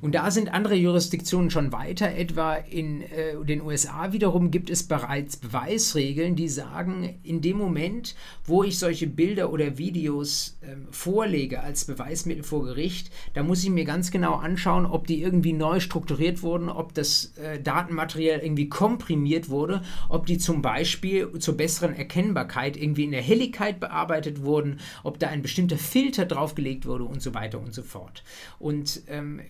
Und 0.00 0.14
da 0.14 0.30
sind 0.30 0.52
andere 0.52 0.74
Jurisdiktionen 0.74 1.50
schon 1.50 1.72
weiter, 1.72 2.14
etwa 2.14 2.54
in 2.54 3.02
äh, 3.02 3.36
den 3.44 3.62
USA 3.62 4.12
wiederum 4.12 4.50
gibt 4.50 4.70
es 4.70 4.82
bereits 4.82 5.36
Beweisregeln, 5.36 6.36
die 6.36 6.48
sagen, 6.48 7.18
in 7.22 7.40
dem 7.40 7.58
Moment, 7.58 8.14
wo 8.44 8.62
ich 8.62 8.78
solche 8.78 9.06
Bilder 9.06 9.52
oder 9.52 9.78
Videos 9.78 10.58
äh, 10.60 10.76
vorlege 10.90 11.62
als 11.62 11.84
Beweismittel 11.84 12.42
vor 12.42 12.64
Gericht, 12.64 13.10
da 13.34 13.42
muss 13.42 13.62
ich 13.64 13.70
mir 13.70 13.84
ganz 13.84 14.10
genau 14.10 14.34
anschauen, 14.34 14.86
ob 14.86 15.06
die 15.06 15.22
irgendwie 15.22 15.52
neu 15.52 15.80
strukturiert 15.80 16.42
wurden, 16.42 16.68
ob 16.68 16.94
das 16.94 17.36
äh, 17.36 17.60
Datenmaterial 17.60 18.40
irgendwie 18.40 18.68
komprimiert 18.68 19.48
wurde, 19.48 19.82
ob 20.08 20.26
die 20.26 20.38
zum 20.38 20.62
Beispiel 20.62 21.38
zur 21.38 21.56
besseren 21.56 21.94
Erkennbarkeit 21.94 22.76
irgendwie 22.76 23.04
in 23.04 23.10
der 23.10 23.22
Helligkeit 23.22 23.80
bearbeitet 23.80 24.42
wurden, 24.42 24.80
ob 25.02 25.18
da 25.18 25.28
ein 25.28 25.42
bestimmter 25.42 25.78
Filter 25.78 26.24
draufgelegt 26.24 26.86
wurde 26.86 27.04
und 27.04 27.22
so 27.22 27.34
weiter 27.34 27.60
und 27.60 27.74
so 27.74 27.82
fort. 27.82 28.22
Und 28.58 29.02
ähm, 29.08 29.40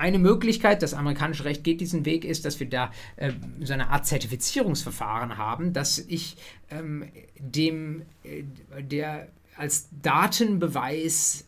eine 0.00 0.18
Möglichkeit, 0.18 0.82
das 0.82 0.94
amerikanische 0.94 1.44
Recht 1.44 1.62
geht 1.62 1.80
diesen 1.80 2.06
Weg, 2.06 2.24
ist, 2.24 2.46
dass 2.46 2.58
wir 2.58 2.68
da 2.68 2.90
äh, 3.16 3.32
so 3.60 3.74
eine 3.74 3.90
Art 3.90 4.06
Zertifizierungsverfahren 4.06 5.36
haben, 5.36 5.74
dass 5.74 5.98
ich 5.98 6.36
ähm, 6.70 7.04
dem, 7.38 8.02
äh, 8.24 8.82
der 8.82 9.28
als 9.56 9.88
Datenbeweis 10.02 11.44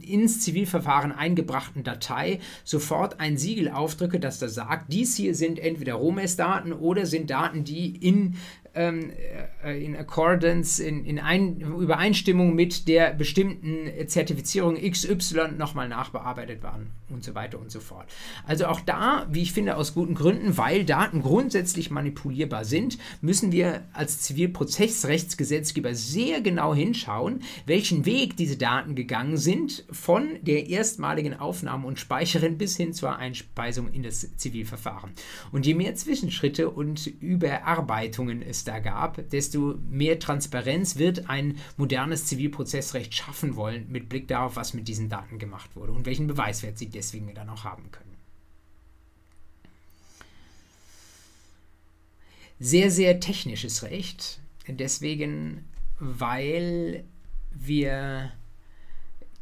ins 0.00 0.40
Zivilverfahren 0.40 1.12
eingebrachten 1.12 1.82
Datei 1.82 2.40
sofort 2.64 3.20
ein 3.20 3.36
Siegel 3.36 3.68
aufdrücke, 3.68 4.18
das 4.18 4.38
da 4.38 4.48
sagt, 4.48 4.90
dies 4.92 5.16
hier 5.16 5.34
sind 5.34 5.58
entweder 5.58 5.94
ROMES-Daten 5.94 6.72
oder 6.72 7.04
sind 7.04 7.28
Daten, 7.28 7.64
die 7.64 7.94
in 7.96 8.36
in 8.72 9.96
Accordance, 9.96 10.82
in, 10.82 11.04
in 11.04 11.18
ein, 11.18 11.60
Übereinstimmung 11.60 12.54
mit 12.54 12.86
der 12.86 13.12
bestimmten 13.12 13.90
Zertifizierung 14.06 14.76
XY 14.76 15.52
nochmal 15.58 15.88
nachbearbeitet 15.88 16.62
waren 16.62 16.90
und 17.08 17.24
so 17.24 17.34
weiter 17.34 17.58
und 17.58 17.72
so 17.72 17.80
fort. 17.80 18.06
Also 18.46 18.66
auch 18.66 18.80
da, 18.80 19.26
wie 19.30 19.42
ich 19.42 19.52
finde, 19.52 19.76
aus 19.76 19.92
guten 19.92 20.14
Gründen, 20.14 20.56
weil 20.56 20.84
Daten 20.84 21.20
grundsätzlich 21.22 21.90
manipulierbar 21.90 22.64
sind, 22.64 22.98
müssen 23.20 23.50
wir 23.50 23.82
als 23.92 24.20
Zivilprozessrechtsgesetzgeber 24.20 25.94
sehr 25.94 26.40
genau 26.40 26.72
hinschauen, 26.72 27.40
welchen 27.66 28.06
Weg 28.06 28.36
diese 28.36 28.56
Daten 28.56 28.94
gegangen 28.94 29.36
sind, 29.36 29.84
von 29.90 30.38
der 30.42 30.68
erstmaligen 30.68 31.34
Aufnahme 31.34 31.88
und 31.88 31.98
Speicherin 31.98 32.56
bis 32.56 32.76
hin 32.76 32.92
zur 32.92 33.16
Einspeisung 33.16 33.88
in 33.92 34.04
das 34.04 34.36
Zivilverfahren. 34.36 35.10
Und 35.50 35.66
je 35.66 35.74
mehr 35.74 35.96
Zwischenschritte 35.96 36.70
und 36.70 37.06
Überarbeitungen 37.06 38.42
es 38.42 38.59
da 38.64 38.78
gab, 38.78 39.28
desto 39.30 39.78
mehr 39.88 40.18
Transparenz 40.18 40.96
wird 40.96 41.28
ein 41.28 41.58
modernes 41.76 42.26
Zivilprozessrecht 42.26 43.14
schaffen 43.14 43.56
wollen, 43.56 43.90
mit 43.90 44.08
Blick 44.08 44.28
darauf, 44.28 44.56
was 44.56 44.74
mit 44.74 44.88
diesen 44.88 45.08
Daten 45.08 45.38
gemacht 45.38 45.74
wurde 45.76 45.92
und 45.92 46.06
welchen 46.06 46.26
Beweiswert 46.26 46.78
sie 46.78 46.88
deswegen 46.88 47.34
dann 47.34 47.48
auch 47.48 47.64
haben 47.64 47.90
können. 47.90 48.16
Sehr, 52.58 52.90
sehr 52.90 53.20
technisches 53.20 53.82
Recht, 53.82 54.40
deswegen, 54.68 55.64
weil 55.98 57.04
wir 57.52 58.32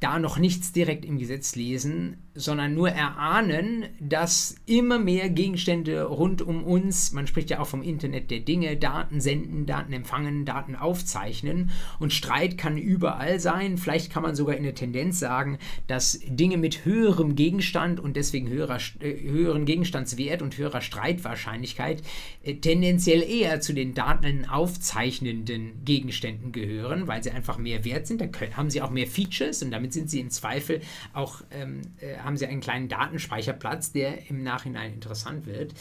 da 0.00 0.18
noch 0.18 0.38
nichts 0.38 0.72
direkt 0.72 1.04
im 1.04 1.18
Gesetz 1.18 1.56
lesen, 1.56 2.18
sondern 2.38 2.74
nur 2.74 2.90
erahnen, 2.90 3.86
dass 3.98 4.54
immer 4.64 4.98
mehr 4.98 5.28
Gegenstände 5.28 6.04
rund 6.04 6.40
um 6.40 6.62
uns, 6.62 7.12
man 7.12 7.26
spricht 7.26 7.50
ja 7.50 7.58
auch 7.58 7.66
vom 7.66 7.82
Internet 7.82 8.30
der 8.30 8.40
Dinge, 8.40 8.76
Daten 8.76 9.20
senden, 9.20 9.66
Daten 9.66 9.92
empfangen, 9.92 10.44
Daten 10.44 10.76
aufzeichnen 10.76 11.70
und 11.98 12.12
Streit 12.12 12.56
kann 12.56 12.78
überall 12.78 13.40
sein. 13.40 13.76
Vielleicht 13.76 14.12
kann 14.12 14.22
man 14.22 14.36
sogar 14.36 14.56
in 14.56 14.62
der 14.62 14.76
Tendenz 14.76 15.18
sagen, 15.18 15.58
dass 15.88 16.20
Dinge 16.26 16.58
mit 16.58 16.84
höherem 16.84 17.34
Gegenstand 17.34 17.98
und 17.98 18.16
deswegen 18.16 18.48
höherer, 18.48 18.78
äh, 19.00 19.20
höheren 19.20 19.64
Gegenstandswert 19.64 20.40
und 20.40 20.56
höherer 20.56 20.80
Streitwahrscheinlichkeit 20.80 22.02
äh, 22.44 22.54
tendenziell 22.54 23.22
eher 23.22 23.60
zu 23.60 23.72
den 23.72 23.94
Daten 23.94 24.46
aufzeichnenden 24.48 25.84
Gegenständen 25.84 26.52
gehören, 26.52 27.08
weil 27.08 27.22
sie 27.24 27.32
einfach 27.32 27.58
mehr 27.58 27.84
wert 27.84 28.06
sind. 28.06 28.20
Da 28.20 28.28
können, 28.28 28.56
haben 28.56 28.70
sie 28.70 28.80
auch 28.80 28.90
mehr 28.90 29.08
Features 29.08 29.60
und 29.62 29.72
damit 29.72 29.92
sind 29.92 30.08
sie 30.08 30.20
im 30.20 30.30
Zweifel 30.30 30.80
auch 31.12 31.42
ähm, 31.50 31.82
äh, 32.00 32.27
haben 32.28 32.36
sie 32.36 32.46
einen 32.46 32.60
kleinen 32.60 32.88
Datenspeicherplatz, 32.88 33.90
der 33.90 34.28
im 34.28 34.42
Nachhinein 34.42 34.92
interessant 34.92 35.46
wird. 35.46 35.72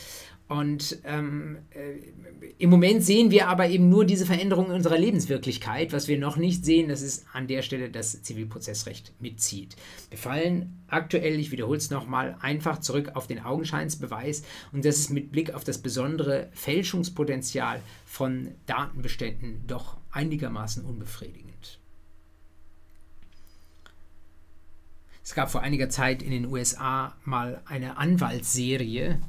Und 0.47 0.99
ähm, 1.03 1.57
äh, 1.71 2.53
im 2.57 2.69
Moment 2.69 3.03
sehen 3.03 3.31
wir 3.31 3.49
aber 3.49 3.67
eben 3.67 3.89
nur 3.89 4.05
diese 4.05 4.25
Veränderung 4.25 4.67
in 4.67 4.71
unserer 4.71 4.97
Lebenswirklichkeit. 4.97 5.91
Was 5.91 6.07
wir 6.07 6.17
noch 6.17 6.37
nicht 6.37 6.63
sehen, 6.63 6.87
das 6.87 7.01
ist 7.01 7.25
an 7.33 7.47
der 7.47 7.63
Stelle 7.63 7.89
das 7.89 8.21
Zivilprozessrecht 8.21 9.11
mitzieht. 9.19 9.75
Wir 10.09 10.17
fallen 10.17 10.81
aktuell, 10.87 11.37
ich 11.37 11.51
wiederhole 11.51 11.79
es 11.79 11.89
nochmal, 11.89 12.37
einfach 12.39 12.79
zurück 12.79 13.11
auf 13.15 13.27
den 13.27 13.41
Augenscheinsbeweis 13.43 14.43
und 14.71 14.85
das 14.85 14.99
ist 14.99 15.09
mit 15.09 15.33
Blick 15.33 15.53
auf 15.53 15.65
das 15.65 15.79
besondere 15.79 16.49
Fälschungspotenzial 16.53 17.81
von 18.05 18.51
Datenbeständen 18.67 19.67
doch 19.67 19.97
einigermaßen 20.11 20.85
unbefriedigend. 20.85 21.46
Es 25.27 25.35
gab 25.35 25.51
vor 25.51 25.59
einiger 25.59 25.89
Zeit 25.89 26.23
in 26.23 26.31
den 26.31 26.45
USA 26.45 27.13
mal 27.25 27.61
eine 27.65 27.97
Anwaltsserie, 27.97 29.19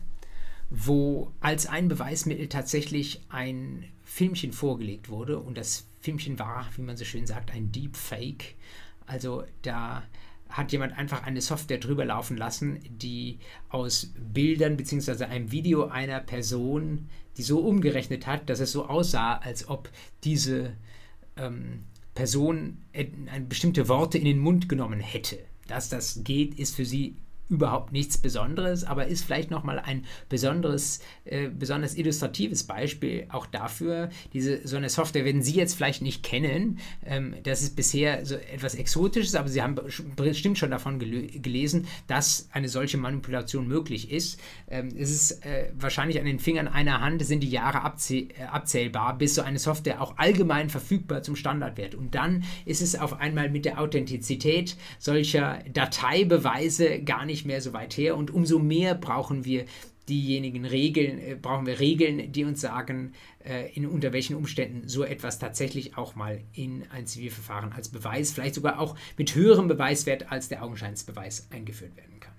wo 0.71 1.33
als 1.41 1.67
ein 1.67 1.89
Beweismittel 1.89 2.47
tatsächlich 2.47 3.23
ein 3.31 3.83
Filmchen 4.05 4.53
vorgelegt 4.53 5.09
wurde 5.09 5.41
und 5.41 5.59
das 5.59 5.89
Filmchen 6.01 6.39
war, 6.39 6.69
wie 6.77 6.83
man 6.83 6.97
so 6.97 7.05
schön 7.05 7.27
sagt, 7.27 7.53
ein 7.53 7.73
Deepfake. 7.73 8.55
Also 9.07 9.43
da 9.63 10.05
hat 10.49 10.71
jemand 10.71 10.97
einfach 10.97 11.25
eine 11.25 11.41
Software 11.41 11.79
drüber 11.79 12.05
laufen 12.05 12.37
lassen, 12.37 12.79
die 12.89 13.41
aus 13.69 14.13
Bildern 14.33 14.77
bzw. 14.77 15.25
einem 15.25 15.51
Video 15.51 15.89
einer 15.89 16.21
Person, 16.21 17.09
die 17.37 17.43
so 17.43 17.59
umgerechnet 17.59 18.25
hat, 18.29 18.49
dass 18.49 18.61
es 18.61 18.71
so 18.71 18.87
aussah, 18.87 19.39
als 19.39 19.69
ob 19.69 19.91
diese 20.23 20.75
ähm, 21.35 21.87
Person 22.15 22.79
bestimmte 23.49 23.89
Worte 23.89 24.17
in 24.17 24.27
den 24.27 24.39
Mund 24.39 24.69
genommen 24.69 25.01
hätte. 25.01 25.48
Dass 25.69 25.89
das 25.89 26.25
geht, 26.25 26.59
ist 26.59 26.75
für 26.75 26.85
sie 26.85 27.15
überhaupt 27.49 27.93
nichts 27.93 28.19
Besonderes, 28.19 28.85
aber 28.85 29.07
ist 29.07 29.25
vielleicht 29.25 29.51
nochmal 29.51 29.79
ein 29.79 30.05
besonderes, 30.29 31.01
äh, 31.25 31.49
besonders 31.49 31.95
illustratives 31.97 32.65
Beispiel 32.65 33.27
auch 33.31 33.47
dafür. 33.47 34.11
Diese, 34.33 34.67
so 34.67 34.77
eine 34.77 34.91
Software 34.91 35.25
werden 35.25 35.43
Sie 35.43 35.55
jetzt 35.55 35.75
vielleicht 35.75 36.03
nicht 36.03 36.23
kennen. 36.23 36.79
Ähm, 37.05 37.35
das 37.45 37.63
ist 37.63 37.77
bisher 37.77 38.27
so 38.27 38.35
etwas 38.35 38.75
Exotisches, 38.75 39.35
aber 39.35 39.49
Sie 39.49 39.63
haben 39.63 39.77
bestimmt 40.17 40.59
schon 40.59 40.71
davon 40.71 40.99
gel 40.99 41.29
gelesen, 41.29 41.87
dass 42.07 42.49
eine 42.53 42.69
solche 42.69 42.99
Manipulation 42.99 43.67
möglich 43.67 44.11
ist. 44.11 44.41
Ähm, 44.69 44.89
es 44.99 45.11
ist 45.11 45.45
äh, 45.45 45.71
wahrscheinlich 45.79 46.19
an 46.19 46.27
den 46.27 46.39
Fingern 46.39 46.69
einer 46.69 47.01
Hand 47.01 47.25
sind 47.25 47.41
die 47.41 47.51
Jahre 47.51 47.83
abzäh 47.83 48.29
äh, 48.39 48.45
abzählbar, 48.45 49.17
bis 49.17 49.35
so 49.35 49.43
eine 49.43 49.59
Software 49.59 50.03
auch 50.03 50.19
allgemein 50.19 50.69
verfügbar 50.69 51.23
zum 51.23 51.37
Standard 51.37 51.79
wird. 51.79 51.95
Und 51.95 52.15
dann 52.15 52.45
ist 52.65 52.83
es 52.83 52.95
auf 52.95 53.21
einmal 53.21 53.49
mit 53.49 53.65
der 53.65 53.81
Authentizität 53.81 54.77
solcher 54.99 55.63
Dateibeweise 55.73 57.01
gar 57.01 57.25
nicht 57.25 57.38
nicht 57.39 57.47
mehr 57.47 57.61
so 57.61 57.73
weit 57.73 57.97
her 57.97 58.17
und 58.17 58.33
umso 58.33 58.59
mehr 58.59 58.97
brauchen 58.97 59.45
wir 59.45 59.65
diejenigen 60.09 60.65
Regeln, 60.65 61.19
äh, 61.19 61.37
brauchen 61.41 61.67
wir 61.67 61.79
Regeln, 61.79 62.33
die 62.33 62.45
uns 62.45 62.61
sagen, 62.61 63.13
äh, 63.45 63.71
in 63.75 63.87
unter 63.87 64.13
welchen 64.13 64.35
Umständen 64.35 64.89
so 64.89 65.05
etwas 65.05 65.39
tatsächlich 65.39 65.97
auch 65.97 66.17
mal 66.17 66.41
in 66.53 66.85
ein 66.91 67.07
Zivilverfahren 67.07 67.73
als 67.73 67.91
Beweis, 67.91 68.33
vielleicht 68.33 68.57
sogar 68.57 68.81
auch 68.81 68.97
mit 69.17 69.35
höherem 69.35 69.69
Beweiswert 69.69 70.33
als 70.33 70.49
der 70.49 70.65
Augenscheinsbeweis 70.65 71.49
eingeführt 71.53 71.97
werden 71.97 72.19
kann. 72.19 72.33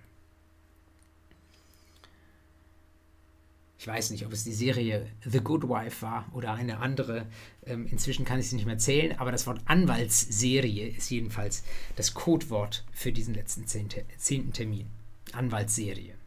Ich 3.79 3.87
weiß 3.87 4.09
nicht, 4.09 4.25
ob 4.25 4.33
es 4.33 4.43
die 4.43 4.51
Serie 4.51 5.07
The 5.23 5.39
Good 5.39 5.63
Wife 5.69 6.01
war 6.01 6.29
oder 6.33 6.51
eine 6.51 6.79
andere. 6.79 7.25
Ähm, 7.65 7.87
inzwischen 7.87 8.25
kann 8.25 8.37
ich 8.37 8.49
sie 8.49 8.57
nicht 8.57 8.65
mehr 8.65 8.77
zählen, 8.77 9.17
aber 9.17 9.31
das 9.31 9.47
Wort 9.47 9.61
Anwaltsserie 9.67 10.89
ist 10.89 11.09
jedenfalls 11.09 11.63
das 11.95 12.13
Codewort 12.13 12.83
für 12.91 13.13
diesen 13.13 13.35
letzten 13.35 13.65
zehnten 13.67 14.51
Termin. 14.51 14.87
Anwaltsserie. 15.31 16.18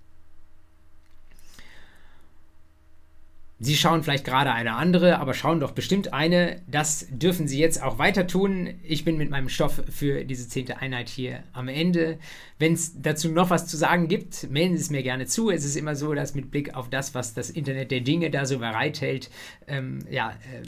Sie 3.64 3.76
schauen 3.76 4.02
vielleicht 4.02 4.24
gerade 4.24 4.52
eine 4.52 4.74
andere, 4.74 5.20
aber 5.20 5.34
schauen 5.34 5.60
doch 5.60 5.70
bestimmt 5.70 6.12
eine. 6.12 6.60
Das 6.66 7.06
dürfen 7.10 7.46
Sie 7.46 7.60
jetzt 7.60 7.80
auch 7.80 7.96
weiter 7.96 8.26
tun. 8.26 8.74
Ich 8.82 9.04
bin 9.04 9.16
mit 9.16 9.30
meinem 9.30 9.48
Stoff 9.48 9.84
für 9.88 10.24
diese 10.24 10.48
zehnte 10.48 10.78
Einheit 10.78 11.08
hier 11.08 11.44
am 11.52 11.68
Ende. 11.68 12.18
Wenn 12.58 12.72
es 12.72 13.00
dazu 13.00 13.28
noch 13.28 13.50
was 13.50 13.68
zu 13.68 13.76
sagen 13.76 14.08
gibt, 14.08 14.50
melden 14.50 14.76
Sie 14.76 14.82
es 14.82 14.90
mir 14.90 15.04
gerne 15.04 15.26
zu. 15.26 15.48
Es 15.48 15.64
ist 15.64 15.76
immer 15.76 15.94
so, 15.94 16.12
dass 16.12 16.34
mit 16.34 16.50
Blick 16.50 16.74
auf 16.74 16.90
das, 16.90 17.14
was 17.14 17.34
das 17.34 17.50
Internet 17.50 17.92
der 17.92 18.00
Dinge 18.00 18.30
da 18.30 18.46
so 18.46 18.58
bereithält, 18.58 19.30
ähm, 19.68 20.00
ja, 20.10 20.30
äh, 20.30 20.66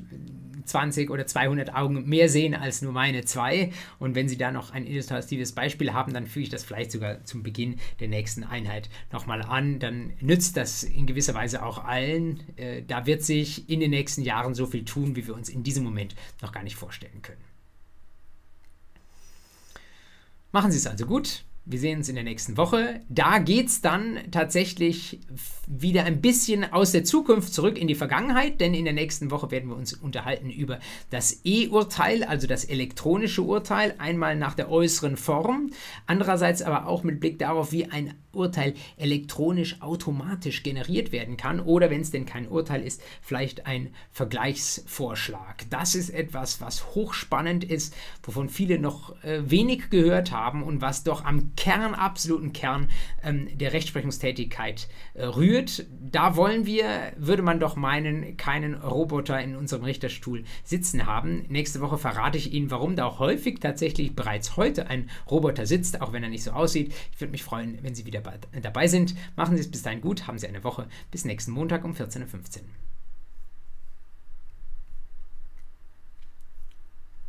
20 0.64 1.10
oder 1.10 1.26
200 1.26 1.74
Augen 1.74 2.08
mehr 2.08 2.28
sehen 2.28 2.54
als 2.54 2.80
nur 2.80 2.92
meine 2.92 3.24
zwei. 3.24 3.72
Und 3.98 4.14
wenn 4.14 4.28
Sie 4.28 4.38
da 4.38 4.50
noch 4.50 4.72
ein 4.72 4.86
illustratives 4.86 5.52
Beispiel 5.52 5.92
haben, 5.92 6.12
dann 6.14 6.26
füge 6.26 6.44
ich 6.44 6.50
das 6.50 6.64
vielleicht 6.64 6.92
sogar 6.92 7.24
zum 7.24 7.42
Beginn 7.42 7.76
der 8.00 8.08
nächsten 8.08 8.44
Einheit 8.44 8.88
nochmal 9.12 9.42
an. 9.42 9.78
Dann 9.78 10.12
nützt 10.20 10.56
das 10.56 10.84
in 10.84 11.06
gewisser 11.06 11.34
Weise 11.34 11.64
auch 11.64 11.84
allen. 11.84 12.40
Äh, 12.56 12.82
da 12.86 13.06
wird 13.06 13.22
sich 13.22 13.68
in 13.68 13.80
den 13.80 13.90
nächsten 13.90 14.22
Jahren 14.22 14.54
so 14.54 14.66
viel 14.66 14.84
tun, 14.84 15.16
wie 15.16 15.26
wir 15.26 15.34
uns 15.34 15.48
in 15.48 15.62
diesem 15.62 15.84
Moment 15.84 16.14
noch 16.42 16.52
gar 16.52 16.62
nicht 16.62 16.76
vorstellen 16.76 17.22
können. 17.22 17.42
Machen 20.52 20.70
Sie 20.70 20.78
es 20.78 20.86
also 20.86 21.06
gut. 21.06 21.44
Wir 21.66 21.78
sehen 21.78 21.98
uns 21.98 22.10
in 22.10 22.14
der 22.14 22.24
nächsten 22.24 22.58
Woche. 22.58 23.00
Da 23.08 23.38
geht 23.38 23.68
es 23.68 23.80
dann 23.80 24.18
tatsächlich 24.30 25.18
wieder 25.66 26.04
ein 26.04 26.20
bisschen 26.20 26.70
aus 26.72 26.92
der 26.92 27.04
Zukunft 27.04 27.54
zurück 27.54 27.78
in 27.78 27.88
die 27.88 27.94
Vergangenheit, 27.94 28.60
denn 28.60 28.74
in 28.74 28.84
der 28.84 28.92
nächsten 28.92 29.30
Woche 29.30 29.50
werden 29.50 29.70
wir 29.70 29.76
uns 29.76 29.94
unterhalten 29.94 30.50
über 30.50 30.78
das 31.08 31.40
E-Urteil, 31.44 32.22
also 32.22 32.46
das 32.46 32.66
elektronische 32.66 33.40
Urteil, 33.40 33.94
einmal 33.96 34.36
nach 34.36 34.54
der 34.54 34.70
äußeren 34.70 35.16
Form, 35.16 35.70
andererseits 36.06 36.60
aber 36.60 36.86
auch 36.86 37.02
mit 37.02 37.18
Blick 37.18 37.38
darauf, 37.38 37.72
wie 37.72 37.86
ein 37.86 38.12
Urteil 38.34 38.74
elektronisch 38.96 39.80
automatisch 39.80 40.62
generiert 40.62 41.12
werden 41.12 41.36
kann 41.36 41.60
oder 41.60 41.90
wenn 41.90 42.00
es 42.00 42.10
denn 42.10 42.26
kein 42.26 42.48
Urteil 42.48 42.82
ist, 42.82 43.02
vielleicht 43.22 43.66
ein 43.66 43.90
Vergleichsvorschlag. 44.12 45.64
Das 45.70 45.94
ist 45.94 46.10
etwas, 46.10 46.60
was 46.60 46.94
hochspannend 46.94 47.64
ist, 47.64 47.94
wovon 48.22 48.48
viele 48.48 48.78
noch 48.78 49.22
äh, 49.22 49.48
wenig 49.50 49.90
gehört 49.90 50.32
haben 50.32 50.62
und 50.62 50.80
was 50.80 51.04
doch 51.04 51.24
am 51.24 51.54
Kern, 51.56 51.94
absoluten 51.94 52.52
Kern 52.52 52.88
ähm, 53.22 53.48
der 53.56 53.72
Rechtsprechungstätigkeit 53.72 54.88
äh, 55.14 55.24
rührt. 55.24 55.86
Da 56.00 56.36
wollen 56.36 56.66
wir, 56.66 57.12
würde 57.16 57.42
man 57.42 57.60
doch 57.60 57.76
meinen, 57.76 58.36
keinen 58.36 58.74
Roboter 58.74 59.40
in 59.40 59.56
unserem 59.56 59.84
Richterstuhl 59.84 60.44
sitzen 60.64 61.06
haben. 61.06 61.44
Nächste 61.48 61.80
Woche 61.80 61.98
verrate 61.98 62.38
ich 62.38 62.52
Ihnen, 62.52 62.70
warum 62.70 62.96
da 62.96 63.18
häufig 63.18 63.60
tatsächlich 63.60 64.14
bereits 64.14 64.56
heute 64.56 64.88
ein 64.88 65.10
Roboter 65.30 65.66
sitzt, 65.66 66.00
auch 66.00 66.12
wenn 66.12 66.22
er 66.22 66.28
nicht 66.28 66.44
so 66.44 66.52
aussieht. 66.52 66.92
Ich 67.12 67.20
würde 67.20 67.32
mich 67.32 67.42
freuen, 67.42 67.78
wenn 67.82 67.94
Sie 67.94 68.06
wieder 68.06 68.23
dabei 68.62 68.88
sind. 68.88 69.14
Machen 69.36 69.56
Sie 69.56 69.62
es 69.62 69.70
bis 69.70 69.82
dahin 69.82 70.00
gut, 70.00 70.26
haben 70.26 70.38
Sie 70.38 70.48
eine 70.48 70.64
Woche. 70.64 70.88
Bis 71.10 71.24
nächsten 71.24 71.52
Montag 71.52 71.84
um 71.84 71.92
14.15 71.92 72.22
Uhr. 72.22 72.64